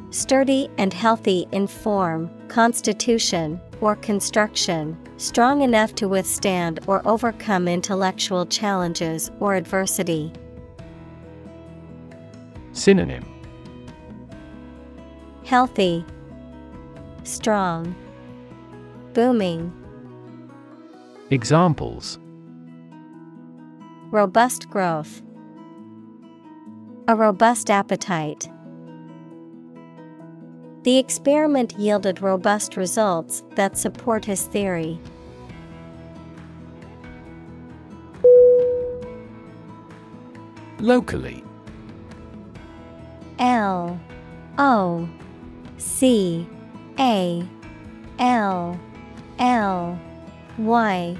Sturdy 0.09 0.69
and 0.77 0.93
healthy 0.93 1.47
in 1.53 1.65
form, 1.65 2.29
constitution, 2.49 3.61
or 3.79 3.95
construction, 3.95 4.97
strong 5.15 5.61
enough 5.61 5.95
to 5.95 6.09
withstand 6.09 6.81
or 6.87 7.01
overcome 7.07 7.69
intellectual 7.69 8.45
challenges 8.45 9.31
or 9.39 9.55
adversity. 9.55 10.33
Synonym. 12.73 13.23
Healthy, 15.45 16.05
Strong, 17.23 17.95
Booming, 19.13 19.73
Examples. 21.31 22.17
Robust 24.09 24.69
growth, 24.69 25.21
A 27.07 27.15
robust 27.15 27.69
appetite. 27.69 28.49
The 30.83 30.97
experiment 30.97 31.73
yielded 31.77 32.21
robust 32.21 32.77
results 32.77 33.43
that 33.55 33.77
support 33.77 34.25
his 34.25 34.43
theory. 34.47 34.99
Locally. 40.79 41.43
L 43.37 43.99
O 44.57 45.07
C 45.77 46.47
A 46.99 47.47
L 48.19 48.77
L 49.39 49.99
Y. 50.57 51.17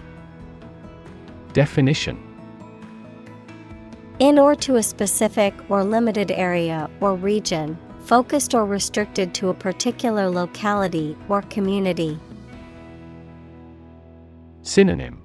Definition. 1.54 2.18
In 4.20 4.38
or 4.38 4.56
to 4.56 4.76
a 4.76 4.84
specific 4.84 5.54
or 5.70 5.86
limited 5.86 6.32
area 6.32 6.90
or 7.00 7.16
region, 7.16 7.78
focused 8.00 8.54
or 8.54 8.66
restricted 8.66 9.34
to 9.36 9.48
a 9.50 9.54
particular 9.54 10.30
locality 10.30 11.16
or 11.30 11.42
community. 11.44 12.20
Synonym. 14.62 15.22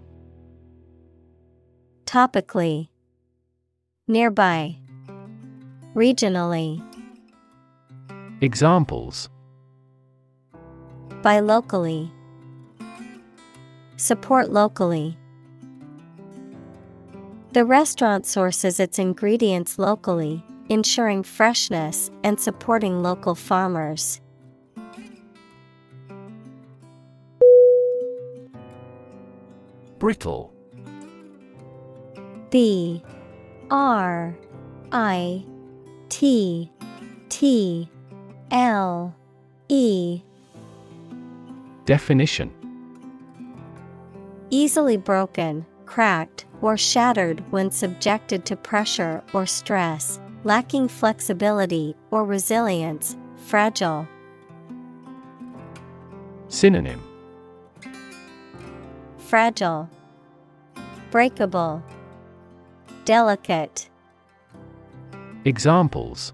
Topically, 2.07 2.89
Nearby, 4.07 4.77
Regionally, 5.97 6.81
Examples 8.41 9.29
Buy 11.25 11.41
locally, 11.41 12.13
Support 13.97 14.51
locally. 14.51 15.17
The 17.53 17.65
restaurant 17.65 18.27
sources 18.27 18.79
its 18.79 18.99
ingredients 18.99 19.79
locally, 19.79 20.45
ensuring 20.69 21.23
freshness 21.23 22.11
and 22.25 22.39
supporting 22.39 23.03
local 23.03 23.35
farmers. 23.35 24.21
Brittle 29.99 30.53
B 32.51 33.03
R 33.71 34.37
I 34.93 35.47
T 36.11 36.71
T 37.31 37.89
L 38.51 39.17
E 39.71 40.21
Definition. 41.85 42.51
Easily 44.51 44.97
broken, 44.97 45.67
cracked, 45.87 46.47
or 46.63 46.77
shattered 46.77 47.43
when 47.51 47.71
subjected 47.71 48.47
to 48.47 48.57
pressure 48.57 49.23
or 49.33 49.47
stress, 49.47 50.21
lacking 50.45 50.89
flexibility 50.89 51.95
or 52.11 52.25
resilience, 52.25 53.17
fragile. 53.37 54.09
Synonym. 56.49 57.03
Fragile, 59.19 59.91
Breakable, 61.11 61.83
Delicate, 63.05 63.89
Examples. 65.45 66.33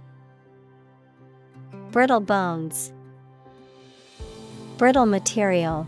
Brittle 1.90 2.20
bones, 2.20 2.93
Brittle 4.81 5.05
material. 5.05 5.86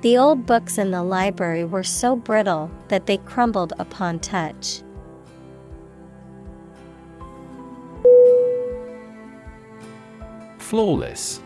The 0.00 0.16
old 0.16 0.46
books 0.46 0.78
in 0.78 0.90
the 0.90 1.02
library 1.02 1.66
were 1.66 1.82
so 1.82 2.16
brittle 2.16 2.70
that 2.88 3.04
they 3.04 3.18
crumbled 3.18 3.74
upon 3.78 4.20
touch. 4.20 4.80
Flawless 10.56 11.42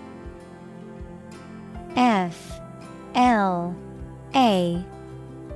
F 1.97 2.61
L 3.17 3.75
A 4.37 4.85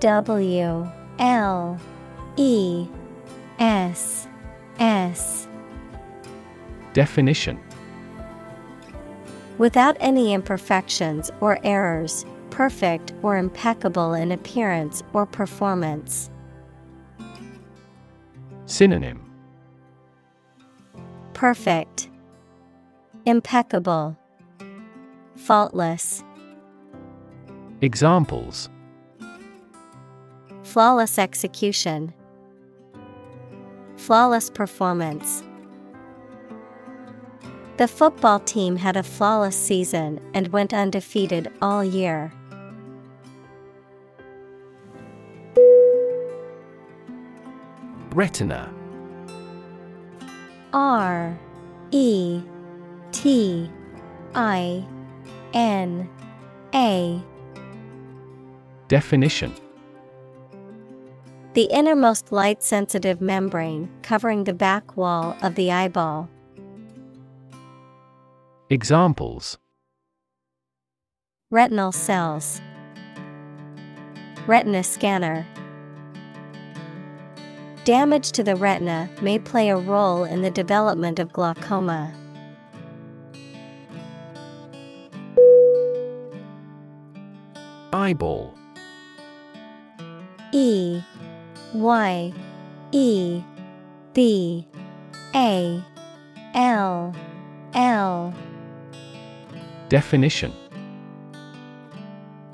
W 0.01 0.91
L 1.21 1.81
E 2.37 2.89
S 3.61 4.27
S 4.81 5.47
Definition 6.93 7.61
Without 9.59 9.97
any 10.01 10.33
imperfections 10.33 11.31
or 11.41 11.61
errors, 11.63 12.27
perfect 12.51 13.13
or 13.23 13.37
impeccable 13.37 14.13
in 14.15 14.33
appearance 14.33 15.03
or 15.13 15.27
performance. 15.27 16.31
Synonym. 18.67 19.21
Perfect, 21.35 22.09
Impeccable, 23.27 24.17
Faultless, 25.37 26.25
Examples. 27.81 28.71
Flawless 30.63 31.19
execution, 31.19 32.15
Flawless 33.97 34.51
performance. 34.51 35.43
The 37.77 37.89
football 37.89 38.39
team 38.39 38.77
had 38.77 38.97
a 38.97 39.03
flawless 39.03 39.57
season 39.57 40.21
and 40.33 40.49
went 40.49 40.73
undefeated 40.73 41.51
all 41.61 41.83
year. 41.83 42.33
Retina 48.13 48.73
R 50.73 51.37
E 51.91 52.43
T 53.11 53.69
I 54.37 54.87
N 55.53 56.09
A 56.73 57.21
Definition 58.87 59.53
The 61.55 61.65
innermost 61.65 62.31
light 62.31 62.63
sensitive 62.63 63.21
membrane 63.21 63.89
covering 64.03 64.45
the 64.45 64.55
back 64.55 64.97
wall 64.97 65.37
of 65.43 65.57
the 65.57 65.73
eyeball. 65.73 66.29
Examples 68.71 69.59
Retinal 71.51 71.93
cells, 71.93 72.63
Retina 74.47 74.83
scanner. 74.83 75.47
Damage 77.85 78.33
to 78.33 78.43
the 78.43 78.57
retina 78.57 79.11
may 79.21 79.39
play 79.39 79.69
a 79.69 79.77
role 79.77 80.25
in 80.25 80.41
the 80.41 80.51
development 80.51 81.19
of 81.19 81.31
glaucoma. 81.31 82.15
Eyeball 87.93 88.55
E 90.53 91.03
Y 91.75 92.33
E 92.93 93.43
B 94.15 94.67
A 95.35 95.85
L 96.55 97.15
L 97.75 98.35
Definition 99.89 100.53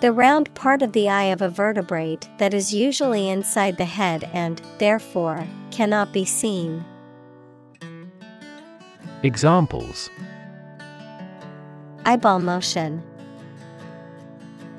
The 0.01 0.13
round 0.13 0.53
part 0.55 0.83
of 0.83 0.93
the 0.93 1.09
eye 1.09 1.25
of 1.25 1.43
a 1.43 1.49
vertebrate 1.49 2.29
that 2.39 2.53
is 2.53 2.75
usually 2.75 3.29
inside 3.29 3.77
the 3.77 3.85
head 3.85 4.29
and, 4.33 4.61
therefore, 4.79 5.47
cannot 5.71 6.13
be 6.13 6.25
seen. 6.25 6.85
Examples 9.23 10.11
Eyeball 12.05 12.41
motion, 12.41 13.03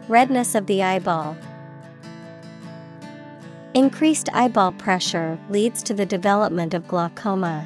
Redness 0.08 0.56
of 0.56 0.66
the 0.66 0.84
eyeball. 0.84 1.38
Increased 3.74 4.28
eyeball 4.34 4.74
pressure 4.74 5.40
leads 5.50 5.82
to 5.84 5.94
the 5.94 6.06
development 6.06 6.74
of 6.74 6.88
glaucoma. 6.90 7.66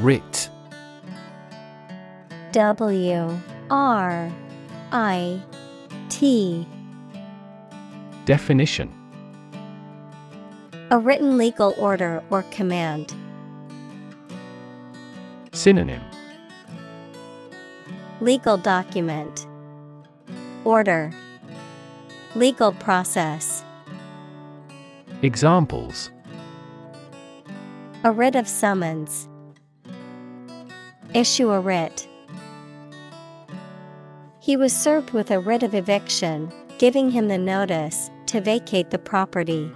Writ 0.00 0.48
W 2.52 3.38
R 3.70 4.32
I 4.92 5.42
T 6.08 6.66
Definition 8.24 8.90
A 10.90 10.98
written 10.98 11.36
legal 11.36 11.74
order 11.76 12.22
or 12.30 12.44
command. 12.44 13.14
Synonym 15.52 16.02
Legal 18.22 18.56
document. 18.56 19.46
Order. 20.64 21.12
Legal 22.34 22.72
process. 22.72 23.62
Examples 25.20 26.10
A 28.02 28.12
writ 28.12 28.34
of 28.34 28.48
summons. 28.48 29.29
Issue 31.12 31.50
a 31.50 31.60
writ. 31.60 32.06
He 34.38 34.56
was 34.56 34.72
served 34.72 35.10
with 35.10 35.32
a 35.32 35.40
writ 35.40 35.64
of 35.64 35.74
eviction, 35.74 36.52
giving 36.78 37.10
him 37.10 37.26
the 37.26 37.36
notice 37.36 38.10
to 38.26 38.40
vacate 38.40 38.90
the 38.90 38.98
property. 38.98 39.72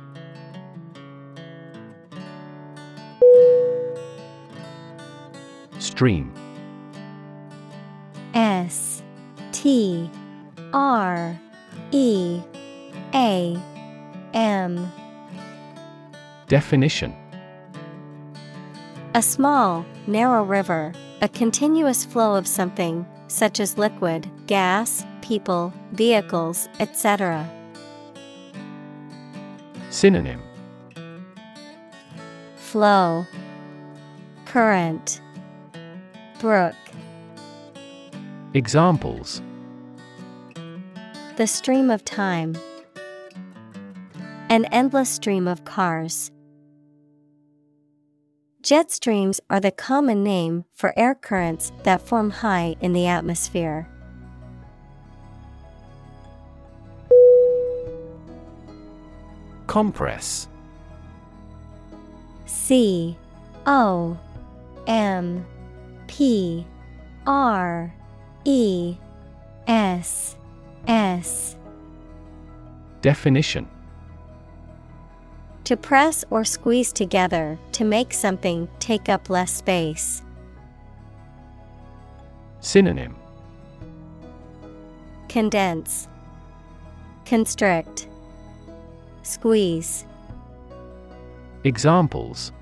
Stream 5.80 6.32
S 8.34 9.02
T 9.50 10.08
R 10.72 11.38
E 11.90 12.40
A 13.12 13.60
M 14.34 14.92
Definition 16.46 17.14
A 19.14 19.22
small, 19.22 19.84
narrow 20.06 20.44
river, 20.44 20.92
a 21.24 21.28
continuous 21.28 22.04
flow 22.04 22.34
of 22.34 22.46
something, 22.46 23.06
such 23.28 23.58
as 23.58 23.78
liquid, 23.78 24.30
gas, 24.46 25.06
people, 25.22 25.72
vehicles, 25.92 26.68
etc. 26.80 27.48
Synonym 29.88 30.42
Flow, 32.56 33.24
Current, 34.44 35.22
Brook. 36.40 36.74
Examples 38.52 39.40
The 41.36 41.46
stream 41.46 41.90
of 41.90 42.04
time. 42.04 42.54
An 44.50 44.66
endless 44.66 45.08
stream 45.08 45.48
of 45.48 45.64
cars. 45.64 46.30
Jet 48.64 48.90
streams 48.90 49.42
are 49.50 49.60
the 49.60 49.70
common 49.70 50.24
name 50.24 50.64
for 50.72 50.98
air 50.98 51.14
currents 51.14 51.70
that 51.82 52.00
form 52.00 52.30
high 52.30 52.76
in 52.80 52.94
the 52.94 53.06
atmosphere. 53.06 53.86
Compress. 59.66 60.48
C 62.46 63.18
O 63.66 64.18
M 64.86 65.44
P 66.06 66.66
R 67.26 67.94
E 68.46 68.96
S 69.66 70.36
S. 70.88 71.56
Definition 73.02 73.68
To 75.64 75.76
press 75.76 76.24
or 76.30 76.44
squeeze 76.44 76.92
together 76.92 77.58
to 77.72 77.84
make 77.84 78.12
something 78.12 78.68
take 78.80 79.08
up 79.08 79.30
less 79.30 79.50
space. 79.50 80.22
Synonym 82.60 83.16
Condense, 85.28 86.06
Constrict, 87.24 88.06
Squeeze. 89.22 90.04
Examples 91.64 92.52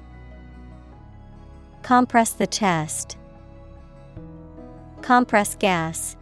Compress 1.83 2.31
the 2.31 2.47
chest. 2.47 3.17
Compress 5.03 5.57
gas. 5.57 6.17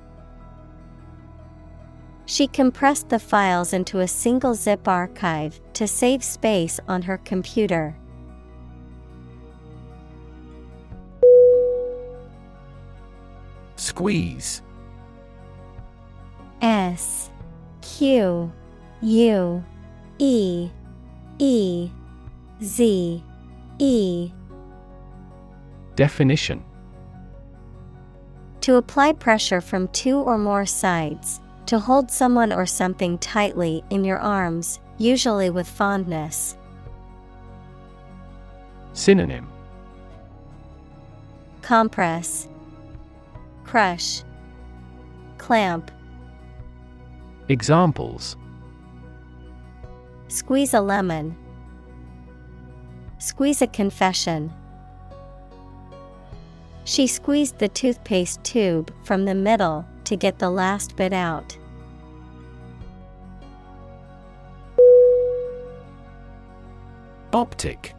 She 2.30 2.46
compressed 2.46 3.08
the 3.08 3.18
files 3.18 3.72
into 3.72 3.98
a 3.98 4.06
single 4.06 4.54
zip 4.54 4.86
archive 4.86 5.60
to 5.72 5.88
save 5.88 6.22
space 6.22 6.78
on 6.86 7.02
her 7.02 7.18
computer. 7.18 7.96
Squeeze. 13.74 14.62
S 16.62 17.32
Q 17.82 18.52
U 19.02 19.64
E 20.20 20.70
E 21.40 21.90
Z 22.62 23.24
E. 23.80 24.32
Definition. 25.96 26.62
To 28.60 28.76
apply 28.76 29.14
pressure 29.14 29.60
from 29.60 29.88
two 29.88 30.18
or 30.18 30.38
more 30.38 30.64
sides, 30.64 31.40
to 31.70 31.78
hold 31.78 32.10
someone 32.10 32.52
or 32.52 32.66
something 32.66 33.16
tightly 33.18 33.80
in 33.90 34.02
your 34.02 34.18
arms, 34.18 34.80
usually 34.98 35.50
with 35.50 35.68
fondness. 35.68 36.56
Synonym 38.92 39.48
Compress, 41.62 42.48
Crush, 43.62 44.24
Clamp, 45.38 45.92
Examples 47.48 48.36
Squeeze 50.26 50.74
a 50.74 50.80
lemon, 50.80 51.36
Squeeze 53.18 53.62
a 53.62 53.68
confession. 53.68 54.52
She 56.82 57.06
squeezed 57.06 57.60
the 57.60 57.68
toothpaste 57.68 58.42
tube 58.42 58.92
from 59.04 59.24
the 59.24 59.36
middle 59.36 59.86
to 60.02 60.16
get 60.16 60.40
the 60.40 60.50
last 60.50 60.96
bit 60.96 61.12
out. 61.12 61.56
Optic. 67.32 67.94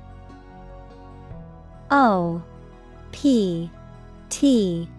O 1.90 2.44
P 3.12 3.72
T 4.30 4.90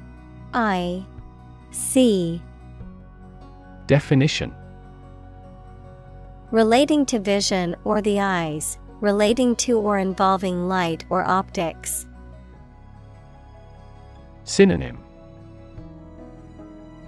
I 0.55 1.05
C. 1.71 2.41
Definition. 3.87 4.55
Relating 6.51 7.05
to 7.07 7.19
vision 7.19 7.77
or 7.85 8.01
the 8.01 8.21
eyes, 8.21 8.79
relating 9.01 9.57
to 9.57 9.79
or 9.79 9.99
involving 9.99 10.69
light 10.69 11.05
or 11.11 11.25
optics. 11.29 12.07
Synonym. 14.45 14.99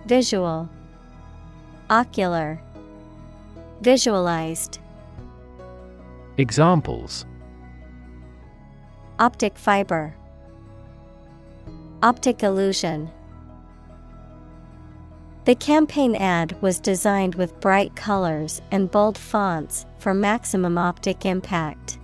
Visual, 0.07 0.69
Ocular, 1.89 2.61
Visualized. 3.81 4.79
Examples 6.37 7.27
Optic 9.21 9.57
fiber, 9.57 10.17
Optic 12.03 12.43
illusion. 12.43 13.09
The 15.45 15.55
campaign 15.55 16.17
ad 16.17 16.61
was 16.61 16.81
designed 16.81 17.37
with 17.37 17.61
bright 17.61 17.95
colors 17.95 18.61
and 18.73 18.91
bold 18.91 19.17
fonts 19.17 19.87
for 19.99 20.13
maximum 20.13 20.77
optic 20.77 21.25
impact. 21.25 21.99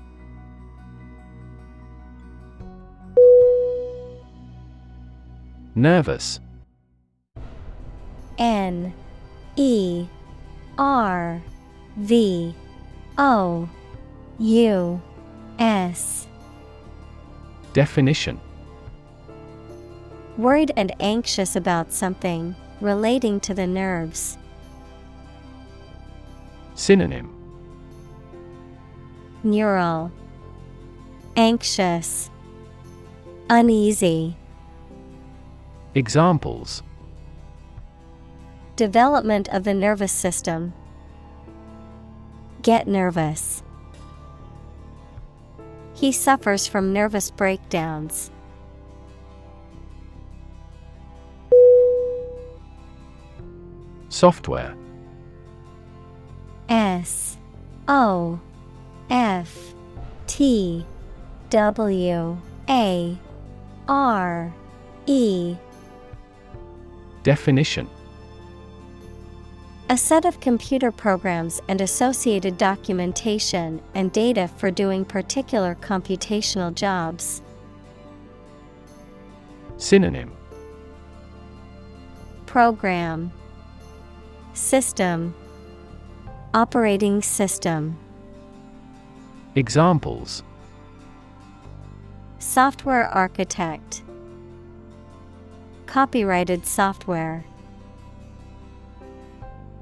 Nervous. 5.74 6.38
N 8.38 8.94
E 9.56 10.06
R 10.78 11.42
V 11.96 12.54
O 13.18 13.68
U 14.40 15.02
S. 15.58 16.26
Definition 17.74 18.40
Worried 20.38 20.72
and 20.78 20.94
anxious 20.98 21.56
about 21.56 21.92
something 21.92 22.56
relating 22.80 23.38
to 23.40 23.52
the 23.52 23.66
nerves. 23.66 24.38
Synonym 26.74 27.28
Neural 29.44 30.10
Anxious 31.36 32.30
Uneasy 33.50 34.38
Examples 35.94 36.82
Development 38.76 39.50
of 39.50 39.64
the 39.64 39.74
nervous 39.74 40.12
system. 40.12 40.72
Get 42.62 42.88
nervous. 42.88 43.62
He 46.00 46.12
suffers 46.12 46.66
from 46.66 46.94
nervous 46.94 47.30
breakdowns. 47.30 48.30
Software. 54.08 54.74
S 56.70 57.36
O 57.86 58.40
F 59.10 59.74
T 60.26 60.86
W 61.50 62.38
A 62.70 63.18
R 63.86 64.54
E. 65.04 65.56
Definition 67.22 67.86
A 69.90 69.96
set 69.96 70.24
of 70.24 70.38
computer 70.38 70.92
programs 70.92 71.60
and 71.66 71.80
associated 71.80 72.56
documentation 72.56 73.82
and 73.96 74.12
data 74.12 74.46
for 74.46 74.70
doing 74.70 75.04
particular 75.04 75.74
computational 75.74 76.72
jobs. 76.72 77.42
Synonym. 79.78 80.30
Program. 82.46 83.32
System. 84.54 85.34
Operating 86.54 87.20
System. 87.20 87.98
Examples. 89.56 90.44
Software 92.38 93.08
Architect. 93.08 94.04
Copyrighted 95.86 96.64
software. 96.64 97.44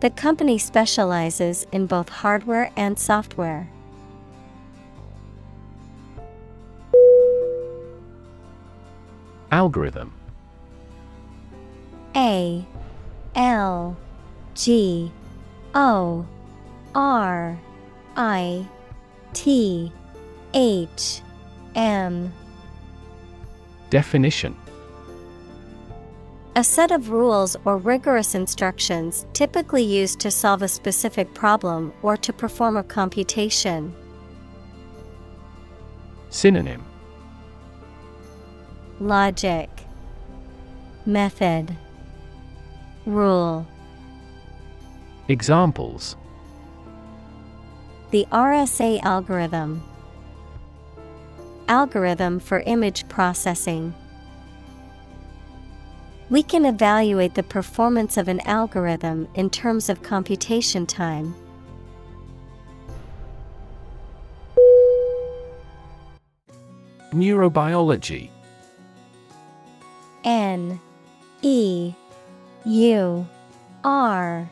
The 0.00 0.10
company 0.10 0.58
specializes 0.58 1.66
in 1.72 1.86
both 1.86 2.08
hardware 2.08 2.70
and 2.76 2.96
software. 2.96 3.68
Algorithm. 9.50 10.12
A 12.14 12.64
L 13.34 13.96
G 14.54 15.10
O 15.74 16.26
R 16.94 17.58
I 18.16 18.66
T 19.32 19.92
H 20.54 21.22
M. 21.74 22.32
Definition 23.90 24.54
A 26.56 26.64
set 26.64 26.90
of 26.90 27.10
rules 27.10 27.56
or 27.64 27.76
rigorous 27.76 28.34
instructions 28.34 29.26
typically 29.32 29.82
used 29.82 30.18
to 30.20 30.30
solve 30.30 30.62
a 30.62 30.68
specific 30.68 31.32
problem 31.34 31.92
or 32.02 32.16
to 32.16 32.32
perform 32.32 32.76
a 32.76 32.82
computation. 32.82 33.94
Synonym. 36.30 36.84
Logic. 39.00 39.70
Method. 41.06 41.76
Rule. 43.06 43.66
Examples. 45.28 46.16
The 48.10 48.26
RSA 48.32 49.02
algorithm. 49.02 49.82
Algorithm 51.68 52.40
for 52.40 52.60
image 52.60 53.08
processing. 53.08 53.94
We 56.30 56.42
can 56.42 56.66
evaluate 56.66 57.34
the 57.34 57.42
performance 57.42 58.18
of 58.18 58.28
an 58.28 58.40
algorithm 58.40 59.28
in 59.34 59.48
terms 59.48 59.88
of 59.88 60.02
computation 60.02 60.84
time. 60.84 61.34
Neurobiology 67.12 68.28
N 70.24 70.78
E 71.40 71.94
U 72.66 73.26
R 73.82 74.50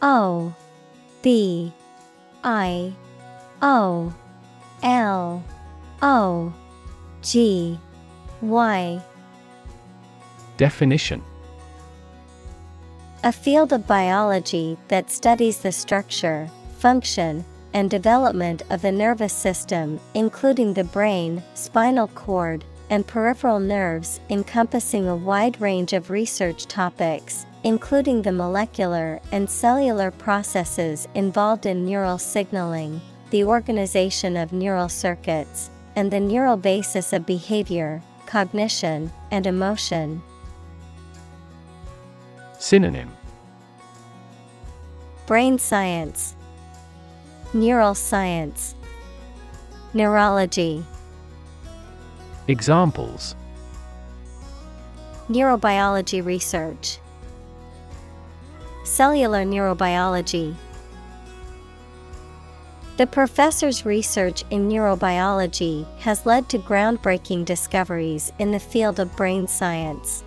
O 0.00 0.54
B 1.22 1.72
I 2.44 2.92
O 3.60 4.14
L 4.84 5.44
O 6.00 6.54
G 7.22 7.80
Y 8.40 9.02
Definition 10.56 11.22
A 13.24 13.32
field 13.32 13.72
of 13.72 13.86
biology 13.86 14.78
that 14.88 15.10
studies 15.10 15.58
the 15.58 15.72
structure, 15.72 16.48
function, 16.78 17.44
and 17.74 17.90
development 17.90 18.62
of 18.70 18.80
the 18.80 18.92
nervous 18.92 19.34
system, 19.34 20.00
including 20.14 20.72
the 20.72 20.84
brain, 20.84 21.42
spinal 21.54 22.08
cord, 22.08 22.64
and 22.88 23.06
peripheral 23.06 23.60
nerves, 23.60 24.20
encompassing 24.30 25.08
a 25.08 25.16
wide 25.16 25.60
range 25.60 25.92
of 25.92 26.08
research 26.08 26.66
topics, 26.66 27.44
including 27.64 28.22
the 28.22 28.32
molecular 28.32 29.20
and 29.32 29.50
cellular 29.50 30.10
processes 30.10 31.06
involved 31.14 31.66
in 31.66 31.84
neural 31.84 32.16
signaling, 32.16 33.00
the 33.30 33.44
organization 33.44 34.36
of 34.36 34.52
neural 34.52 34.88
circuits, 34.88 35.68
and 35.96 36.10
the 36.10 36.20
neural 36.20 36.56
basis 36.56 37.12
of 37.12 37.26
behavior, 37.26 38.00
cognition, 38.24 39.10
and 39.30 39.46
emotion. 39.46 40.22
Synonym 42.66 43.16
Brain 45.26 45.56
science, 45.56 46.34
Neural 47.54 47.94
science, 47.94 48.74
Neurology. 49.94 50.84
Examples 52.48 53.36
Neurobiology 55.28 56.24
research, 56.24 56.98
Cellular 58.82 59.44
neurobiology. 59.44 60.56
The 62.96 63.06
professor's 63.06 63.86
research 63.86 64.42
in 64.50 64.68
neurobiology 64.68 65.86
has 65.98 66.26
led 66.26 66.48
to 66.48 66.58
groundbreaking 66.58 67.44
discoveries 67.44 68.32
in 68.40 68.50
the 68.50 68.58
field 68.58 68.98
of 68.98 69.14
brain 69.14 69.46
science. 69.46 70.24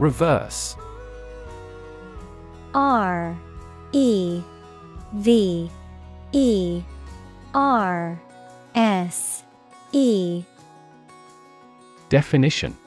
Reverse 0.00 0.76
R 2.72 3.36
E 3.92 4.42
V 5.12 5.70
E 6.32 6.82
R 7.52 8.18
S 8.74 9.44
E 9.92 10.42
Definition 12.08 12.78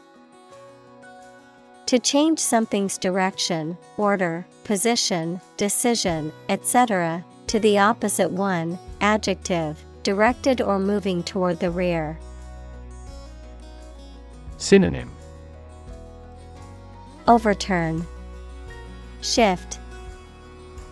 To 1.86 2.00
change 2.00 2.40
something's 2.40 2.98
direction, 2.98 3.78
order, 3.98 4.48
position, 4.64 5.40
decision, 5.56 6.34
etc., 6.50 7.24
to 7.46 7.60
the 7.60 7.78
opposite 7.78 8.32
one, 8.32 8.80
adjective, 9.02 9.86
directed 10.02 10.62
or 10.62 10.80
moving 10.80 11.22
toward 11.22 11.60
the 11.60 11.70
rear. 11.70 12.18
Synonym 14.58 15.12
Overturn, 17.28 18.06
Shift, 19.22 19.80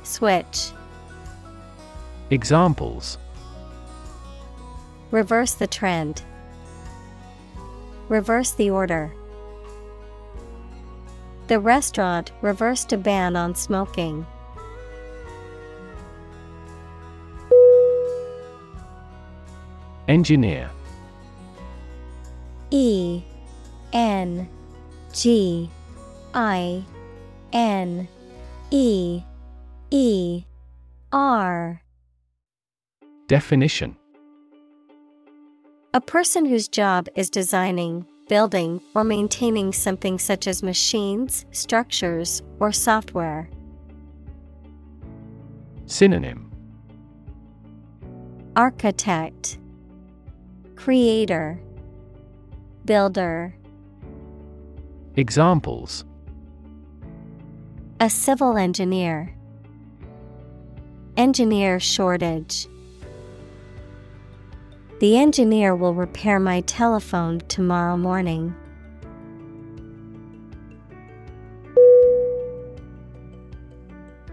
Switch, 0.04 0.72
Examples. 2.30 3.18
Reverse 5.12 5.54
the 5.56 5.68
trend, 5.68 6.24
Reverse 8.08 8.52
the 8.52 8.70
order. 8.70 9.14
The 11.48 11.60
restaurant 11.60 12.32
reversed 12.42 12.94
a 12.94 12.98
ban 12.98 13.36
on 13.36 13.56
smoking. 13.56 14.26
Engineer. 20.08 20.70
E 22.70 23.24
N 23.92 24.48
G 25.14 25.70
I 26.34 26.86
N 27.52 28.08
E 28.70 29.22
E 29.90 30.44
R. 31.12 31.82
Definition. 33.28 33.98
A 35.94 36.00
person 36.00 36.46
whose 36.46 36.70
job 36.70 37.10
is 37.16 37.30
designing, 37.30 38.06
building, 38.30 38.80
or 38.96 39.04
maintaining 39.04 39.74
something 39.74 40.18
such 40.18 40.48
as 40.48 40.64
machines, 40.64 41.46
structures, 41.52 42.42
or 42.60 42.72
software. 42.72 43.50
Synonym. 45.86 46.50
Architect. 48.56 49.60
Creator. 50.76 51.60
Builder. 52.86 53.54
Examples 55.18 56.06
A 58.02 58.10
civil 58.10 58.58
engineer. 58.58 59.32
Engineer 61.18 61.80
shortage. 61.80 62.66
The 65.00 65.20
engineer 65.20 65.76
will 65.76 65.94
repair 65.94 66.40
my 66.40 66.62
telephone 66.62 67.42
tomorrow 67.42 67.96
morning. 67.98 68.56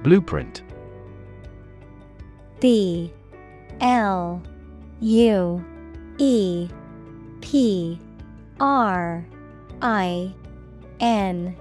Blueprint. 0.03 0.63
B 2.61 3.13
L 3.83 4.43
U 5.01 5.65
E 6.17 6.71
P 7.43 8.01
R 8.61 9.27
I 9.83 10.35
N 11.01 11.55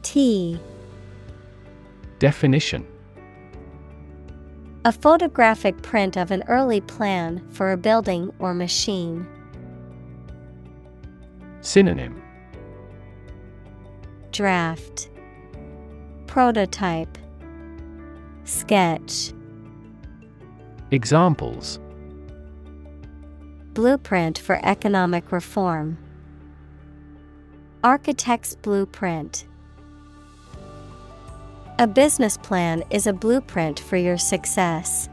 T 0.00 0.58
Definition 2.22 2.86
A 4.84 4.92
photographic 4.92 5.82
print 5.82 6.16
of 6.16 6.30
an 6.30 6.44
early 6.46 6.80
plan 6.80 7.44
for 7.50 7.72
a 7.72 7.76
building 7.76 8.32
or 8.38 8.54
machine. 8.54 9.26
Synonym 11.62 12.22
Draft 14.30 15.10
Prototype 16.28 17.18
Sketch 18.44 19.32
Examples 20.92 21.80
Blueprint 23.72 24.38
for 24.38 24.60
economic 24.64 25.32
reform. 25.32 25.98
Architect's 27.82 28.54
blueprint. 28.54 29.48
A 31.82 31.86
business 31.88 32.36
plan 32.36 32.84
is 32.90 33.08
a 33.08 33.12
blueprint 33.12 33.80
for 33.80 33.96
your 33.96 34.16
success. 34.16 35.08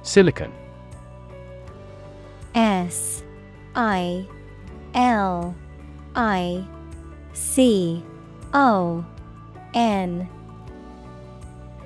Silicon. 0.00 0.50
S 2.54 3.22
I 3.74 4.26
L 4.94 5.54
I 6.14 6.64
C 7.34 8.02
O 8.54 9.04
N. 9.74 10.26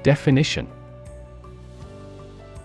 Definition. 0.04 0.68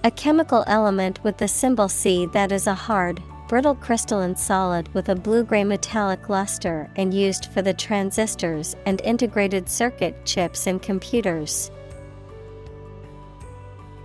A 0.03 0.11
chemical 0.11 0.63
element 0.67 1.23
with 1.23 1.39
the 1.39 1.47
symbol 1.47 1.89
C 1.89 2.27
that 2.27 2.51
is 2.51 2.67
a 2.67 2.75
hard, 2.75 3.23
brittle 3.47 3.75
crystalline 3.75 4.35
solid 4.35 4.91
with 4.93 5.09
a 5.09 5.15
blue 5.15 5.43
gray 5.43 5.63
metallic 5.63 6.29
luster 6.29 6.89
and 6.95 7.13
used 7.13 7.45
for 7.47 7.61
the 7.61 7.73
transistors 7.73 8.75
and 8.85 9.01
integrated 9.01 9.69
circuit 9.69 10.25
chips 10.25 10.65
in 10.65 10.79
computers. 10.79 11.69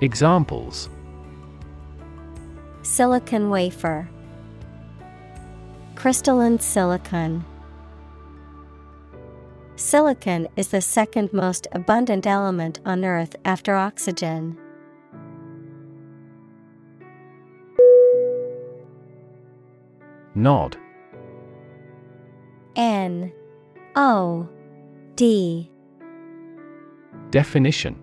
Examples 0.03 0.89
Silicon 2.83 3.51
wafer, 3.51 4.09
crystalline 5.95 6.59
silicon. 6.59 7.45
Silicon 9.77 10.49
is 10.57 10.69
the 10.69 10.81
second 10.81 11.33
most 11.33 11.67
abundant 11.73 12.27
element 12.27 12.81
on 12.85 13.05
Earth 13.05 13.37
after 13.45 13.75
oxygen. 13.77 14.59
Nod. 20.41 20.77
N 22.75 23.31
O 23.95 24.49
D. 25.15 25.71
Definition. 27.31 27.95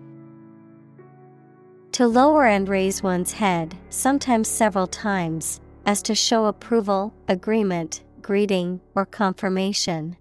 To 1.92 2.06
lower 2.06 2.46
and 2.46 2.68
raise 2.68 3.02
one's 3.02 3.32
head, 3.32 3.74
sometimes 3.90 4.46
several 4.46 4.86
times, 4.86 5.60
as 5.84 6.00
to 6.02 6.14
show 6.14 6.44
approval, 6.44 7.12
agreement, 7.26 8.04
greeting, 8.22 8.80
or 8.94 9.04
confirmation. 9.04 10.16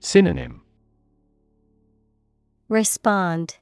Synonym. 0.00 0.60
Respond, 2.68 3.56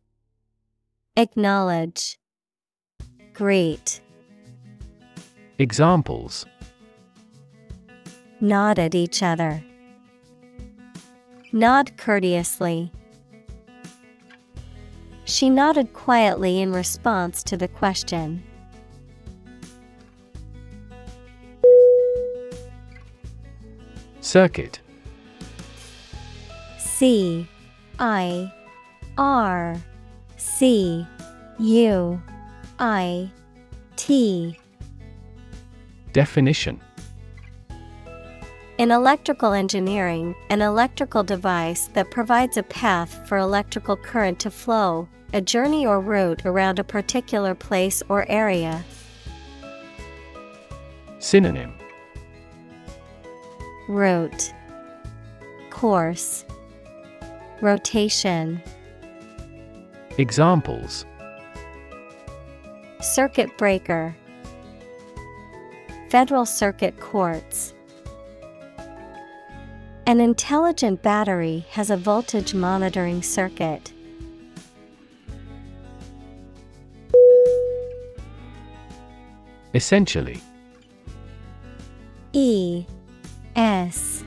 Acknowledge, 1.16 2.18
Greet, 3.32 4.00
Examples 5.58 6.44
Nod 8.42 8.78
at 8.78 8.94
each 8.94 9.22
other. 9.22 9.64
Nod 11.50 11.96
courteously. 11.96 12.92
She 15.24 15.48
nodded 15.48 15.94
quietly 15.94 16.60
in 16.60 16.72
response 16.72 17.42
to 17.44 17.56
the 17.56 17.68
question. 17.68 18.42
Circuit 24.20 24.80
C 26.78 27.48
I 27.98 28.52
R 29.16 29.80
C 30.36 31.06
U 31.58 32.22
I 32.78 33.30
T 33.96 34.58
Definition. 36.16 36.80
In 38.78 38.90
electrical 38.90 39.52
engineering, 39.52 40.34
an 40.48 40.62
electrical 40.62 41.22
device 41.22 41.90
that 41.92 42.10
provides 42.10 42.56
a 42.56 42.62
path 42.62 43.28
for 43.28 43.36
electrical 43.36 43.98
current 43.98 44.38
to 44.38 44.50
flow, 44.50 45.10
a 45.34 45.42
journey 45.42 45.86
or 45.86 46.00
route 46.00 46.46
around 46.46 46.78
a 46.78 46.84
particular 46.84 47.54
place 47.54 48.02
or 48.08 48.24
area. 48.30 48.82
Synonym. 51.18 51.74
Route. 53.86 54.54
Course. 55.68 56.46
Rotation. 57.60 58.62
Examples. 60.16 61.04
Circuit 63.02 63.50
breaker 63.58 64.16
Federal 66.08 66.46
Circuit 66.46 66.98
Courts. 67.00 67.74
An 70.06 70.20
intelligent 70.20 71.02
battery 71.02 71.66
has 71.70 71.90
a 71.90 71.96
voltage 71.96 72.54
monitoring 72.54 73.22
circuit. 73.22 73.92
Essentially. 79.74 80.40
E 82.32 82.86
S 83.56 84.22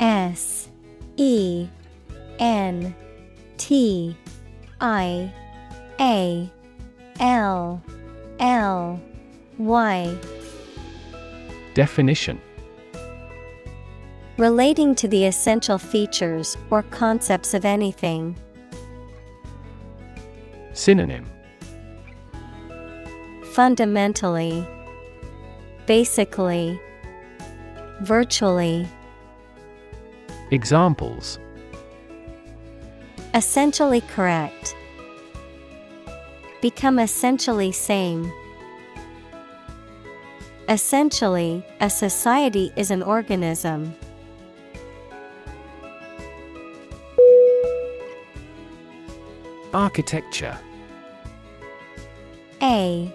S 0.00 0.68
E 1.16 1.68
N 2.40 2.94
T 3.56 4.16
I 4.80 5.32
A 6.00 6.50
L 7.20 7.82
L 8.40 9.00
Y 9.58 10.18
Definition 11.74 12.40
Relating 14.38 14.94
to 14.96 15.06
the 15.06 15.26
essential 15.26 15.78
features 15.78 16.56
or 16.70 16.82
concepts 16.84 17.54
of 17.54 17.64
anything. 17.64 18.36
Synonym 20.72 21.26
Fundamentally, 23.52 24.66
Basically, 25.86 26.80
Virtually, 28.00 28.88
Examples 30.50 31.38
Essentially 33.34 34.00
correct. 34.00 34.74
Become 36.60 36.98
essentially 36.98 37.70
same. 37.70 38.32
Essentially, 40.70 41.64
a 41.80 41.90
society 41.90 42.72
is 42.76 42.92
an 42.92 43.02
organism. 43.02 43.92
Architecture. 49.74 50.56
A 52.62 53.12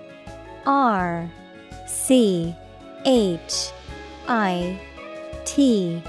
R 0.66 1.32
C 1.88 2.54
H 3.06 3.72
I 4.28 4.78
T 5.46 6.04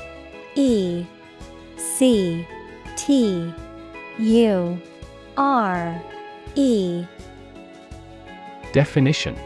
E 0.56 1.06
C 1.77 2.44
T 2.97 3.55
U 4.18 4.82
R 5.36 6.02
E. 6.56 7.05
Definition 8.73 9.36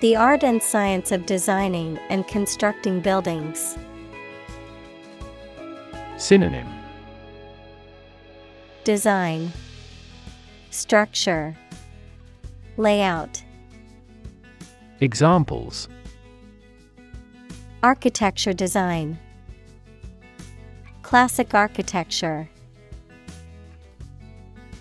The 0.00 0.14
art 0.14 0.44
and 0.44 0.62
science 0.62 1.10
of 1.10 1.26
designing 1.26 1.98
and 2.08 2.24
constructing 2.28 3.00
buildings. 3.00 3.76
Synonym. 6.16 6.68
Design. 8.84 9.50
Structure. 10.70 11.56
Layout. 12.76 13.42
Examples. 15.00 15.88
Architecture 17.82 18.52
design. 18.52 19.18
Classic 21.02 21.52
architecture. 21.54 22.48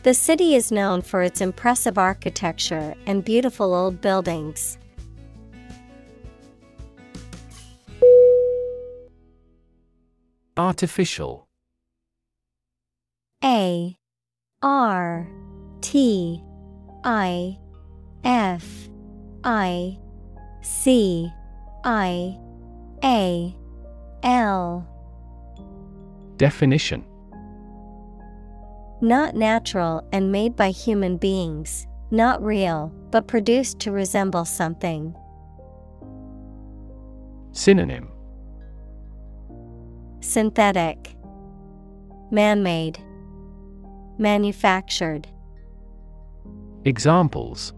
The 0.04 0.14
city 0.14 0.54
is 0.54 0.72
known 0.72 1.02
for 1.02 1.24
its 1.24 1.42
impressive 1.42 1.98
architecture 1.98 2.94
and 3.08 3.26
beautiful 3.26 3.74
old 3.74 4.00
buildings. 4.00 4.78
Artificial. 10.58 11.48
A 13.44 13.96
R 14.64 15.28
T 15.82 16.44
I 17.04 17.60
F 18.24 18.90
I 19.44 20.00
C 20.64 21.32
I 21.84 22.40
A 23.04 23.56
L. 24.24 24.88
Definition. 26.38 27.06
Not 29.00 29.36
natural 29.36 30.08
and 30.12 30.32
made 30.32 30.56
by 30.56 30.72
human 30.72 31.18
beings, 31.18 31.86
not 32.10 32.44
real, 32.44 32.92
but 33.12 33.28
produced 33.28 33.80
to 33.82 33.92
resemble 33.92 34.44
something. 34.44 35.16
Synonym 37.52 38.10
Synthetic. 40.20 41.16
Man 42.32 42.64
made 42.64 43.00
Manufactured. 44.18 45.28
Examples. 46.86 47.74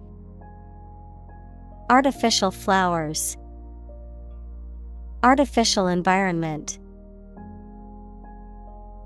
Artificial 1.89 2.49
flowers. 2.49 3.35
Artificial 5.21 5.87
environment. 5.87 6.79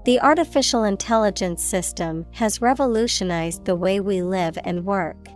The 0.06 0.20
artificial 0.20 0.84
intelligence 0.84 1.64
system 1.64 2.28
has 2.34 2.62
revolutionized 2.62 3.66
the 3.66 3.76
way 3.76 4.00
we 4.00 4.22
live 4.22 4.60
and 4.64 4.86
work. 4.86 5.28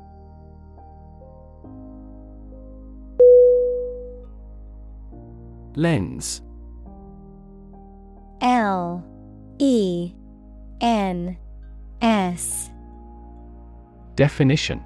Lens 5.75 6.41
L 8.41 9.03
E 9.59 10.13
N 10.81 11.37
S 12.01 12.69
Definition 14.15 14.83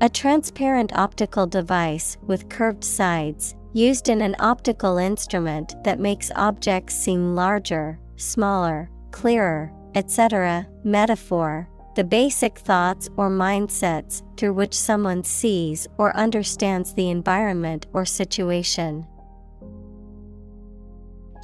A 0.00 0.08
transparent 0.08 0.92
optical 0.94 1.46
device 1.46 2.18
with 2.22 2.48
curved 2.48 2.84
sides, 2.84 3.54
used 3.72 4.08
in 4.08 4.22
an 4.22 4.36
optical 4.38 4.98
instrument 4.98 5.74
that 5.84 6.00
makes 6.00 6.30
objects 6.34 6.94
seem 6.94 7.34
larger, 7.34 7.98
smaller, 8.16 8.90
clearer, 9.10 9.72
etc. 9.94 10.66
Metaphor 10.84 11.68
The 11.94 12.04
basic 12.04 12.58
thoughts 12.58 13.08
or 13.16 13.30
mindsets 13.30 14.22
through 14.36 14.52
which 14.52 14.74
someone 14.74 15.24
sees 15.24 15.88
or 15.96 16.14
understands 16.16 16.92
the 16.92 17.10
environment 17.10 17.86
or 17.94 18.04
situation. 18.04 19.06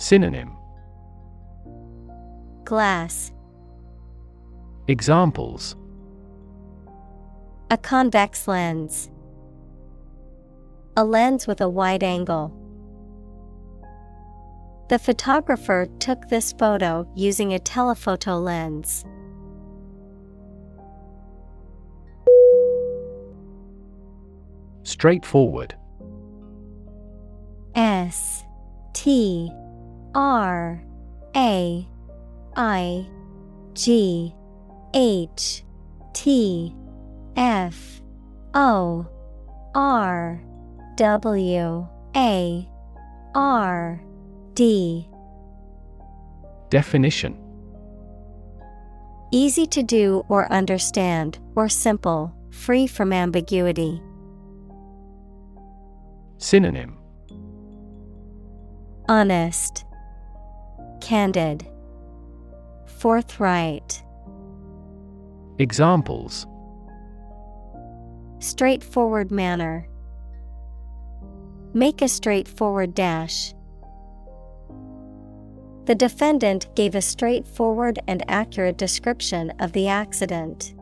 Synonym 0.02 0.56
Glass 2.64 3.30
Examples 4.88 5.76
A 7.70 7.78
convex 7.78 8.48
lens. 8.48 9.12
A 10.96 11.04
lens 11.04 11.46
with 11.46 11.60
a 11.60 11.68
wide 11.68 12.02
angle. 12.02 12.52
The 14.88 14.98
photographer 14.98 15.86
took 16.00 16.28
this 16.28 16.52
photo 16.52 17.08
using 17.14 17.54
a 17.54 17.60
telephoto 17.60 18.38
lens. 18.38 19.04
Straightforward 24.82 25.76
S 27.76 28.42
T 28.94 29.52
R 30.14 30.82
A 31.34 31.89
I 32.56 33.06
G 33.74 34.34
H 34.94 35.64
T 36.12 36.74
F 37.36 38.02
O 38.55 39.06
R 39.74 40.43
W 40.97 41.89
A 42.14 42.68
R 43.34 44.02
D. 44.55 45.09
Definition. 46.68 47.39
Easy 49.30 49.66
to 49.66 49.82
do 49.82 50.22
or 50.28 50.51
understand, 50.52 51.39
or 51.56 51.68
simple, 51.68 52.34
free 52.51 52.86
from 52.86 53.14
ambiguity. 53.14 54.02
Synonym. 56.36 56.98
Honest, 59.09 59.86
Candid, 61.02 61.66
Forthright, 62.86 64.04
Examples 65.58 66.46
Straightforward 68.38 69.32
manner. 69.32 69.88
Make 71.74 72.02
a 72.02 72.08
straightforward 72.08 72.94
dash. 72.94 73.52
The 75.86 75.96
defendant 75.96 76.72
gave 76.76 76.94
a 76.94 77.02
straightforward 77.02 77.98
and 78.06 78.22
accurate 78.28 78.78
description 78.78 79.52
of 79.58 79.72
the 79.72 79.88
accident. 79.88 80.74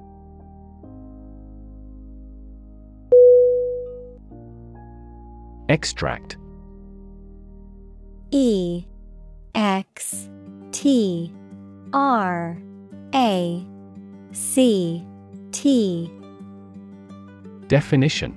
Extract 5.71 6.37
E 8.31 8.85
X 9.55 10.29
T 10.73 11.33
R 11.93 12.57
A 13.15 13.67
C 14.33 15.05
T 15.53 16.11
Definition 17.67 18.35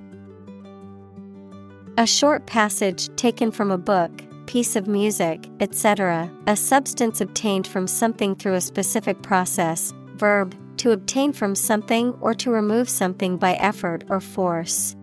A 1.97 2.07
short 2.07 2.45
passage 2.45 3.15
taken 3.15 3.51
from 3.51 3.71
a 3.71 3.77
book, 3.77 4.11
piece 4.47 4.75
of 4.75 4.87
music, 4.87 5.47
etc., 5.59 6.31
a 6.47 6.55
substance 6.55 7.21
obtained 7.21 7.67
from 7.67 7.87
something 7.87 8.35
through 8.35 8.55
a 8.55 8.61
specific 8.61 9.21
process, 9.21 9.93
verb, 10.15 10.55
to 10.77 10.91
obtain 10.91 11.31
from 11.31 11.55
something 11.55 12.13
or 12.21 12.33
to 12.33 12.51
remove 12.51 12.89
something 12.89 13.37
by 13.37 13.53
effort 13.53 14.03
or 14.09 14.19
force. 14.19 14.95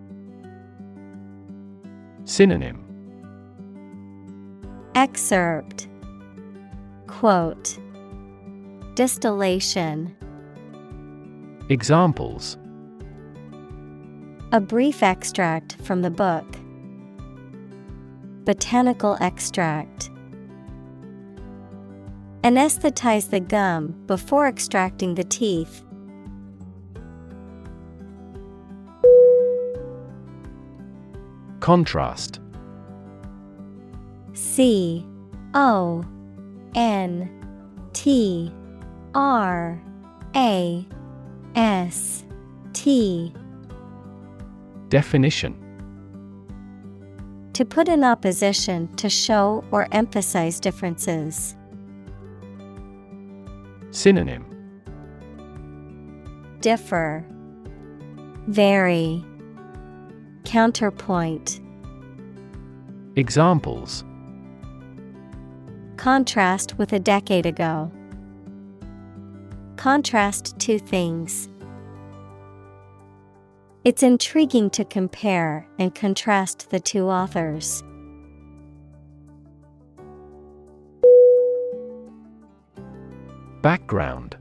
Synonym 2.25 2.85
Excerpt 4.95 5.89
Quote 7.11 7.77
Distillation 8.95 10.17
Examples 11.69 12.57
A 14.53 14.61
brief 14.61 15.03
extract 15.03 15.77
from 15.83 16.03
the 16.03 16.11
book. 16.11 16.47
Botanical 18.45 19.19
extract. 19.21 20.09
Anesthetize 22.43 23.29
the 23.29 23.41
gum 23.41 23.89
before 24.07 24.47
extracting 24.47 25.17
the 25.17 25.25
teeth. 25.25 25.85
Contrast 31.59 32.41
C 34.33 35.05
O 35.55 36.05
N 36.75 37.29
T 37.93 38.53
R 39.15 39.81
A 40.37 40.87
S 41.55 42.25
T. 42.73 43.35
Definition. 44.89 45.57
To 47.55 47.65
put 47.65 47.89
in 47.89 48.05
opposition 48.05 48.89
to 48.97 49.11
show 49.11 49.65
or 49.71 49.89
emphasize 49.93 50.61
differences. 50.61 51.57
Synonym. 53.91 54.47
Differ. 56.61 57.25
Vary. 58.47 59.25
Counterpoint. 60.45 61.61
Examples 63.17 64.05
Contrast 66.01 66.79
with 66.79 66.95
a 66.95 66.99
decade 66.99 67.45
ago. 67.45 67.93
Contrast 69.77 70.59
two 70.59 70.79
things. 70.79 71.51
It's 73.85 74.03
intriguing 74.03 74.71
to 74.71 74.85
compare 74.87 75.69
and 75.79 75.95
contrast 75.95 76.71
the 76.71 76.81
two 76.81 77.11
authors. 77.11 77.83
Background. 83.61 84.39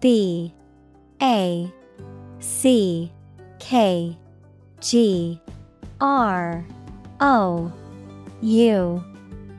B. 0.00 0.54
A. 1.22 1.72
C. 2.38 3.10
K. 3.60 4.18
G. 4.82 5.40
R. 6.02 6.66
O. 7.18 7.72
U 8.42 9.13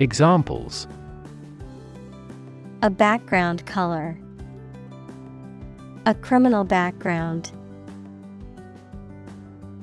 Examples 0.00 0.86
A 2.82 2.90
background 2.90 3.66
color. 3.66 4.16
A 6.06 6.14
criminal 6.14 6.62
background. 6.62 7.50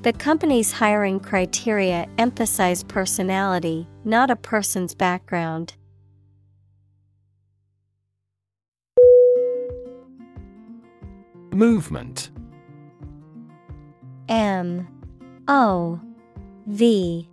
The 0.03 0.13
company's 0.13 0.71
hiring 0.71 1.19
criteria 1.19 2.07
emphasize 2.17 2.81
personality, 2.81 3.89
not 4.05 4.31
a 4.31 4.37
person's 4.37 4.95
background. 4.95 5.73
Movement 11.51 12.29
M 14.29 14.87
O 15.49 15.99
V 16.67 17.29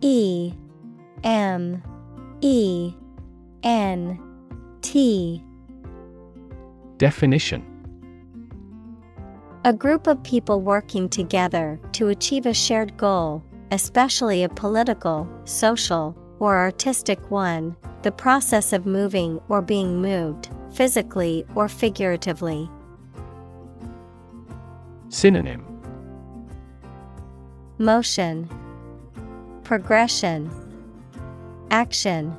E 0.00 0.52
M 1.24 1.82
E 2.42 2.94
N 3.62 4.18
T. 4.80 5.44
Definition. 6.96 7.66
A 9.64 9.74
group 9.74 10.06
of 10.06 10.22
people 10.22 10.62
working 10.62 11.08
together 11.08 11.78
to 11.92 12.08
achieve 12.08 12.46
a 12.46 12.54
shared 12.54 12.96
goal, 12.96 13.42
especially 13.70 14.42
a 14.42 14.48
political, 14.48 15.28
social, 15.44 16.16
or 16.38 16.56
artistic 16.56 17.30
one, 17.30 17.76
the 18.02 18.12
process 18.12 18.72
of 18.72 18.86
moving 18.86 19.38
or 19.50 19.60
being 19.60 20.00
moved, 20.00 20.48
physically 20.72 21.44
or 21.54 21.68
figuratively. 21.68 22.70
Synonym. 25.10 25.66
Motion, 27.76 28.48
Progression, 29.62 30.50
Action. 31.70 32.36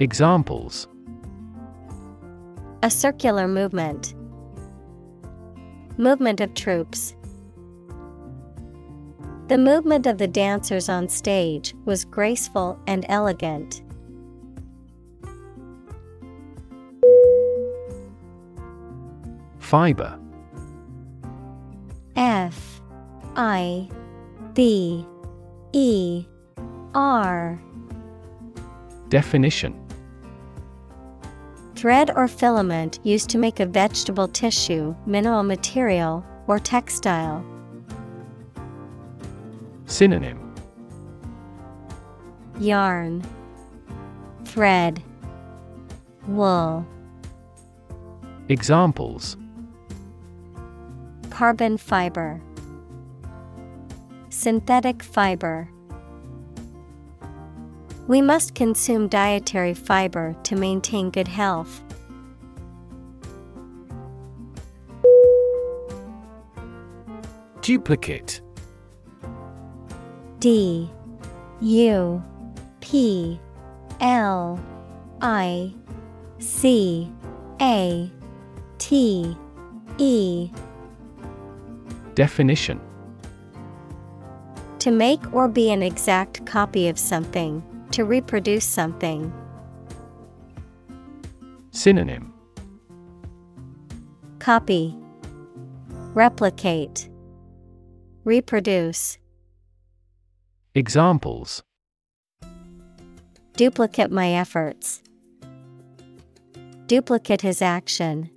Examples 0.00 0.88
A 2.82 2.88
circular 2.88 3.46
movement. 3.46 4.14
Movement 5.98 6.40
of 6.40 6.54
troops. 6.54 7.14
The 9.48 9.58
movement 9.58 10.06
of 10.06 10.16
the 10.16 10.26
dancers 10.26 10.88
on 10.88 11.08
stage 11.08 11.74
was 11.84 12.06
graceful 12.06 12.80
and 12.86 13.04
elegant. 13.10 13.82
Fiber 19.58 20.18
F 22.16 22.80
I 23.36 23.88
B 24.54 25.06
E 25.72 26.24
R 26.94 27.60
Definition 29.08 29.80
Thread 31.76 32.10
or 32.16 32.26
filament 32.26 32.98
used 33.04 33.28
to 33.30 33.38
make 33.38 33.60
a 33.60 33.66
vegetable 33.66 34.26
tissue, 34.26 34.96
mineral 35.06 35.42
material, 35.42 36.24
or 36.46 36.58
textile. 36.58 37.44
Synonym 39.84 40.54
Yarn, 42.58 43.22
Thread, 44.44 45.02
Wool. 46.26 46.86
Examples 48.48 49.36
Carbon 51.30 51.76
fiber, 51.76 52.40
Synthetic 54.30 55.02
fiber. 55.02 55.68
We 58.08 58.22
must 58.22 58.54
consume 58.54 59.08
dietary 59.08 59.74
fiber 59.74 60.36
to 60.44 60.54
maintain 60.54 61.10
good 61.10 61.26
health. 61.26 61.82
Duplicate. 67.62 68.40
D 70.38 70.88
U 71.60 72.22
P 72.80 73.40
L 74.00 74.60
I 75.20 75.74
C 76.38 77.10
A 77.60 78.08
T 78.78 79.36
E. 79.98 80.50
Definition. 82.14 82.80
To 84.78 84.92
make 84.92 85.34
or 85.34 85.48
be 85.48 85.72
an 85.72 85.82
exact 85.82 86.46
copy 86.46 86.86
of 86.86 87.00
something, 87.00 87.64
to 87.96 88.04
reproduce 88.04 88.66
something. 88.66 89.32
Synonym 91.70 92.34
Copy, 94.38 94.94
Replicate, 96.12 97.08
Reproduce. 98.24 99.16
Examples 100.74 101.62
Duplicate 103.54 104.10
my 104.10 104.32
efforts. 104.32 105.02
Duplicate 106.86 107.40
his 107.40 107.62
action. 107.62 108.28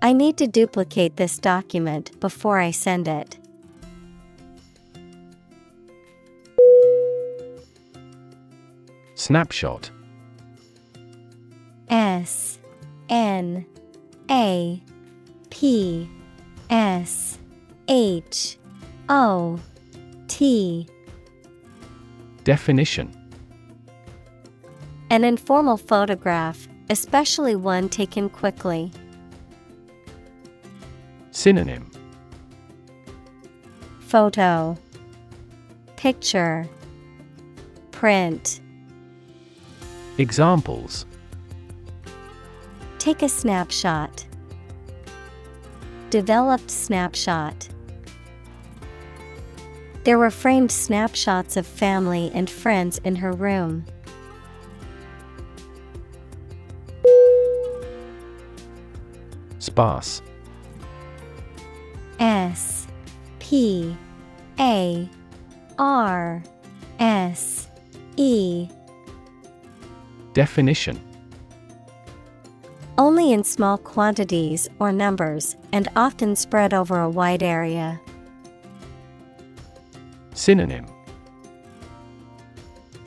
I 0.00 0.14
need 0.14 0.38
to 0.38 0.46
duplicate 0.46 1.16
this 1.18 1.38
document 1.38 2.18
before 2.18 2.58
I 2.58 2.70
send 2.70 3.06
it. 3.06 3.38
Snapshot. 9.26 9.90
S 11.88 12.60
N 13.08 13.66
A 14.30 14.80
P 15.50 16.08
S 16.70 17.36
H 17.88 18.56
O 19.08 19.58
T. 20.28 20.86
Definition. 22.44 23.10
An 25.10 25.24
informal 25.24 25.76
photograph, 25.76 26.68
especially 26.88 27.56
one 27.56 27.88
taken 27.88 28.28
quickly. 28.28 28.92
Synonym. 31.32 31.90
Photo. 33.98 34.78
Picture. 35.96 36.68
Print 37.90 38.60
Examples 40.18 41.04
Take 42.98 43.22
a 43.22 43.28
snapshot. 43.28 44.24
Developed 46.10 46.70
snapshot. 46.70 47.68
There 50.04 50.18
were 50.18 50.30
framed 50.30 50.72
snapshots 50.72 51.56
of 51.56 51.66
family 51.66 52.30
and 52.32 52.48
friends 52.48 52.98
in 53.04 53.16
her 53.16 53.32
room. 53.32 53.84
Sparse 59.58 60.22
S 62.18 62.86
P 63.38 63.96
A 64.58 65.10
R 65.78 66.42
S 66.98 67.68
E 68.16 68.68
Definition 70.36 71.00
Only 72.98 73.32
in 73.32 73.42
small 73.42 73.78
quantities 73.78 74.68
or 74.78 74.92
numbers, 74.92 75.56
and 75.72 75.88
often 75.96 76.36
spread 76.36 76.74
over 76.74 77.00
a 77.00 77.08
wide 77.08 77.42
area. 77.42 77.98
Synonym 80.34 80.84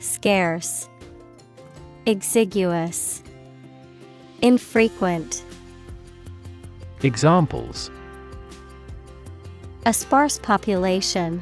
Scarce, 0.00 0.88
Exiguous, 2.04 3.22
Infrequent. 4.42 5.44
Examples 7.04 7.92
A 9.86 9.92
sparse 9.92 10.40
population, 10.40 11.40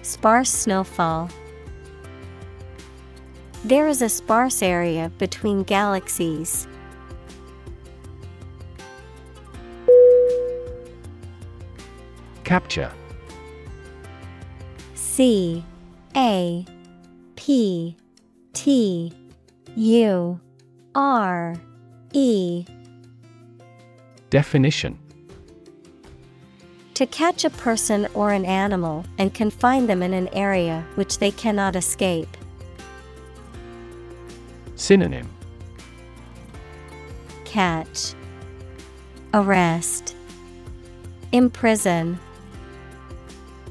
Sparse 0.00 0.48
snowfall. 0.48 1.28
There 3.68 3.86
is 3.86 4.00
a 4.00 4.08
sparse 4.08 4.62
area 4.62 5.12
between 5.18 5.62
galaxies. 5.62 6.66
Capture 12.44 12.90
C 14.94 15.62
A 16.16 16.64
P 17.36 17.94
T 18.54 19.12
U 19.76 20.40
R 20.94 21.54
E 22.14 22.64
Definition 24.30 24.98
To 26.94 27.04
catch 27.04 27.44
a 27.44 27.50
person 27.50 28.08
or 28.14 28.32
an 28.32 28.46
animal 28.46 29.04
and 29.18 29.34
confine 29.34 29.86
them 29.86 30.02
in 30.02 30.14
an 30.14 30.28
area 30.28 30.86
which 30.94 31.18
they 31.18 31.30
cannot 31.30 31.76
escape. 31.76 32.34
Synonym. 34.78 35.28
Catch, 37.44 38.14
Arrest, 39.34 40.14
Imprison, 41.32 42.18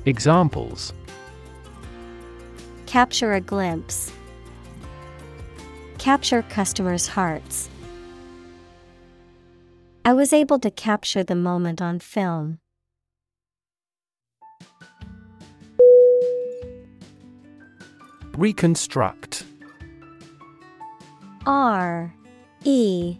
Examples. 0.06 0.94
Capture 2.86 3.34
a 3.34 3.42
glimpse, 3.42 4.12
Capture 5.98 6.42
customers' 6.44 7.08
hearts. 7.08 7.70
I 10.04 10.14
was 10.14 10.34
able 10.34 10.60
to 10.60 10.70
capture 10.70 11.24
the 11.24 11.36
moment 11.36 11.82
on 11.82 12.00
film. 12.00 12.60
Reconstruct 18.38 19.46
R 21.48 22.14
E 22.66 23.18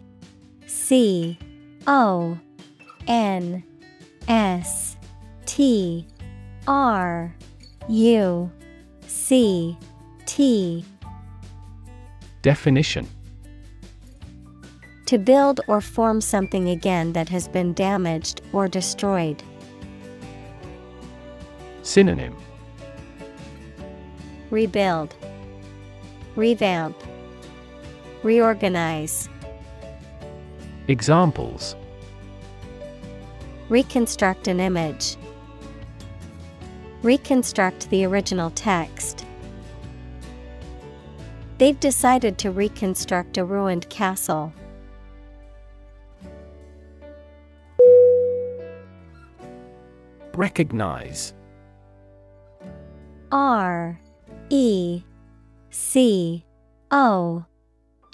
C 0.66 1.38
O 1.86 2.38
N 3.06 3.64
S 4.28 4.98
T 5.46 6.06
R 6.66 7.34
U 7.88 8.52
C 9.06 9.78
T. 10.26 10.84
Definition. 12.42 13.08
To 15.06 15.16
build 15.16 15.62
or 15.66 15.80
form 15.80 16.20
something 16.20 16.68
again 16.68 17.14
that 17.14 17.30
has 17.30 17.48
been 17.48 17.72
damaged 17.72 18.42
or 18.52 18.68
destroyed. 18.68 19.42
Synonym. 21.80 22.36
Rebuild, 24.50 25.14
Revamp, 26.36 26.94
Reorganize. 28.22 29.28
Examples 30.88 31.76
Reconstruct 33.68 34.48
an 34.48 34.60
image. 34.60 35.16
Reconstruct 37.02 37.90
the 37.90 38.04
original 38.04 38.50
text. 38.50 39.24
They've 41.58 41.78
decided 41.78 42.38
to 42.38 42.50
reconstruct 42.50 43.36
a 43.36 43.44
ruined 43.44 43.88
castle. 43.88 44.52
Recognize 50.34 51.34
R 53.32 54.00
E 54.50 55.02
C 55.70 56.44
O 56.90 57.44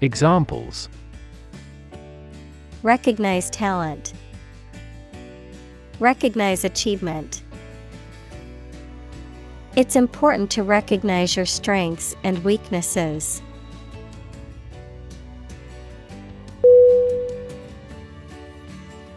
Examples. 0.00 0.88
Recognize 2.82 3.50
talent, 3.50 4.14
Recognize 6.00 6.64
achievement. 6.64 7.42
It's 9.76 9.96
important 9.96 10.50
to 10.52 10.62
recognize 10.62 11.36
your 11.36 11.44
strengths 11.44 12.16
and 12.24 12.42
weaknesses. 12.42 13.42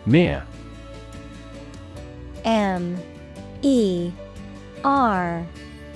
Mere. 0.06 0.46
M. 2.44 3.02
E. 3.62 4.12
R. 4.84 5.48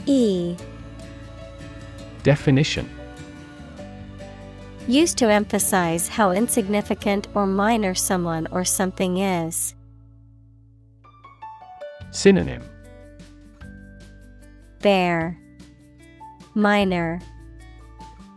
E. 0.06 0.56
Definition 2.24 2.97
Used 4.88 5.18
to 5.18 5.30
emphasize 5.30 6.08
how 6.08 6.32
insignificant 6.32 7.28
or 7.34 7.46
minor 7.46 7.94
someone 7.94 8.48
or 8.52 8.64
something 8.64 9.18
is. 9.18 9.76
Synonym 12.12 12.64
Bare, 14.82 15.38
Minor, 16.56 17.20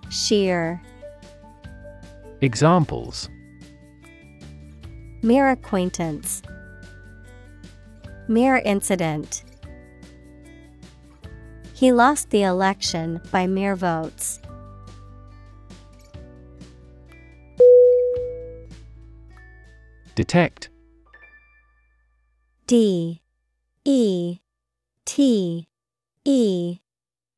Sheer. 0.09 0.83
Examples 2.41 3.29
Mere 5.23 5.51
acquaintance. 5.51 6.43
Mere 8.27 8.57
incident. 8.57 9.45
He 11.75 11.93
lost 11.93 12.31
the 12.31 12.43
election 12.43 13.21
by 13.31 13.47
mere 13.47 13.77
votes. 13.77 14.40
Detect. 20.21 20.69
D 22.67 23.23
E 23.87 24.39
T 25.07 25.67
E 26.27 26.79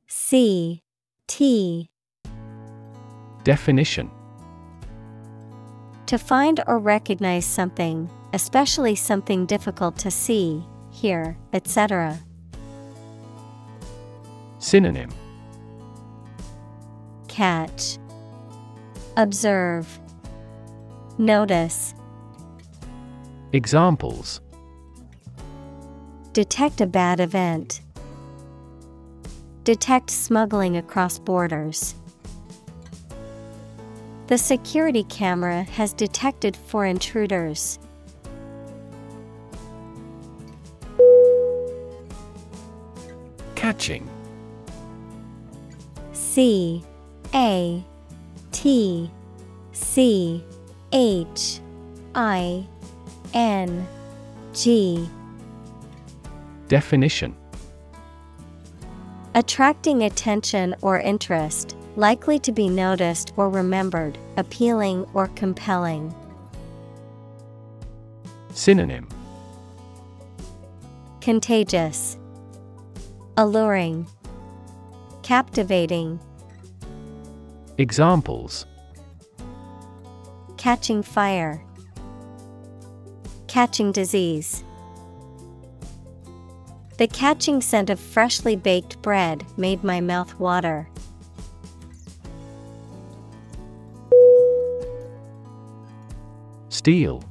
C 0.09 0.83
T. 1.29 1.91
Definition. 3.45 4.11
To 6.07 6.19
find 6.19 6.61
or 6.67 6.81
recognize 6.81 7.47
something, 7.47 8.11
especially 8.33 8.97
something 8.97 9.47
difficult 9.47 9.97
to 9.99 10.11
see, 10.11 10.65
hear, 10.91 11.37
etc. 11.53 12.19
Synonym. 14.59 15.11
Catch, 17.29 17.99
Observe, 19.17 20.01
Notice. 21.17 21.95
Examples 23.55 24.41
Detect 26.33 26.81
a 26.81 26.87
bad 26.87 27.21
event. 27.21 27.83
Detect 29.65 30.09
smuggling 30.09 30.79
across 30.79 31.19
borders. 31.19 31.95
The 34.29 34.39
security 34.39 35.05
camera 35.05 35.65
has 35.65 35.93
detected 35.93 36.57
four 36.57 36.87
intruders. 36.87 37.79
Catching 43.55 44.09
C 46.13 46.83
A 47.35 47.85
T 48.51 49.11
C 49.73 50.43
H 50.93 51.61
I 52.15 52.67
N 53.35 53.87
G. 54.53 55.09
Definition. 56.69 57.37
Attracting 59.35 60.03
attention 60.03 60.75
or 60.83 61.01
interest, 61.01 61.77
likely 61.97 62.39
to 62.41 62.53
be 62.53 62.69
noticed 62.69 63.33
or 63.37 63.49
remembered, 63.49 64.19
appealing 64.37 65.07
or 65.15 65.29
compelling. 65.29 66.15
Synonym. 68.53 69.09
Contagious, 71.21 72.19
Alluring, 73.37 74.07
Captivating, 75.23 76.21
Examples. 77.79 78.67
Catching 80.59 81.03
fire, 81.03 81.65
Catching 83.53 83.93
disease. 83.93 84.65
The 86.97 87.07
catching 87.07 87.61
scent 87.61 87.91
of 87.91 88.01
freshly 88.01 88.57
baked 88.57 89.03
bread 89.03 89.45
made 89.59 89.85
my 89.85 90.01
mouth 90.01 90.41
water. 90.41 90.89
Steel 96.71 97.23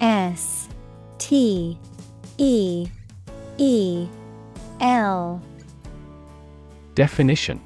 S 0.00 0.70
T 1.18 1.78
E 2.36 2.88
E 3.58 4.08
L 4.80 5.40
Definition 6.96 7.60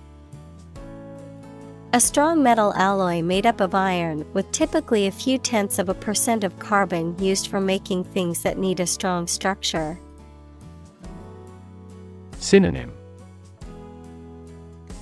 A 1.93 1.99
strong 1.99 2.41
metal 2.41 2.73
alloy 2.75 3.21
made 3.21 3.47
up 3.47 3.61
of 3.61 3.75
iron 3.75 4.25
with 4.33 4.53
typically 4.53 5.09
a 5.09 5.11
few 5.11 5.39
tenths 5.39 5.81
of 5.81 5.89
a 5.89 5.95
percent 5.95 6.45
of 6.45 6.57
carbon 6.61 7.19
used 7.19 7.49
for 7.49 7.61
making 7.61 8.05
things 8.05 8.45
that 8.45 8.59
need 8.59 8.79
a 8.79 8.87
strong 8.87 9.27
structure. 9.27 9.99
Synonym 12.39 12.93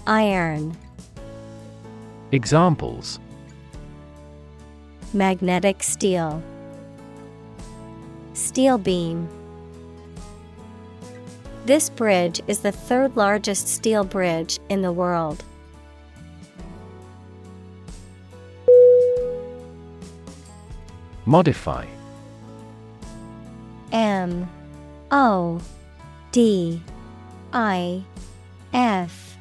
Iron, 0.07 0.75
Examples 2.33 3.21
magnetic 5.13 5.83
steel, 5.83 6.43
steel 8.33 8.79
beam. 8.79 9.29
This 11.67 11.91
bridge 11.91 12.41
is 12.47 12.61
the 12.61 12.73
third 12.73 13.15
largest 13.15 13.69
steel 13.69 14.05
bridge 14.05 14.59
in 14.71 14.81
the 14.81 14.93
world. 14.93 15.45
Modify 21.29 21.85
M 23.93 24.49
O 25.11 25.61
D 26.33 26.83
I 27.53 28.03
F 28.73 29.37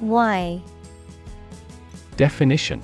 Y 0.00 0.60
Definition 2.16 2.82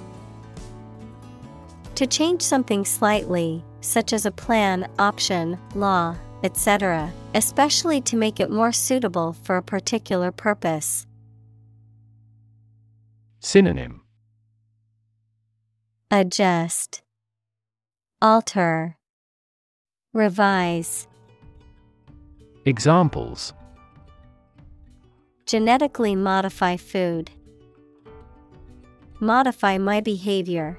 To 1.97 2.07
change 2.07 2.43
something 2.43 2.85
slightly, 2.85 3.65
such 3.81 4.13
as 4.13 4.25
a 4.25 4.31
plan, 4.31 4.89
option, 5.01 5.59
law, 5.75 6.15
etc., 6.45 7.13
especially 7.35 8.01
to 8.03 8.17
make 8.17 8.39
it 8.39 8.51
more 8.53 8.71
suitable 8.71 9.33
for 9.43 9.57
a 9.57 9.63
particular 9.65 10.31
purpose. 10.31 11.09
Synonym 13.41 14.03
Adjust, 16.13 17.04
Alter, 18.23 18.97
Revise. 20.15 21.07
Examples 22.65 23.53
Genetically 25.47 26.17
modify 26.17 26.77
food. 26.77 27.31
Modify 29.21 29.77
my 29.79 30.01
behavior. 30.01 30.79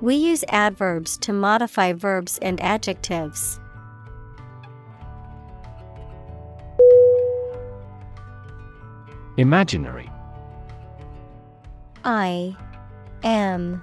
We 0.00 0.16
use 0.16 0.44
adverbs 0.48 1.16
to 1.18 1.32
modify 1.32 1.92
verbs 1.92 2.38
and 2.42 2.60
adjectives. 2.60 3.58
Imaginary 9.36 10.10
I 12.04 12.56
M 13.22 13.82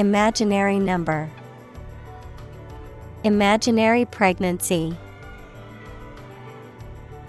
Imaginary 0.00 0.78
number, 0.78 1.28
Imaginary 3.22 4.06
pregnancy. 4.06 4.96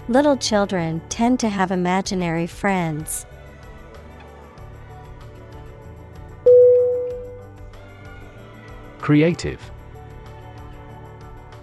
Little 0.08 0.38
children 0.38 1.02
tend 1.10 1.38
to 1.40 1.50
have 1.50 1.70
imaginary 1.70 2.46
friends. 2.46 3.26
Creative 9.00 9.60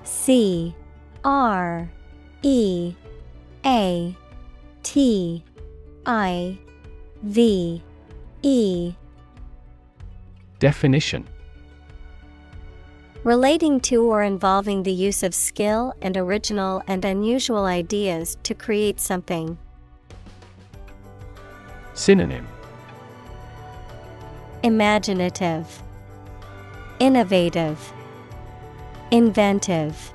C 0.04 0.76
R 1.26 1.90
E 2.44 2.94
A 3.66 4.16
T 4.84 5.44
I 6.06 6.60
V 7.24 7.82
E 8.44 8.94
Definition 10.60 11.26
Relating 13.24 13.80
to 13.82 14.04
or 14.04 14.24
involving 14.24 14.84
the 14.84 14.92
use 14.92 15.24
of 15.24 15.34
skill 15.34 15.94
and 16.02 16.18
original 16.18 16.84
and 16.86 17.06
unusual 17.06 17.66
ideas 17.66 18.38
to 18.44 18.54
create 18.54 19.00
something. 19.00 19.58
Synonym 21.94 22.46
Imaginative, 24.64 25.82
Innovative, 27.00 27.94
Inventive. 29.12 30.14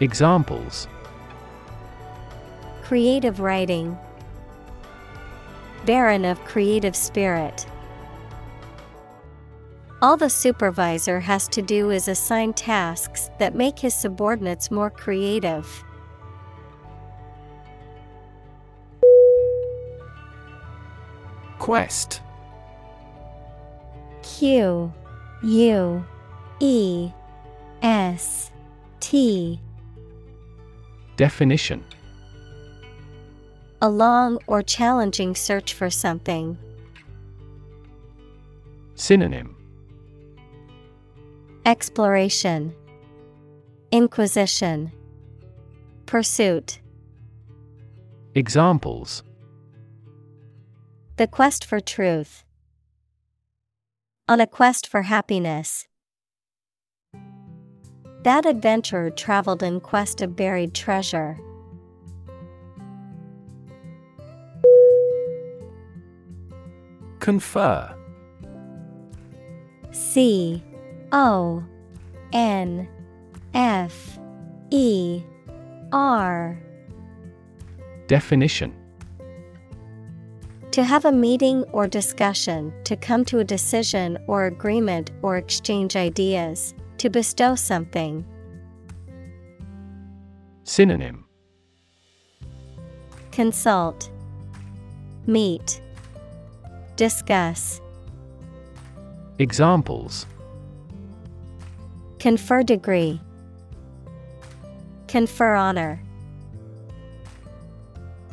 Examples 0.00 0.88
Creative 2.82 3.38
writing. 3.38 3.96
Barren 5.86 6.24
of 6.24 6.44
creative 6.44 6.96
spirit. 6.96 7.66
All 10.02 10.16
the 10.16 10.30
supervisor 10.30 11.20
has 11.20 11.46
to 11.48 11.60
do 11.60 11.90
is 11.90 12.08
assign 12.08 12.54
tasks 12.54 13.30
that 13.38 13.54
make 13.54 13.78
his 13.78 13.94
subordinates 13.94 14.70
more 14.70 14.88
creative. 14.88 15.84
Quest 21.58 22.22
Q 24.22 24.90
U 25.42 26.06
E 26.60 27.10
S 27.82 28.50
T. 29.00 29.60
Definition 31.16 31.84
A 33.82 33.90
long 33.90 34.38
or 34.46 34.62
challenging 34.62 35.34
search 35.34 35.74
for 35.74 35.90
something. 35.90 36.56
Synonym 38.94 39.59
Exploration, 41.66 42.74
Inquisition, 43.92 44.90
Pursuit. 46.06 46.80
Examples 48.34 49.22
The 51.16 51.26
quest 51.26 51.66
for 51.66 51.78
truth. 51.78 52.44
On 54.26 54.40
a 54.40 54.46
quest 54.46 54.86
for 54.86 55.02
happiness. 55.02 55.86
That 58.22 58.46
adventurer 58.46 59.10
traveled 59.10 59.62
in 59.62 59.80
quest 59.80 60.22
of 60.22 60.34
buried 60.34 60.74
treasure. 60.74 61.38
Confer 67.18 67.94
C 69.90 70.64
O 71.12 71.64
N 72.32 72.88
F 73.54 74.18
E 74.70 75.22
R. 75.92 76.58
Definition. 78.06 78.74
To 80.72 80.84
have 80.84 81.04
a 81.04 81.10
meeting 81.10 81.64
or 81.72 81.88
discussion, 81.88 82.72
to 82.84 82.94
come 82.94 83.24
to 83.24 83.40
a 83.40 83.44
decision 83.44 84.18
or 84.28 84.46
agreement 84.46 85.10
or 85.22 85.36
exchange 85.36 85.96
ideas, 85.96 86.74
to 86.98 87.10
bestow 87.10 87.56
something. 87.56 88.24
Synonym. 90.62 91.24
Consult, 93.32 94.10
Meet, 95.26 95.82
Discuss. 96.94 97.80
Examples 99.38 100.26
Confer 102.20 102.62
degree. 102.62 103.18
Confer 105.08 105.54
honor. 105.54 106.02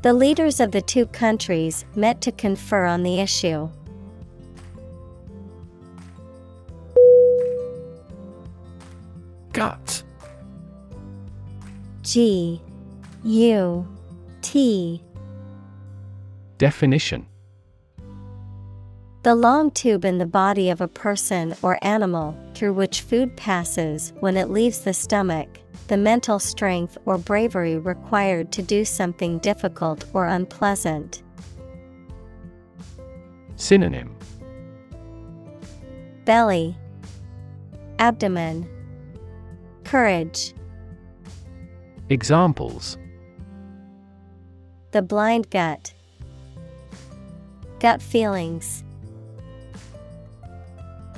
The 0.02 0.14
leaders 0.14 0.60
of 0.60 0.72
the 0.72 0.82
two 0.82 1.06
countries 1.08 1.86
met 1.96 2.20
to 2.22 2.34
confer 2.34 2.86
on 2.86 3.04
the 3.04 3.22
issue. 3.22 3.70
Gut 9.54 10.04
G 12.04 12.62
U 13.24 13.88
T 14.42 15.02
Definition 16.58 17.26
The 19.24 19.36
long 19.36 19.72
tube 19.72 20.06
in 20.06 20.20
the 20.20 20.26
body 20.26 20.70
of 20.70 20.80
a 20.80 20.88
person 20.88 21.56
or 21.62 21.78
animal 21.82 22.38
through 22.54 22.74
which 22.74 23.02
food 23.02 23.36
passes 23.36 24.14
when 24.20 24.38
it 24.38 24.50
leaves 24.50 24.82
the 24.82 24.94
stomach, 24.94 25.60
the 25.88 25.98
mental 25.98 26.40
strength 26.40 26.98
or 27.06 27.18
bravery 27.18 27.78
required 27.78 28.52
to 28.54 28.62
do 28.62 28.86
something 28.86 29.40
difficult 29.40 30.06
or 30.14 30.28
unpleasant. 30.28 31.24
Synonym 33.56 34.16
Belly, 36.26 36.78
Abdomen, 38.00 38.70
Courage. 39.84 40.54
Examples 42.10 42.98
The 44.92 45.02
blind 45.02 45.50
gut. 45.50 45.94
Gut 47.80 48.02
feelings. 48.02 48.84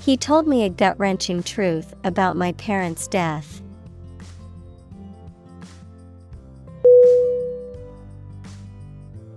He 0.02 0.18
told 0.18 0.48
me 0.48 0.64
a 0.64 0.70
gut 0.70 0.98
wrenching 1.00 1.44
truth 1.44 1.94
about 2.04 2.36
my 2.36 2.54
parents' 2.54 3.08
death. 3.08 3.62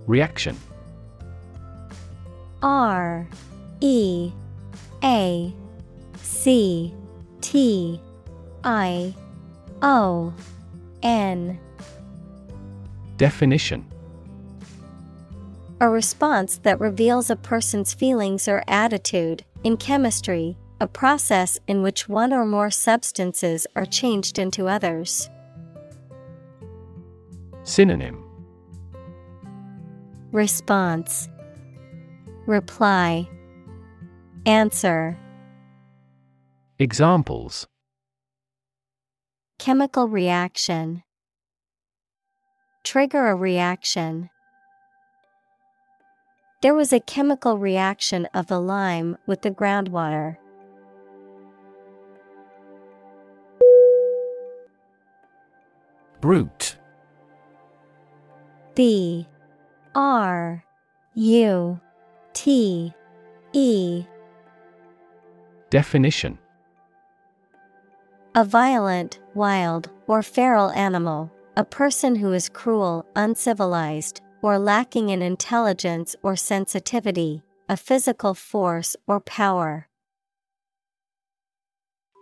Reaction 0.07 0.57
R 2.61 3.27
E 3.81 4.31
A 5.03 5.53
C 6.21 6.93
T 7.41 7.99
I 8.63 9.13
O 9.81 10.33
N 11.01 11.59
Definition 13.17 13.85
A 15.79 15.89
response 15.89 16.57
that 16.57 16.79
reveals 16.79 17.29
a 17.29 17.35
person's 17.35 17.93
feelings 17.93 18.47
or 18.47 18.63
attitude. 18.67 19.45
In 19.63 19.77
chemistry, 19.77 20.57
a 20.81 20.87
process 20.87 21.57
in 21.67 21.81
which 21.81 22.09
one 22.09 22.33
or 22.33 22.45
more 22.45 22.69
substances 22.69 23.65
are 23.77 23.85
changed 23.85 24.37
into 24.37 24.67
others. 24.67 25.29
Synonym. 27.63 28.21
Response. 30.33 31.29
Reply. 32.45 33.29
Answer. 34.45 35.17
Examples. 36.77 37.65
Chemical 39.59 40.09
reaction. 40.09 41.03
Trigger 42.83 43.27
a 43.27 43.35
reaction. 43.35 44.29
There 46.63 46.73
was 46.73 46.93
a 46.93 47.01
chemical 47.01 47.57
reaction 47.57 48.25
of 48.33 48.47
the 48.47 48.57
lime 48.57 49.17
with 49.25 49.41
the 49.41 49.51
groundwater. 49.51 50.37
Brute 56.21 56.77
B. 58.75 59.27
R. 59.93 60.63
U. 61.15 61.81
T. 62.31 62.93
E. 63.51 64.05
Definition. 65.69 66.39
A 68.35 68.45
violent, 68.45 69.19
wild, 69.33 69.89
or 70.07 70.23
feral 70.23 70.69
animal, 70.69 71.29
a 71.57 71.65
person 71.65 72.15
who 72.15 72.31
is 72.31 72.47
cruel, 72.47 73.05
uncivilized, 73.17 74.21
or 74.43 74.59
lacking 74.59 75.09
in 75.09 75.21
intelligence 75.21 76.15
or 76.21 76.35
sensitivity, 76.35 77.41
a 77.69 77.77
physical 77.77 78.33
force 78.33 78.95
or 79.07 79.19
power. 79.21 79.87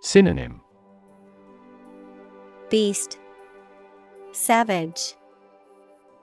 Synonym 0.01 0.61
Beast, 2.69 3.17
Savage, 4.31 5.15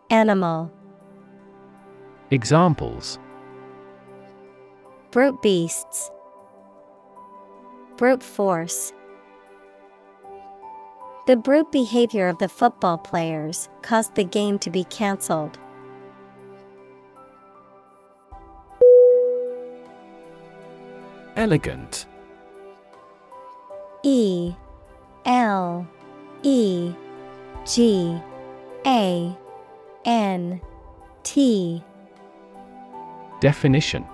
Animal. 0.08 0.72
Examples 2.30 3.18
Brute 5.10 5.42
beasts. 5.42 6.10
Brute 7.96 8.22
force. 8.22 8.92
The 11.26 11.36
brute 11.36 11.72
behavior 11.72 12.28
of 12.28 12.38
the 12.38 12.48
football 12.48 12.98
players 12.98 13.68
caused 13.82 14.14
the 14.14 14.24
game 14.24 14.58
to 14.60 14.70
be 14.70 14.84
cancelled. 14.84 15.58
Elegant. 21.38 22.06
E 24.02 24.52
L 25.24 25.86
E 26.42 26.92
G 27.64 28.20
A 28.84 29.38
N 30.04 30.60
T. 31.22 31.84
Definition. 33.40 34.04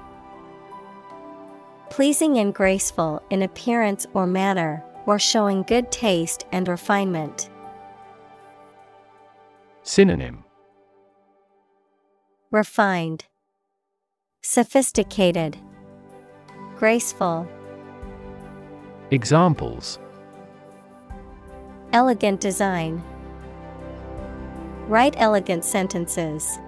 Pleasing 1.89 2.37
and 2.37 2.55
graceful 2.55 3.23
in 3.31 3.41
appearance 3.41 4.07
or 4.13 4.27
manner, 4.27 4.85
or 5.07 5.19
showing 5.19 5.63
good 5.63 5.91
taste 5.91 6.45
and 6.53 6.69
refinement. 6.69 7.49
Synonym. 9.83 10.45
Refined, 12.51 13.25
Sophisticated, 14.43 15.57
Graceful, 16.77 17.49
Examples 19.11 19.99
Elegant 21.93 22.41
design. 22.41 23.03
Write 24.89 25.15
elegant 25.17 25.65
sentences. 25.65 26.59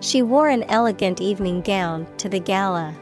She 0.00 0.22
wore 0.22 0.48
an 0.48 0.62
elegant 0.64 1.20
evening 1.20 1.60
gown 1.62 2.06
to 2.18 2.28
the 2.28 2.38
gala. 2.38 2.94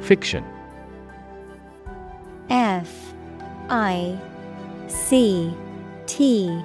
Fiction. 0.00 0.44
F 2.48 3.14
I 3.68 4.18
C 4.86 5.54
T 6.06 6.64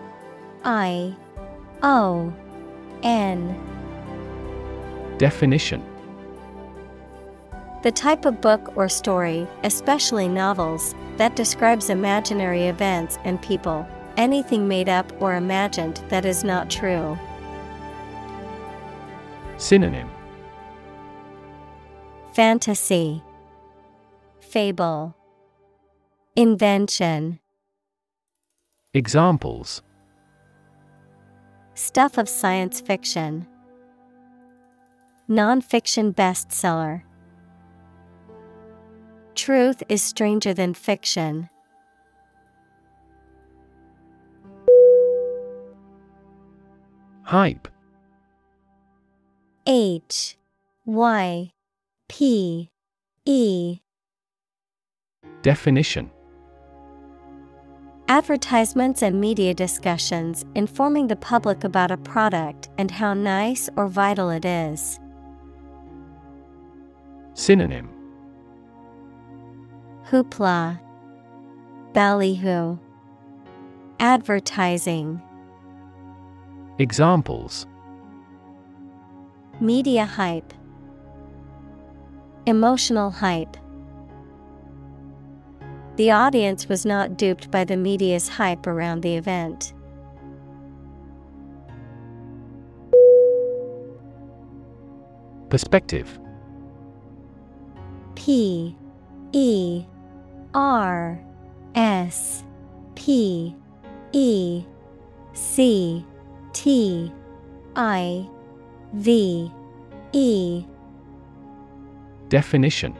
I 0.63 1.15
O 1.81 2.33
N. 3.03 3.55
Definition. 5.17 5.83
The 7.83 7.91
type 7.91 8.25
of 8.25 8.41
book 8.41 8.75
or 8.75 8.89
story, 8.89 9.47
especially 9.63 10.27
novels, 10.27 10.93
that 11.15 11.37
describes 11.37 11.89
imaginary 11.89 12.67
events 12.67 13.17
and 13.23 13.41
people, 13.41 13.87
anything 14.17 14.67
made 14.67 14.89
up 14.89 15.09
or 15.21 15.35
imagined 15.35 16.03
that 16.09 16.25
is 16.25 16.43
not 16.43 16.69
true. 16.69 17.17
Synonym. 19.57 20.09
Fantasy. 22.33 23.23
Fable. 24.41 25.15
Invention. 26.35 27.39
Examples 28.93 29.81
Stuff 31.79 32.17
of 32.17 32.27
science 32.27 32.81
fiction. 32.81 33.47
Nonfiction 35.29 36.13
bestseller. 36.13 37.03
Truth 39.33 39.81
is 39.87 40.03
stranger 40.03 40.53
than 40.53 40.73
fiction. 40.73 41.49
Hype. 47.23 47.69
H 49.65 50.35
Y 50.85 51.51
P 52.09 52.69
E 53.23 53.79
Definition 55.41 56.11
Advertisements 58.09 59.03
and 59.03 59.21
media 59.21 59.53
discussions 59.53 60.43
informing 60.55 61.05
the 61.05 61.15
public 61.15 61.63
about 61.63 61.91
a 61.91 61.97
product 61.97 62.67
and 62.79 62.89
how 62.89 63.13
nice 63.13 63.69
or 63.77 63.87
vital 63.87 64.31
it 64.31 64.45
is. 64.45 64.99
Synonym. 67.35 67.87
Hoopla, 70.09 70.79
Ballyhoo, 71.93 72.79
Advertising, 73.99 75.21
Examples. 76.79 77.67
Media 79.59 80.05
hype, 80.05 80.51
Emotional 82.47 83.11
hype. 83.11 83.55
The 85.99 86.11
audience 86.11 86.69
was 86.69 86.85
not 86.85 87.17
duped 87.17 87.51
by 87.51 87.65
the 87.65 87.75
media's 87.75 88.29
hype 88.29 88.67
around 88.67 89.01
the 89.01 89.17
event. 89.17 89.73
Perspective. 95.49 96.17
P 98.15 98.77
E 99.33 99.83
R 100.53 101.21
S 101.75 102.45
P 102.95 103.53
E 104.13 104.63
C 105.33 106.05
T 106.53 107.11
I 107.75 108.25
V 108.93 109.51
E. 110.13 110.65
Definition 112.29 112.95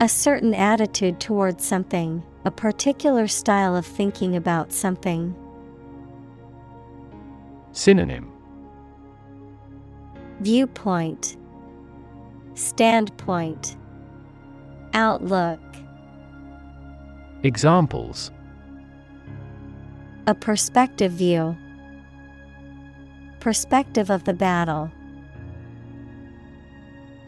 A 0.00 0.08
certain 0.08 0.54
attitude 0.54 1.20
towards 1.20 1.64
something, 1.64 2.22
a 2.44 2.50
particular 2.50 3.28
style 3.28 3.76
of 3.76 3.86
thinking 3.86 4.34
about 4.34 4.72
something. 4.72 5.34
Synonym. 7.72 8.30
Viewpoint. 10.40 11.36
Standpoint. 12.54 13.76
Outlook. 14.92 15.60
Examples. 17.44 18.30
A 20.26 20.34
perspective 20.34 21.12
view. 21.12 21.56
Perspective 23.40 24.10
of 24.10 24.24
the 24.24 24.34
battle 24.34 24.90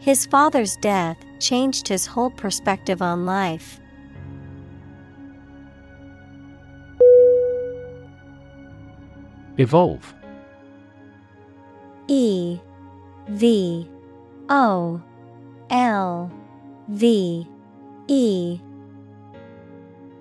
His 0.07 0.25
father's 0.25 0.77
death 0.77 1.17
changed 1.37 1.89
his 1.89 2.05
whole 2.05 2.29
perspective 2.29 3.01
on 3.01 3.25
life. 3.25 3.81
Evolve 9.57 10.15
E 12.07 12.57
V 13.27 13.89
O 14.47 15.01
L 15.71 16.31
V 16.87 17.45
E 18.07 18.61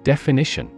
Definition 0.03 0.69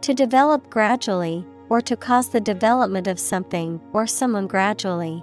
To 0.00 0.14
develop 0.14 0.70
gradually, 0.70 1.44
or 1.68 1.82
to 1.82 1.98
cause 1.98 2.30
the 2.30 2.40
development 2.40 3.06
of 3.06 3.18
something 3.20 3.78
or 3.92 4.06
someone 4.06 4.46
gradually. 4.46 5.22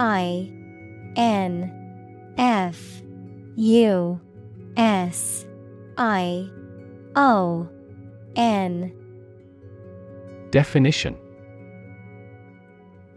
I 0.00 0.50
N 1.14 2.34
F 2.38 3.02
U 3.56 4.18
S 4.78 5.44
I 5.98 6.48
O 7.14 7.68
N. 8.34 8.92
Definition. 10.50 11.18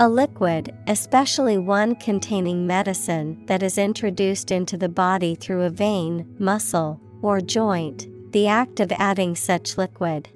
A 0.02 0.10
liquid, 0.10 0.76
especially 0.88 1.58
one 1.58 1.96
containing 1.96 2.68
medicine 2.68 3.46
that 3.46 3.64
is 3.64 3.78
introduced 3.78 4.52
into 4.52 4.76
the 4.76 4.90
body 4.90 5.36
through 5.36 5.62
a 5.62 5.70
vein, 5.70 6.36
muscle, 6.38 7.00
or 7.22 7.40
joint, 7.40 8.08
the 8.34 8.48
act 8.48 8.82
of 8.82 8.92
adding 8.92 9.38
such 9.38 9.78
liquid. 9.78 10.28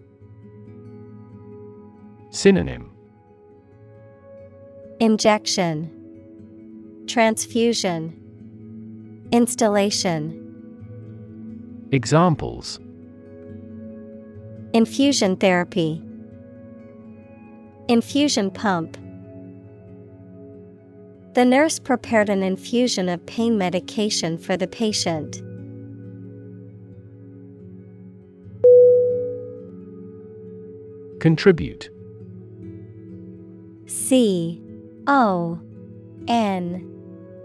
Synonym. 2.29 2.89
Injection, 5.01 5.96
Transfusion, 7.07 8.13
Installation, 9.31 10.43
Examples 11.93 12.79
Infusion 14.73 15.37
therapy, 15.37 16.03
Infusion 17.87 18.51
pump. 18.51 18.97
The 21.33 21.45
nurse 21.45 21.79
prepared 21.79 22.27
an 22.27 22.43
infusion 22.43 23.07
of 23.07 23.25
pain 23.25 23.57
medication 23.57 24.37
for 24.37 24.57
the 24.57 24.67
patient. 24.67 25.41
Contribute 31.21 31.89
C 33.85 34.61
O 35.07 35.61
N 36.27 36.96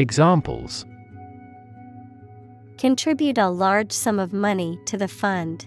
Examples 0.00 0.86
Contribute 2.78 3.36
a 3.36 3.48
large 3.48 3.90
sum 3.90 4.20
of 4.20 4.32
money 4.32 4.78
to 4.86 4.96
the 4.96 5.08
fund. 5.08 5.66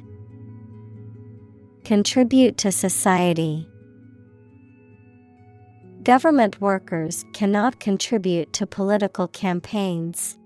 Contribute 1.83 2.57
to 2.59 2.71
society. 2.71 3.67
Government 6.03 6.61
workers 6.61 7.25
cannot 7.33 7.81
contribute 7.81 8.53
to 8.53 8.65
political 8.65 9.27
campaigns. 9.27 10.37